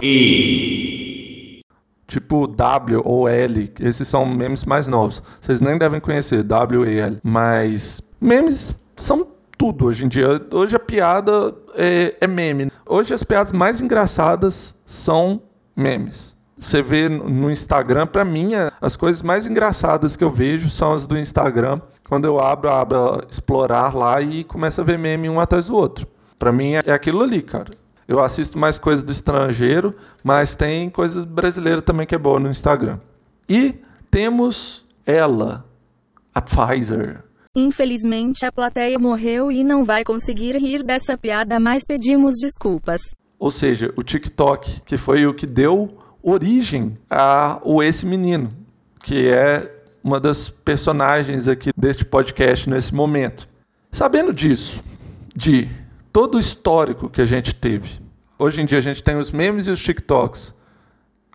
E. 0.00 1.60
Tipo 2.06 2.46
W 2.46 3.02
ou 3.04 3.28
L, 3.28 3.72
esses 3.80 4.08
são 4.08 4.24
memes 4.24 4.64
mais 4.64 4.86
novos. 4.86 5.22
Vocês 5.40 5.60
nem 5.60 5.76
devem 5.76 6.00
conhecer 6.00 6.42
W 6.42 6.86
e 6.86 6.98
L. 6.98 7.18
Mas 7.22 8.00
memes 8.20 8.74
são 8.96 9.26
tudo 9.58 9.86
hoje 9.86 10.06
em 10.06 10.08
dia. 10.08 10.40
Hoje 10.52 10.74
a 10.74 10.78
piada 10.78 11.54
é, 11.74 12.16
é 12.20 12.26
meme. 12.26 12.72
Hoje 12.86 13.12
as 13.12 13.22
piadas 13.22 13.52
mais 13.52 13.80
engraçadas 13.82 14.74
são 14.86 15.42
memes. 15.76 16.36
Você 16.56 16.82
vê 16.82 17.08
no 17.08 17.50
Instagram, 17.50 18.06
para 18.06 18.24
mim, 18.24 18.54
é, 18.54 18.72
as 18.80 18.96
coisas 18.96 19.22
mais 19.22 19.46
engraçadas 19.46 20.16
que 20.16 20.24
eu 20.24 20.30
vejo 20.30 20.70
são 20.70 20.92
as 20.92 21.06
do 21.06 21.16
Instagram. 21.16 21.80
Quando 22.08 22.24
eu 22.24 22.40
abro, 22.40 22.70
abro 22.70 23.22
explorar 23.30 23.94
lá 23.94 24.20
e 24.20 24.42
começo 24.44 24.80
a 24.80 24.84
ver 24.84 24.98
meme 24.98 25.28
um 25.28 25.38
atrás 25.38 25.66
do 25.66 25.76
outro. 25.76 26.06
Para 26.38 26.50
mim 26.50 26.72
é 26.72 26.92
aquilo 26.92 27.22
ali, 27.22 27.42
cara. 27.42 27.70
Eu 28.08 28.24
assisto 28.24 28.58
mais 28.58 28.78
coisas 28.78 29.02
do 29.02 29.12
estrangeiro, 29.12 29.94
mas 30.24 30.54
tem 30.54 30.88
coisa 30.88 31.26
brasileira 31.26 31.82
também 31.82 32.06
que 32.06 32.14
é 32.14 32.18
boa 32.18 32.40
no 32.40 32.48
Instagram. 32.48 32.98
E 33.46 33.74
temos 34.10 34.86
ela, 35.04 35.66
a 36.34 36.40
Pfizer. 36.40 37.22
Infelizmente 37.54 38.46
a 38.46 38.52
plateia 38.52 38.98
morreu 38.98 39.52
e 39.52 39.62
não 39.62 39.84
vai 39.84 40.04
conseguir 40.04 40.56
rir 40.56 40.82
dessa 40.82 41.18
piada, 41.18 41.60
mas 41.60 41.84
pedimos 41.84 42.36
desculpas. 42.38 43.14
Ou 43.38 43.50
seja, 43.50 43.92
o 43.94 44.02
TikTok, 44.02 44.80
que 44.86 44.96
foi 44.96 45.26
o 45.26 45.34
que 45.34 45.46
deu 45.46 45.98
origem 46.22 46.94
a 47.10 47.60
o 47.62 47.82
esse 47.82 48.06
menino, 48.06 48.48
que 49.04 49.28
é 49.28 49.70
uma 50.02 50.18
das 50.18 50.48
personagens 50.48 51.46
aqui 51.46 51.70
deste 51.76 52.06
podcast 52.06 52.70
nesse 52.70 52.94
momento. 52.94 53.46
Sabendo 53.92 54.32
disso, 54.32 54.82
de 55.34 55.68
todo 56.12 56.36
o 56.36 56.40
histórico 56.40 57.08
que 57.08 57.20
a 57.20 57.26
gente 57.26 57.54
teve 57.54 58.00
hoje 58.38 58.60
em 58.60 58.66
dia 58.66 58.78
a 58.78 58.82
gente 58.82 59.02
tem 59.02 59.16
os 59.16 59.30
memes 59.30 59.66
e 59.66 59.70
os 59.70 59.82
TikToks 59.82 60.54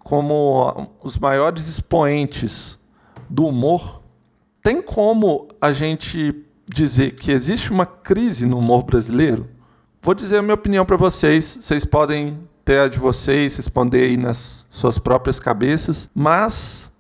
como 0.04 0.92
os 1.02 1.18
maiores 1.18 1.68
expoentes 1.68 2.78
do 3.30 3.46
humor, 3.48 4.04
tem 4.62 4.82
como 4.82 5.48
a 5.60 5.72
gente 5.72 6.46
dizer 6.66 7.12
que 7.12 7.32
existe 7.32 7.72
uma 7.72 7.86
crise 7.86 8.46
no 8.46 8.60
humor 8.60 8.84
brasileiro? 8.84 9.50
Vou 10.02 10.14
dizer 10.14 10.38
a 10.38 10.42
minha 10.42 10.54
opinião 10.54 10.86
para 10.86 10.98
vocês, 10.98 11.58
vocês 11.60 11.86
podem 11.86 12.38
ter 12.66 12.80
a 12.80 12.88
de 12.88 13.00
vocês, 13.00 13.56
responder 13.56 14.04
aí 14.04 14.18
nas 14.18 14.66
suas 14.70 15.00
próprias 15.00 15.40
cabeças, 15.40 16.10
mas 16.14 16.92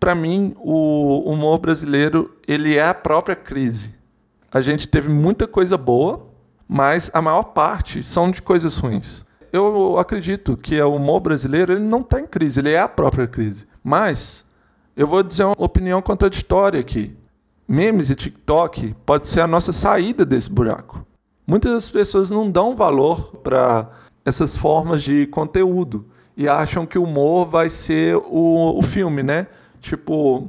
para 0.00 0.14
mim 0.14 0.54
o 0.58 1.30
humor 1.30 1.58
brasileiro, 1.58 2.34
ele 2.48 2.76
é 2.76 2.86
a 2.86 2.94
própria 2.94 3.36
crise. 3.36 3.94
A 4.50 4.60
gente 4.60 4.88
teve 4.88 5.08
muita 5.08 5.46
coisa 5.46 5.76
boa, 5.76 6.26
mas 6.72 7.10
a 7.12 7.20
maior 7.20 7.42
parte 7.42 8.02
são 8.02 8.30
de 8.30 8.40
coisas 8.40 8.78
ruins. 8.78 9.26
Eu 9.52 9.98
acredito 9.98 10.56
que 10.56 10.80
o 10.80 10.94
humor 10.94 11.20
brasileiro 11.20 11.74
ele 11.74 11.84
não 11.84 12.00
está 12.00 12.18
em 12.18 12.26
crise, 12.26 12.60
ele 12.60 12.70
é 12.70 12.80
a 12.80 12.88
própria 12.88 13.26
crise. 13.26 13.66
Mas 13.84 14.46
eu 14.96 15.06
vou 15.06 15.22
dizer 15.22 15.44
uma 15.44 15.54
opinião 15.58 16.00
contraditória 16.00 16.80
aqui. 16.80 17.14
Memes 17.68 18.08
e 18.08 18.14
TikTok 18.14 18.96
pode 19.04 19.28
ser 19.28 19.42
a 19.42 19.46
nossa 19.46 19.70
saída 19.70 20.24
desse 20.24 20.50
buraco. 20.50 21.06
Muitas 21.46 21.90
pessoas 21.90 22.30
não 22.30 22.50
dão 22.50 22.74
valor 22.74 23.36
para 23.42 23.90
essas 24.24 24.56
formas 24.56 25.02
de 25.02 25.26
conteúdo 25.26 26.06
e 26.34 26.48
acham 26.48 26.86
que 26.86 26.98
o 26.98 27.04
humor 27.04 27.46
vai 27.46 27.68
ser 27.68 28.16
o, 28.16 28.78
o 28.78 28.80
filme, 28.80 29.22
né? 29.22 29.46
Tipo, 29.78 30.48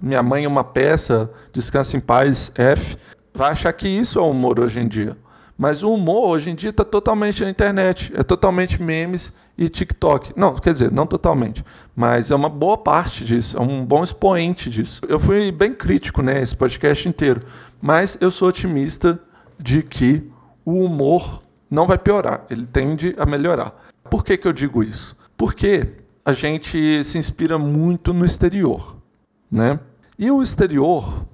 Minha 0.00 0.22
Mãe 0.22 0.44
é 0.44 0.48
uma 0.48 0.62
peça, 0.62 1.28
Descansa 1.52 1.96
em 1.96 2.00
Paz, 2.00 2.52
F. 2.54 2.96
Vai 3.34 3.50
achar 3.50 3.72
que 3.72 3.88
isso 3.88 4.20
é 4.20 4.22
humor 4.22 4.60
hoje 4.60 4.78
em 4.78 4.86
dia. 4.86 5.16
Mas 5.56 5.82
o 5.82 5.90
humor 5.92 6.28
hoje 6.28 6.50
em 6.50 6.54
dia 6.54 6.70
está 6.70 6.84
totalmente 6.84 7.42
na 7.42 7.48
internet, 7.48 8.12
é 8.14 8.22
totalmente 8.22 8.82
memes 8.82 9.32
e 9.56 9.68
TikTok. 9.68 10.32
Não, 10.36 10.54
quer 10.54 10.72
dizer, 10.72 10.92
não 10.92 11.06
totalmente, 11.06 11.64
mas 11.94 12.30
é 12.30 12.34
uma 12.34 12.48
boa 12.48 12.76
parte 12.76 13.24
disso, 13.24 13.56
é 13.56 13.60
um 13.60 13.84
bom 13.84 14.04
expoente 14.04 14.68
disso. 14.68 15.00
Eu 15.08 15.18
fui 15.18 15.50
bem 15.50 15.72
crítico, 15.72 16.22
né, 16.22 16.42
esse 16.42 16.54
podcast 16.54 17.08
inteiro, 17.08 17.42
mas 17.80 18.18
eu 18.20 18.30
sou 18.30 18.48
otimista 18.48 19.18
de 19.58 19.82
que 19.82 20.30
o 20.64 20.84
humor 20.84 21.42
não 21.70 21.86
vai 21.86 21.96
piorar, 21.96 22.44
ele 22.50 22.66
tende 22.66 23.14
a 23.18 23.24
melhorar. 23.24 23.74
Por 24.10 24.24
que, 24.24 24.36
que 24.36 24.46
eu 24.46 24.52
digo 24.52 24.82
isso? 24.82 25.16
Porque 25.36 25.88
a 26.24 26.32
gente 26.32 27.02
se 27.02 27.18
inspira 27.18 27.58
muito 27.58 28.12
no 28.12 28.24
exterior, 28.24 28.96
né? 29.50 29.80
E 30.18 30.30
o 30.30 30.42
exterior 30.42 31.26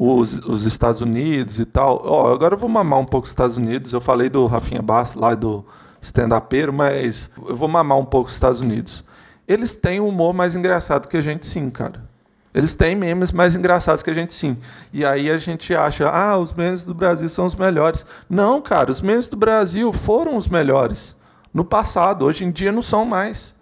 os, 0.00 0.38
os 0.38 0.64
Estados 0.64 1.02
Unidos 1.02 1.60
e 1.60 1.66
tal. 1.66 2.00
Ó, 2.02 2.32
agora 2.32 2.54
eu 2.54 2.58
vou 2.58 2.70
mamar 2.70 2.98
um 2.98 3.04
pouco 3.04 3.26
os 3.26 3.30
Estados 3.30 3.58
Unidos. 3.58 3.92
Eu 3.92 4.00
falei 4.00 4.30
do 4.30 4.46
Rafinha 4.46 4.80
Bass 4.80 5.14
lá 5.14 5.34
do 5.34 5.62
stand-upero, 6.00 6.72
mas 6.72 7.30
eu 7.46 7.54
vou 7.54 7.68
mamar 7.68 7.98
um 7.98 8.04
pouco 8.06 8.28
os 8.28 8.34
Estados 8.34 8.60
Unidos. 8.60 9.04
Eles 9.46 9.74
têm 9.74 10.00
um 10.00 10.08
humor 10.08 10.32
mais 10.32 10.56
engraçado 10.56 11.06
que 11.06 11.18
a 11.18 11.20
gente 11.20 11.46
sim, 11.46 11.68
cara. 11.68 12.08
Eles 12.54 12.74
têm 12.74 12.96
memes 12.96 13.30
mais 13.30 13.54
engraçados 13.54 14.02
que 14.02 14.10
a 14.10 14.14
gente 14.14 14.32
sim. 14.32 14.56
E 14.90 15.04
aí 15.04 15.30
a 15.30 15.36
gente 15.36 15.74
acha, 15.74 16.08
ah, 16.08 16.38
os 16.38 16.54
memes 16.54 16.82
do 16.82 16.94
Brasil 16.94 17.28
são 17.28 17.44
os 17.44 17.54
melhores. 17.54 18.06
Não, 18.28 18.62
cara, 18.62 18.90
os 18.90 19.02
memes 19.02 19.28
do 19.28 19.36
Brasil 19.36 19.92
foram 19.92 20.34
os 20.34 20.48
melhores 20.48 21.14
no 21.52 21.64
passado. 21.64 22.24
Hoje 22.24 22.42
em 22.42 22.50
dia 22.50 22.72
não 22.72 22.82
são 22.82 23.04
mais. 23.04 23.54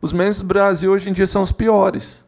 Os 0.00 0.10
memes 0.10 0.38
do 0.38 0.46
Brasil 0.46 0.90
hoje 0.90 1.10
em 1.10 1.12
dia 1.12 1.26
são 1.26 1.42
os 1.42 1.52
piores. 1.52 2.26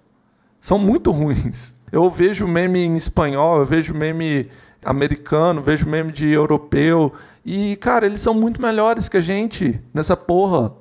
São 0.60 0.78
muito 0.78 1.10
ruins. 1.12 1.77
Eu 1.90 2.10
vejo 2.10 2.46
meme 2.46 2.80
em 2.80 2.96
espanhol, 2.96 3.58
eu 3.58 3.64
vejo 3.64 3.94
meme 3.94 4.48
americano, 4.84 5.62
vejo 5.62 5.86
meme 5.86 6.12
de 6.12 6.28
europeu. 6.28 7.12
E, 7.44 7.76
cara, 7.76 8.06
eles 8.06 8.20
são 8.20 8.34
muito 8.34 8.60
melhores 8.60 9.08
que 9.08 9.16
a 9.16 9.20
gente 9.20 9.80
nessa 9.92 10.16
porra. 10.16 10.72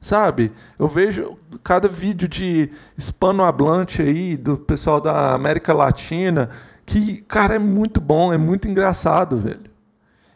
Sabe? 0.00 0.50
Eu 0.78 0.88
vejo 0.88 1.38
cada 1.62 1.86
vídeo 1.88 2.26
de 2.28 2.70
hispanohablante 2.98 4.02
aí, 4.02 4.36
do 4.36 4.56
pessoal 4.56 5.00
da 5.00 5.32
América 5.32 5.72
Latina, 5.72 6.50
que, 6.84 7.22
cara, 7.28 7.54
é 7.54 7.58
muito 7.58 8.00
bom, 8.00 8.32
é 8.32 8.36
muito 8.36 8.66
engraçado, 8.66 9.36
velho. 9.36 9.70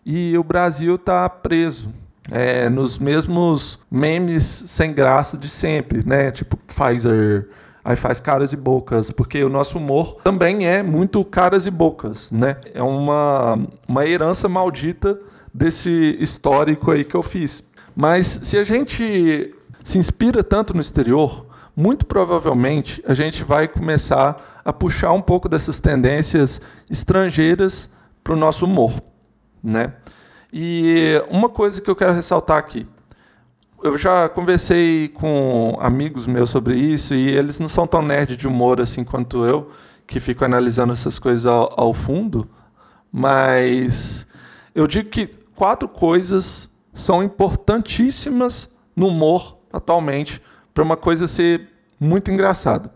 E 0.04 0.38
o 0.38 0.44
Brasil 0.44 0.96
tá 0.96 1.28
preso. 1.28 1.92
É, 2.30 2.68
nos 2.68 2.98
mesmos 2.98 3.78
memes 3.90 4.44
sem 4.44 4.92
graça 4.92 5.36
de 5.36 5.48
sempre, 5.48 6.04
né? 6.04 6.30
Tipo 6.30 6.56
Pfizer, 6.56 7.48
aí 7.86 7.94
faz 7.94 8.18
caras 8.18 8.52
e 8.52 8.56
bocas, 8.56 9.12
porque 9.12 9.44
o 9.44 9.48
nosso 9.48 9.78
humor 9.78 10.16
também 10.24 10.66
é 10.66 10.82
muito 10.82 11.24
caras 11.24 11.66
e 11.66 11.70
bocas, 11.70 12.32
né? 12.32 12.56
É 12.74 12.82
uma, 12.82 13.56
uma 13.86 14.04
herança 14.04 14.48
maldita 14.48 15.16
desse 15.54 16.16
histórico 16.18 16.90
aí 16.90 17.04
que 17.04 17.14
eu 17.14 17.22
fiz. 17.22 17.62
Mas 17.94 18.40
se 18.42 18.58
a 18.58 18.64
gente 18.64 19.54
se 19.84 19.98
inspira 19.98 20.42
tanto 20.42 20.74
no 20.74 20.80
exterior, 20.80 21.46
muito 21.76 22.04
provavelmente 22.04 23.00
a 23.06 23.14
gente 23.14 23.44
vai 23.44 23.68
começar 23.68 24.60
a 24.64 24.72
puxar 24.72 25.12
um 25.12 25.22
pouco 25.22 25.48
dessas 25.48 25.78
tendências 25.78 26.60
estrangeiras 26.90 27.88
para 28.24 28.32
o 28.32 28.36
nosso 28.36 28.64
humor, 28.64 28.94
né? 29.62 29.92
E 30.52 31.22
uma 31.30 31.48
coisa 31.48 31.80
que 31.80 31.88
eu 31.88 31.94
quero 31.94 32.14
ressaltar 32.14 32.58
aqui, 32.58 32.84
eu 33.82 33.96
já 33.96 34.28
conversei 34.28 35.08
com 35.08 35.76
amigos 35.80 36.26
meus 36.26 36.50
sobre 36.50 36.76
isso 36.76 37.14
e 37.14 37.28
eles 37.28 37.60
não 37.60 37.68
são 37.68 37.86
tão 37.86 38.02
nerd 38.02 38.36
de 38.36 38.46
humor 38.46 38.80
assim 38.80 39.04
quanto 39.04 39.44
eu, 39.44 39.70
que 40.06 40.20
fico 40.20 40.44
analisando 40.44 40.92
essas 40.92 41.18
coisas 41.18 41.46
ao, 41.46 41.72
ao 41.78 41.92
fundo, 41.92 42.48
mas 43.12 44.26
eu 44.74 44.86
digo 44.86 45.10
que 45.10 45.28
quatro 45.54 45.88
coisas 45.88 46.70
são 46.92 47.22
importantíssimas 47.22 48.70
no 48.94 49.08
humor 49.08 49.58
atualmente 49.72 50.40
para 50.72 50.84
uma 50.84 50.96
coisa 50.96 51.26
ser 51.26 51.68
muito 51.98 52.30
engraçada. 52.30 52.92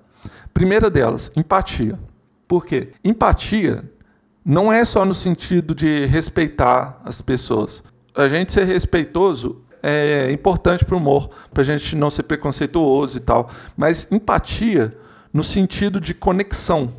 Primeira 0.52 0.90
delas, 0.90 1.32
empatia. 1.36 1.98
Por 2.46 2.66
quê? 2.66 2.92
Empatia 3.04 3.84
não 4.44 4.72
é 4.72 4.84
só 4.84 5.04
no 5.04 5.14
sentido 5.14 5.74
de 5.74 6.06
respeitar 6.06 7.00
as 7.04 7.20
pessoas. 7.20 7.84
A 8.14 8.26
gente 8.28 8.52
ser 8.52 8.64
respeitoso 8.64 9.62
é 9.82 10.30
importante 10.32 10.84
para 10.84 10.94
o 10.94 10.98
humor, 10.98 11.28
para 11.52 11.62
a 11.62 11.64
gente 11.64 11.96
não 11.96 12.10
ser 12.10 12.24
preconceituoso 12.24 13.18
e 13.18 13.20
tal. 13.20 13.50
Mas 13.76 14.06
empatia 14.10 14.96
no 15.32 15.42
sentido 15.42 16.00
de 16.00 16.14
conexão. 16.14 16.92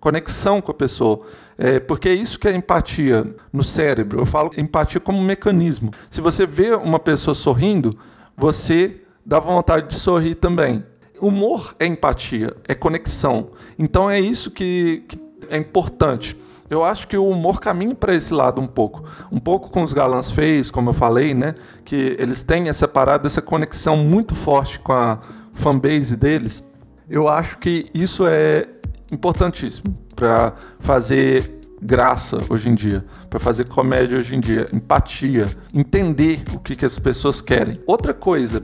Conexão 0.00 0.60
com 0.60 0.70
a 0.70 0.74
pessoa. 0.74 1.20
É, 1.56 1.80
porque 1.80 2.08
é 2.08 2.14
isso 2.14 2.38
que 2.38 2.46
é 2.46 2.54
empatia 2.54 3.26
no 3.52 3.62
cérebro. 3.62 4.20
Eu 4.20 4.26
falo 4.26 4.50
empatia 4.56 5.00
como 5.00 5.18
um 5.18 5.24
mecanismo. 5.24 5.90
Se 6.08 6.20
você 6.20 6.46
vê 6.46 6.72
uma 6.74 6.98
pessoa 6.98 7.34
sorrindo, 7.34 7.98
você 8.36 9.00
dá 9.26 9.40
vontade 9.40 9.88
de 9.88 9.96
sorrir 9.96 10.36
também. 10.36 10.84
Humor 11.20 11.74
é 11.80 11.86
empatia, 11.86 12.56
é 12.68 12.74
conexão. 12.74 13.50
Então 13.76 14.08
é 14.08 14.20
isso 14.20 14.50
que, 14.52 15.04
que 15.08 15.18
é 15.50 15.56
importante. 15.56 16.36
Eu 16.70 16.84
acho 16.84 17.08
que 17.08 17.16
o 17.16 17.28
humor 17.28 17.60
caminha 17.60 17.94
para 17.94 18.14
esse 18.14 18.32
lado 18.32 18.60
um 18.60 18.66
pouco. 18.66 19.04
Um 19.32 19.38
pouco 19.38 19.70
com 19.70 19.82
os 19.82 19.92
galãs 19.92 20.30
feios, 20.30 20.70
como 20.70 20.90
eu 20.90 20.94
falei, 20.94 21.32
né? 21.32 21.54
Que 21.84 22.16
eles 22.18 22.42
têm 22.42 22.68
essa 22.68 22.86
parada, 22.86 23.26
essa 23.26 23.40
conexão 23.40 23.96
muito 23.96 24.34
forte 24.34 24.78
com 24.78 24.92
a 24.92 25.18
fanbase 25.52 26.16
deles. 26.16 26.64
Eu 27.08 27.26
acho 27.26 27.58
que 27.58 27.90
isso 27.94 28.26
é 28.26 28.68
importantíssimo 29.10 29.96
para 30.14 30.52
fazer 30.78 31.58
graça 31.80 32.38
hoje 32.50 32.68
em 32.68 32.74
dia, 32.74 33.04
para 33.30 33.38
fazer 33.38 33.68
comédia 33.68 34.18
hoje 34.18 34.34
em 34.34 34.40
dia, 34.40 34.66
empatia, 34.72 35.46
entender 35.72 36.42
o 36.52 36.58
que, 36.58 36.76
que 36.76 36.84
as 36.84 36.98
pessoas 36.98 37.40
querem. 37.40 37.74
Outra 37.86 38.12
coisa 38.12 38.62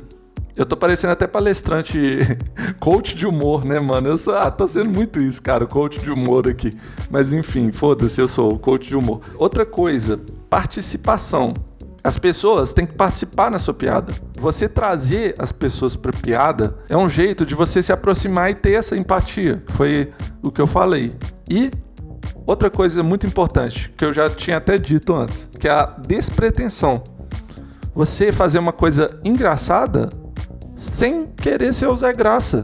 eu 0.56 0.64
tô 0.64 0.76
parecendo 0.76 1.12
até 1.12 1.26
palestrante, 1.26 1.98
coach 2.78 3.14
de 3.14 3.26
humor, 3.26 3.64
né, 3.64 3.80
mano? 3.80 4.08
Eu 4.08 4.18
sou, 4.18 4.34
ah, 4.36 4.50
tô 4.50 4.68
sendo 4.68 4.90
muito 4.90 5.20
isso, 5.20 5.42
cara, 5.42 5.66
coach 5.66 5.98
de 6.00 6.10
humor 6.10 6.48
aqui. 6.48 6.70
Mas 7.10 7.32
enfim, 7.32 7.72
foda-se, 7.72 8.20
eu 8.20 8.28
sou 8.28 8.52
o 8.52 8.58
coach 8.58 8.88
de 8.88 8.96
humor. 8.96 9.20
Outra 9.36 9.66
coisa, 9.66 10.20
participação. 10.48 11.52
As 12.04 12.18
pessoas 12.18 12.72
têm 12.72 12.86
que 12.86 12.92
participar 12.92 13.50
na 13.50 13.58
sua 13.58 13.72
piada. 13.72 14.14
Você 14.38 14.68
trazer 14.68 15.34
as 15.38 15.50
pessoas 15.50 15.96
para 15.96 16.12
piada 16.12 16.76
é 16.88 16.96
um 16.96 17.08
jeito 17.08 17.46
de 17.46 17.54
você 17.54 17.82
se 17.82 17.92
aproximar 17.92 18.50
e 18.50 18.54
ter 18.54 18.72
essa 18.72 18.96
empatia, 18.96 19.62
foi 19.68 20.12
o 20.42 20.52
que 20.52 20.60
eu 20.60 20.66
falei. 20.66 21.16
E 21.50 21.70
outra 22.46 22.70
coisa 22.70 23.02
muito 23.02 23.26
importante, 23.26 23.90
que 23.96 24.04
eu 24.04 24.12
já 24.12 24.30
tinha 24.30 24.58
até 24.58 24.76
dito 24.76 25.14
antes, 25.14 25.48
que 25.58 25.66
é 25.66 25.72
a 25.72 25.86
despretensão. 25.86 27.02
Você 27.94 28.30
fazer 28.30 28.58
uma 28.58 28.72
coisa 28.72 29.18
engraçada 29.24 30.08
sem 30.76 31.26
querer 31.26 31.72
ser 31.72 31.86
o 31.86 31.96
Zé 31.96 32.12
Graça, 32.12 32.62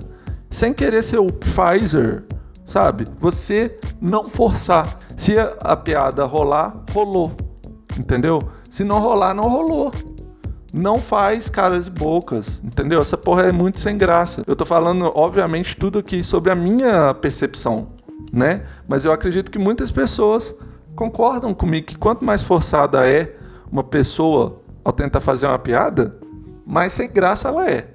sem 0.49 0.73
querer 0.73 1.03
ser 1.03 1.19
o 1.19 1.27
Pfizer, 1.27 2.25
sabe? 2.65 3.05
Você 3.21 3.79
não 4.01 4.29
forçar. 4.29 4.99
Se 5.17 5.37
a, 5.39 5.77
piada 5.77 6.25
rolar, 6.25 6.85
rolou. 6.93 7.33
Entendeu? 7.99 8.41
Se 8.71 8.85
não 8.85 9.01
rolar, 9.01 9.35
não 9.35 9.49
rolou. 9.49 9.93
Não 10.73 11.01
faz 11.01 11.49
caras 11.49 11.89
e 11.89 11.91
bocas, 11.91 12.63
entendeu? 12.65 13.01
Essa 13.01 13.17
porra 13.17 13.43
é 13.43 13.53
muito 13.53 13.81
sem 13.81 13.99
graça. 13.99 14.43
Eu 14.47 14.55
tô 14.55 14.65
falando, 14.65 15.11
obviamente, 15.15 15.77
tudo 15.77 15.99
aqui 15.99 16.23
sobre 16.23 16.51
a 16.53 16.55
minha 16.55 17.13
percepção, 17.13 17.89
né? 18.33 18.65
Mas 18.87 19.05
eu 19.05 19.13
acredito 19.13 19.51
que 19.51 19.59
muitas 19.59 19.91
pessoas 19.91 20.55
concordam 20.95 21.53
comigo 21.53 21.89
que 21.89 21.99
quanto 21.99 22.25
mais 22.25 22.41
forçada 22.41 23.05
é 23.09 23.35
uma 23.71 23.83
pessoa 23.83 24.61
ao 24.85 24.93
tentar 24.93 25.21
fazer 25.21 25.47
uma 25.47 25.59
piada, 25.59 26.19
mas 26.65 26.93
sem 26.93 27.09
graça 27.09 27.49
ela 27.49 27.69
é. 27.69 27.89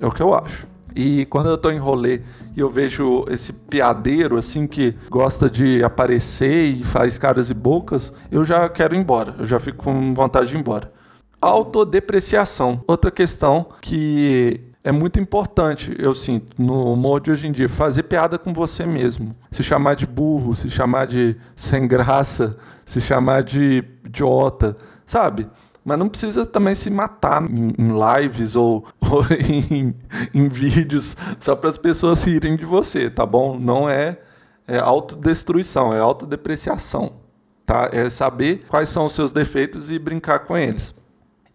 É 0.00 0.06
o 0.06 0.10
que 0.10 0.22
eu 0.22 0.34
acho. 0.34 0.66
E 0.94 1.26
quando 1.26 1.50
eu 1.50 1.58
tô 1.58 1.70
em 1.70 1.78
rolê 1.78 2.22
e 2.56 2.60
eu 2.60 2.70
vejo 2.70 3.26
esse 3.28 3.52
piadeiro 3.52 4.38
assim 4.38 4.66
que 4.66 4.96
gosta 5.10 5.50
de 5.50 5.84
aparecer 5.84 6.70
e 6.70 6.82
faz 6.82 7.18
caras 7.18 7.50
e 7.50 7.54
bocas, 7.54 8.14
eu 8.30 8.42
já 8.44 8.66
quero 8.68 8.94
ir 8.94 8.98
embora. 8.98 9.34
Eu 9.38 9.44
já 9.44 9.60
fico 9.60 9.84
com 9.84 10.14
vontade 10.14 10.48
de 10.48 10.56
ir 10.56 10.58
embora. 10.58 10.90
Autodepreciação. 11.38 12.82
Outra 12.88 13.10
questão 13.10 13.66
que 13.82 14.58
é 14.82 14.90
muito 14.90 15.20
importante, 15.20 15.94
eu 15.98 16.14
sinto, 16.14 16.54
no 16.56 16.92
humor 16.92 17.20
de 17.20 17.30
hoje 17.30 17.46
em 17.46 17.52
dia, 17.52 17.68
fazer 17.68 18.04
piada 18.04 18.38
com 18.38 18.54
você 18.54 18.86
mesmo. 18.86 19.36
Se 19.50 19.62
chamar 19.62 19.96
de 19.96 20.06
burro, 20.06 20.54
se 20.54 20.70
chamar 20.70 21.06
de 21.06 21.36
sem 21.54 21.86
graça, 21.86 22.56
se 22.86 23.00
chamar 23.00 23.42
de 23.42 23.84
idiota, 24.04 24.76
sabe? 25.04 25.46
Mas 25.86 26.00
não 26.00 26.08
precisa 26.08 26.44
também 26.44 26.74
se 26.74 26.90
matar 26.90 27.48
em, 27.48 27.72
em 27.78 27.90
lives 28.20 28.56
ou, 28.56 28.84
ou 29.08 29.22
em, 29.30 29.94
em, 30.34 30.48
vídeos 30.48 31.16
só 31.38 31.54
para 31.54 31.70
as 31.70 31.78
pessoas 31.78 32.24
rirem 32.24 32.56
de 32.56 32.64
você, 32.64 33.08
tá 33.08 33.24
bom? 33.24 33.56
Não 33.56 33.88
é, 33.88 34.18
é 34.66 34.80
autodestruição, 34.80 35.94
é 35.94 36.00
autodepreciação. 36.00 37.20
Tá? 37.64 37.88
É 37.92 38.10
saber 38.10 38.64
quais 38.68 38.88
são 38.88 39.06
os 39.06 39.12
seus 39.12 39.32
defeitos 39.32 39.92
e 39.92 39.96
brincar 39.96 40.40
com 40.40 40.56
eles. 40.56 40.92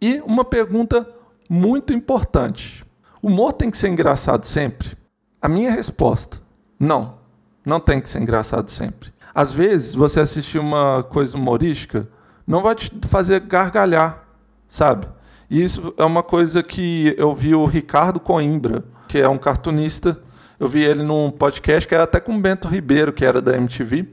E 0.01 0.21
uma 0.25 0.45
pergunta 0.45 1.05
muito 1.49 1.91
importante: 1.91 2.85
o 3.21 3.27
humor 3.27 3.51
tem 3.51 3.69
que 3.69 3.77
ser 3.77 3.89
engraçado 3.89 4.45
sempre? 4.45 4.93
A 5.41 5.49
minha 5.49 5.71
resposta: 5.71 6.41
não. 6.79 7.19
Não 7.65 7.81
tem 7.81 7.99
que 7.99 8.09
ser 8.09 8.21
engraçado 8.21 8.71
sempre. 8.71 9.13
Às 9.35 9.51
vezes, 9.51 9.93
você 9.93 10.21
assistir 10.21 10.57
uma 10.57 11.03
coisa 11.03 11.37
humorística 11.37 12.07
não 12.51 12.61
vai 12.61 12.75
te 12.75 12.91
fazer 13.07 13.39
gargalhar, 13.39 14.25
sabe? 14.67 15.07
E 15.49 15.63
isso 15.63 15.93
é 15.97 16.03
uma 16.03 16.21
coisa 16.21 16.61
que 16.61 17.15
eu 17.17 17.33
vi 17.33 17.55
o 17.55 17.65
Ricardo 17.65 18.19
Coimbra, 18.19 18.83
que 19.07 19.17
é 19.17 19.29
um 19.29 19.37
cartunista, 19.37 20.21
eu 20.59 20.67
vi 20.67 20.83
ele 20.83 21.01
num 21.01 21.31
podcast 21.31 21.87
que 21.87 21.95
era 21.95 22.03
até 22.03 22.19
com 22.19 22.35
o 22.35 22.41
Bento 22.41 22.67
Ribeiro, 22.67 23.13
que 23.13 23.23
era 23.23 23.41
da 23.41 23.55
MTV, 23.55 24.05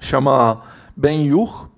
chama 0.00 0.62
Ben 0.96 1.26
Yur, 1.26 1.68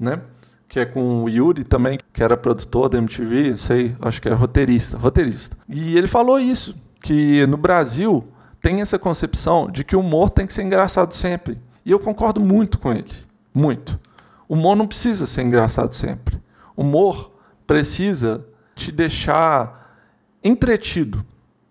né? 0.00 0.22
Que 0.70 0.80
é 0.80 0.86
com 0.86 1.24
o 1.24 1.28
Yuri 1.28 1.64
também, 1.64 1.98
que 2.14 2.22
era 2.22 2.34
produtor 2.34 2.88
da 2.88 2.96
MTV, 2.96 3.58
sei, 3.58 3.94
acho 4.00 4.22
que 4.22 4.30
é 4.30 4.32
roteirista, 4.32 4.96
roteirista. 4.96 5.54
E 5.68 5.98
ele 5.98 6.08
falou 6.08 6.40
isso, 6.40 6.74
que 7.02 7.46
no 7.46 7.58
Brasil 7.58 8.26
tem 8.62 8.80
essa 8.80 8.98
concepção 8.98 9.70
de 9.70 9.84
que 9.84 9.94
o 9.94 10.00
humor 10.00 10.30
tem 10.30 10.46
que 10.46 10.54
ser 10.54 10.62
engraçado 10.62 11.12
sempre. 11.12 11.58
E 11.84 11.90
eu 11.90 12.00
concordo 12.00 12.40
muito 12.40 12.78
com 12.78 12.90
ele, 12.90 13.12
muito. 13.54 14.05
O 14.48 14.54
humor 14.54 14.76
não 14.76 14.86
precisa 14.86 15.26
ser 15.26 15.42
engraçado 15.42 15.94
sempre. 15.94 16.40
O 16.76 16.82
humor 16.82 17.32
precisa 17.66 18.46
te 18.74 18.92
deixar 18.92 19.98
entretido, 20.42 21.24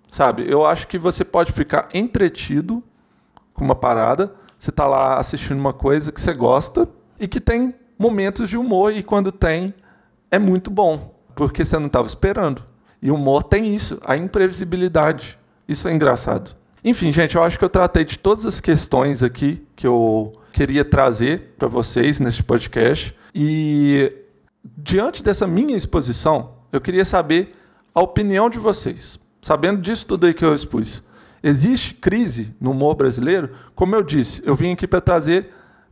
sabe? 0.09 0.45
Eu 0.49 0.65
acho 0.65 0.87
que 0.87 0.97
você 0.97 1.23
pode 1.23 1.51
ficar 1.51 1.89
entretido 1.93 2.83
com 3.53 3.63
uma 3.63 3.75
parada, 3.75 4.33
você 4.57 4.69
está 4.69 4.85
lá 4.85 5.17
assistindo 5.17 5.59
uma 5.59 5.73
coisa 5.73 6.11
que 6.11 6.19
você 6.19 6.33
gosta 6.33 6.89
e 7.19 7.27
que 7.27 7.39
tem 7.39 7.73
momentos 7.97 8.49
de 8.49 8.57
humor 8.57 8.91
e 8.91 9.01
quando 9.01 9.31
tem 9.31 9.73
é 10.29 10.37
muito 10.37 10.69
bom, 10.69 11.15
porque 11.33 11.63
você 11.63 11.77
não 11.79 11.87
estava 11.87 12.07
esperando. 12.07 12.63
E 13.01 13.11
o 13.11 13.15
humor 13.15 13.43
tem 13.43 13.73
isso, 13.73 13.99
a 14.03 14.17
imprevisibilidade. 14.17 15.37
Isso 15.67 15.87
é 15.87 15.93
engraçado. 15.93 16.55
Enfim, 16.83 17.11
gente, 17.11 17.35
eu 17.35 17.43
acho 17.43 17.57
que 17.57 17.63
eu 17.63 17.69
tratei 17.69 18.03
de 18.03 18.19
todas 18.19 18.45
as 18.45 18.59
questões 18.59 19.23
aqui 19.23 19.65
que 19.75 19.87
eu 19.87 20.33
queria 20.55 20.85
trazer 20.85 21.53
para 21.57 21.67
vocês 21.67 22.17
neste 22.17 22.41
podcast. 22.41 23.13
E 23.35 24.09
diante 24.63 25.21
dessa 25.21 25.45
minha 25.45 25.75
exposição, 25.75 26.53
eu 26.71 26.79
queria 26.79 27.03
saber 27.03 27.53
a 27.93 28.01
opinião 28.01 28.49
de 28.49 28.57
vocês. 28.57 29.19
Sabendo 29.41 29.81
disso 29.81 30.07
tudo 30.07 30.25
aí 30.25 30.33
que 30.33 30.45
eu 30.45 30.55
expus, 30.55 31.03
existe 31.43 31.93
crise 31.93 32.55
no 32.59 32.71
humor 32.71 32.95
brasileiro? 32.95 33.51
Como 33.75 33.97
eu 33.97 34.01
disse, 34.01 34.41
eu 34.45 34.55
vim 34.55 34.71
aqui 34.71 34.87
para 34.87 35.01
trazer 35.01 35.51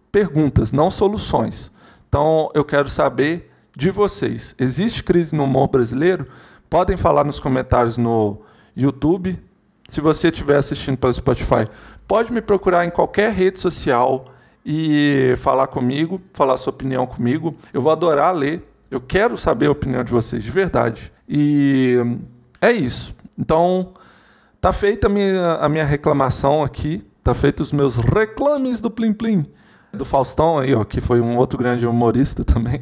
perguntas, 0.09 0.71
não 0.71 0.89
soluções. 0.89 1.69
Então, 2.07 2.49
eu 2.53 2.63
quero 2.63 2.87
saber 2.87 3.51
de 3.75 3.91
vocês. 3.91 4.55
Existe 4.57 5.03
crise 5.03 5.35
no 5.35 5.43
humor 5.43 5.67
brasileiro? 5.67 6.25
Podem 6.69 6.95
falar 6.95 7.25
nos 7.25 7.39
comentários 7.39 7.97
no 7.97 8.41
YouTube. 8.77 9.37
Se 9.89 9.99
você 9.99 10.29
estiver 10.29 10.55
assistindo 10.55 10.97
pelo 10.97 11.11
Spotify, 11.11 11.67
pode 12.07 12.31
me 12.31 12.41
procurar 12.41 12.85
em 12.85 12.89
qualquer 12.89 13.33
rede 13.33 13.59
social 13.59 14.33
e 14.65 15.35
falar 15.37 15.67
comigo, 15.67 16.21
falar 16.33 16.57
sua 16.57 16.71
opinião 16.71 17.05
comigo. 17.05 17.55
Eu 17.73 17.81
vou 17.81 17.91
adorar 17.91 18.33
ler. 18.33 18.67
Eu 18.89 19.01
quero 19.01 19.35
saber 19.37 19.67
a 19.67 19.71
opinião 19.71 20.03
de 20.03 20.11
vocês 20.11 20.43
de 20.43 20.51
verdade. 20.51 21.11
E 21.27 21.97
é 22.61 22.71
isso. 22.71 23.15
Então, 23.37 23.93
tá 24.61 24.71
feita 24.71 25.07
a 25.07 25.09
minha, 25.09 25.53
a 25.55 25.67
minha 25.67 25.85
reclamação 25.85 26.63
aqui. 26.63 27.05
Tá 27.23 27.33
feito 27.33 27.61
os 27.61 27.71
meus 27.71 27.97
reclames 27.97 28.79
do 28.81 28.91
Plim 28.91 29.13
Plim. 29.13 29.45
Do 29.91 30.05
Faustão 30.05 30.57
aí, 30.57 30.73
ó, 30.73 30.83
que 30.83 30.99
foi 30.99 31.21
um 31.21 31.37
outro 31.37 31.57
grande 31.57 31.85
humorista 31.85 32.43
também. 32.45 32.81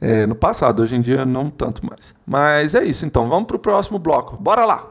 É, 0.00 0.26
no 0.26 0.34
passado, 0.34 0.82
hoje 0.82 0.94
em 0.96 1.00
dia 1.00 1.26
não 1.26 1.50
tanto 1.50 1.84
mais. 1.84 2.14
Mas 2.26 2.74
é 2.74 2.84
isso, 2.84 3.04
então. 3.04 3.28
Vamos 3.28 3.46
pro 3.46 3.58
próximo 3.58 3.98
bloco. 3.98 4.36
Bora 4.36 4.64
lá! 4.64 4.86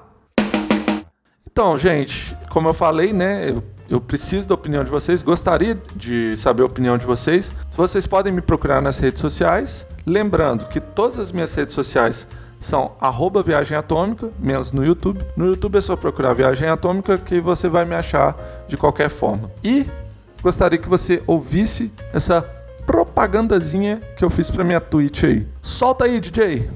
Então, 1.52 1.78
gente, 1.78 2.38
como 2.50 2.70
eu 2.70 2.74
falei, 2.74 3.12
né? 3.12 3.50
Eu 3.50 3.64
eu 3.90 4.00
preciso 4.00 4.48
da 4.48 4.54
opinião 4.54 4.84
de 4.84 4.90
vocês, 4.90 5.24
gostaria 5.24 5.78
de 5.96 6.38
saber 6.38 6.62
a 6.62 6.66
opinião 6.66 6.98
de 6.98 7.06
vocês. 7.06 7.52
Vocês 7.76 8.06
podem 8.06 8.32
me 8.32 8.42
procurar 8.42 8.82
nas 8.82 9.00
redes 9.00 9.20
sociais. 9.20 9.86
Lembrando 10.06 10.68
que 10.68 10.80
todas 10.80 11.18
as 11.18 11.32
minhas 11.32 11.54
redes 11.54 11.74
sociais 11.74 12.28
são 12.60 12.92
arroba 13.00 13.42
Viagem 13.42 13.76
Atômica, 13.76 14.30
menos 14.38 14.72
no 14.72 14.86
YouTube. 14.86 15.26
No 15.36 15.48
YouTube 15.48 15.78
é 15.78 15.82
só 15.82 15.96
procurar 15.96 16.34
Viagem 16.34 16.68
Atômica 16.68 17.18
que 17.18 17.40
você 17.40 17.68
vai 17.68 17.86
me 17.86 17.96
achar 17.96 18.36
de 18.68 18.78
qualquer 18.78 19.10
forma. 19.10 19.50
E 19.64 19.86
gostaria 20.42 20.78
que 20.78 20.90
você 20.90 21.24
ouvisse 21.26 21.92
essa 22.14 22.42
propagandazinha 22.86 24.02
que 24.18 24.24
eu 24.24 24.30
fiz 24.30 24.52
para 24.52 24.64
minha 24.64 24.82
Twitch 24.82 25.24
aí. 25.24 25.48
Solta 25.62 26.06
aí, 26.06 26.20
DJ! 26.20 26.70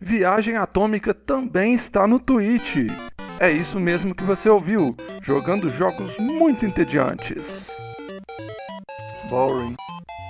Viagem 0.00 0.56
Atômica 0.56 1.14
também 1.14 1.74
está 1.74 2.06
no 2.06 2.18
Twitch. 2.18 2.88
É 3.44 3.50
isso 3.50 3.78
mesmo 3.78 4.14
que 4.14 4.24
você 4.24 4.48
ouviu, 4.48 4.96
jogando 5.20 5.68
jogos 5.68 6.16
muito 6.16 6.64
entediantes. 6.64 7.70
Boring. 9.28 9.74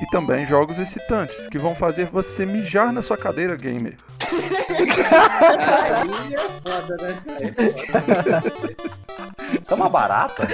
E 0.03 0.07
também 0.11 0.45
jogos 0.45 0.81
excitantes, 0.81 1.47
que 1.47 1.57
vão 1.57 1.77
fazer 1.77 2.07
você 2.07 2.45
mijar 2.45 2.93
na 2.93 3.01
sua 3.03 3.17
cadeira 3.17 3.55
gamer. 3.55 3.95
Aí 5.93 6.35
é 6.35 6.49
foda, 6.61 6.97
né? 7.01 7.23
Isso 9.63 9.71
é 9.71 9.75
uma 9.75 9.89
barata? 9.89 10.49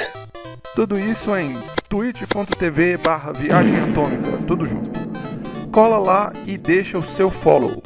Tudo 0.74 1.00
isso 1.00 1.34
em 1.34 1.56
twitch.tv 1.88 2.98
barra 2.98 3.32
viagem 3.32 3.74
atômica, 3.84 4.32
tudo 4.46 4.66
junto. 4.66 5.00
Cola 5.72 5.96
lá 5.98 6.30
e 6.46 6.58
deixa 6.58 6.98
o 6.98 7.02
seu 7.02 7.30
follow. 7.30 7.82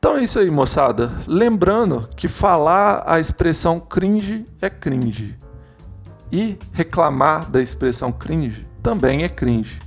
Então 0.00 0.16
é 0.16 0.22
isso 0.22 0.38
aí, 0.38 0.50
moçada. 0.50 1.12
Lembrando 1.26 2.08
que 2.16 2.26
falar 2.26 3.02
a 3.04 3.20
expressão 3.20 3.78
cringe 3.78 4.46
é 4.58 4.70
cringe. 4.70 5.36
E 6.32 6.58
reclamar 6.72 7.50
da 7.50 7.60
expressão 7.60 8.10
cringe 8.10 8.66
também 8.82 9.24
é 9.24 9.28
cringe. 9.28 9.78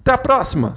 Até 0.00 0.10
a 0.10 0.18
próxima! 0.18 0.76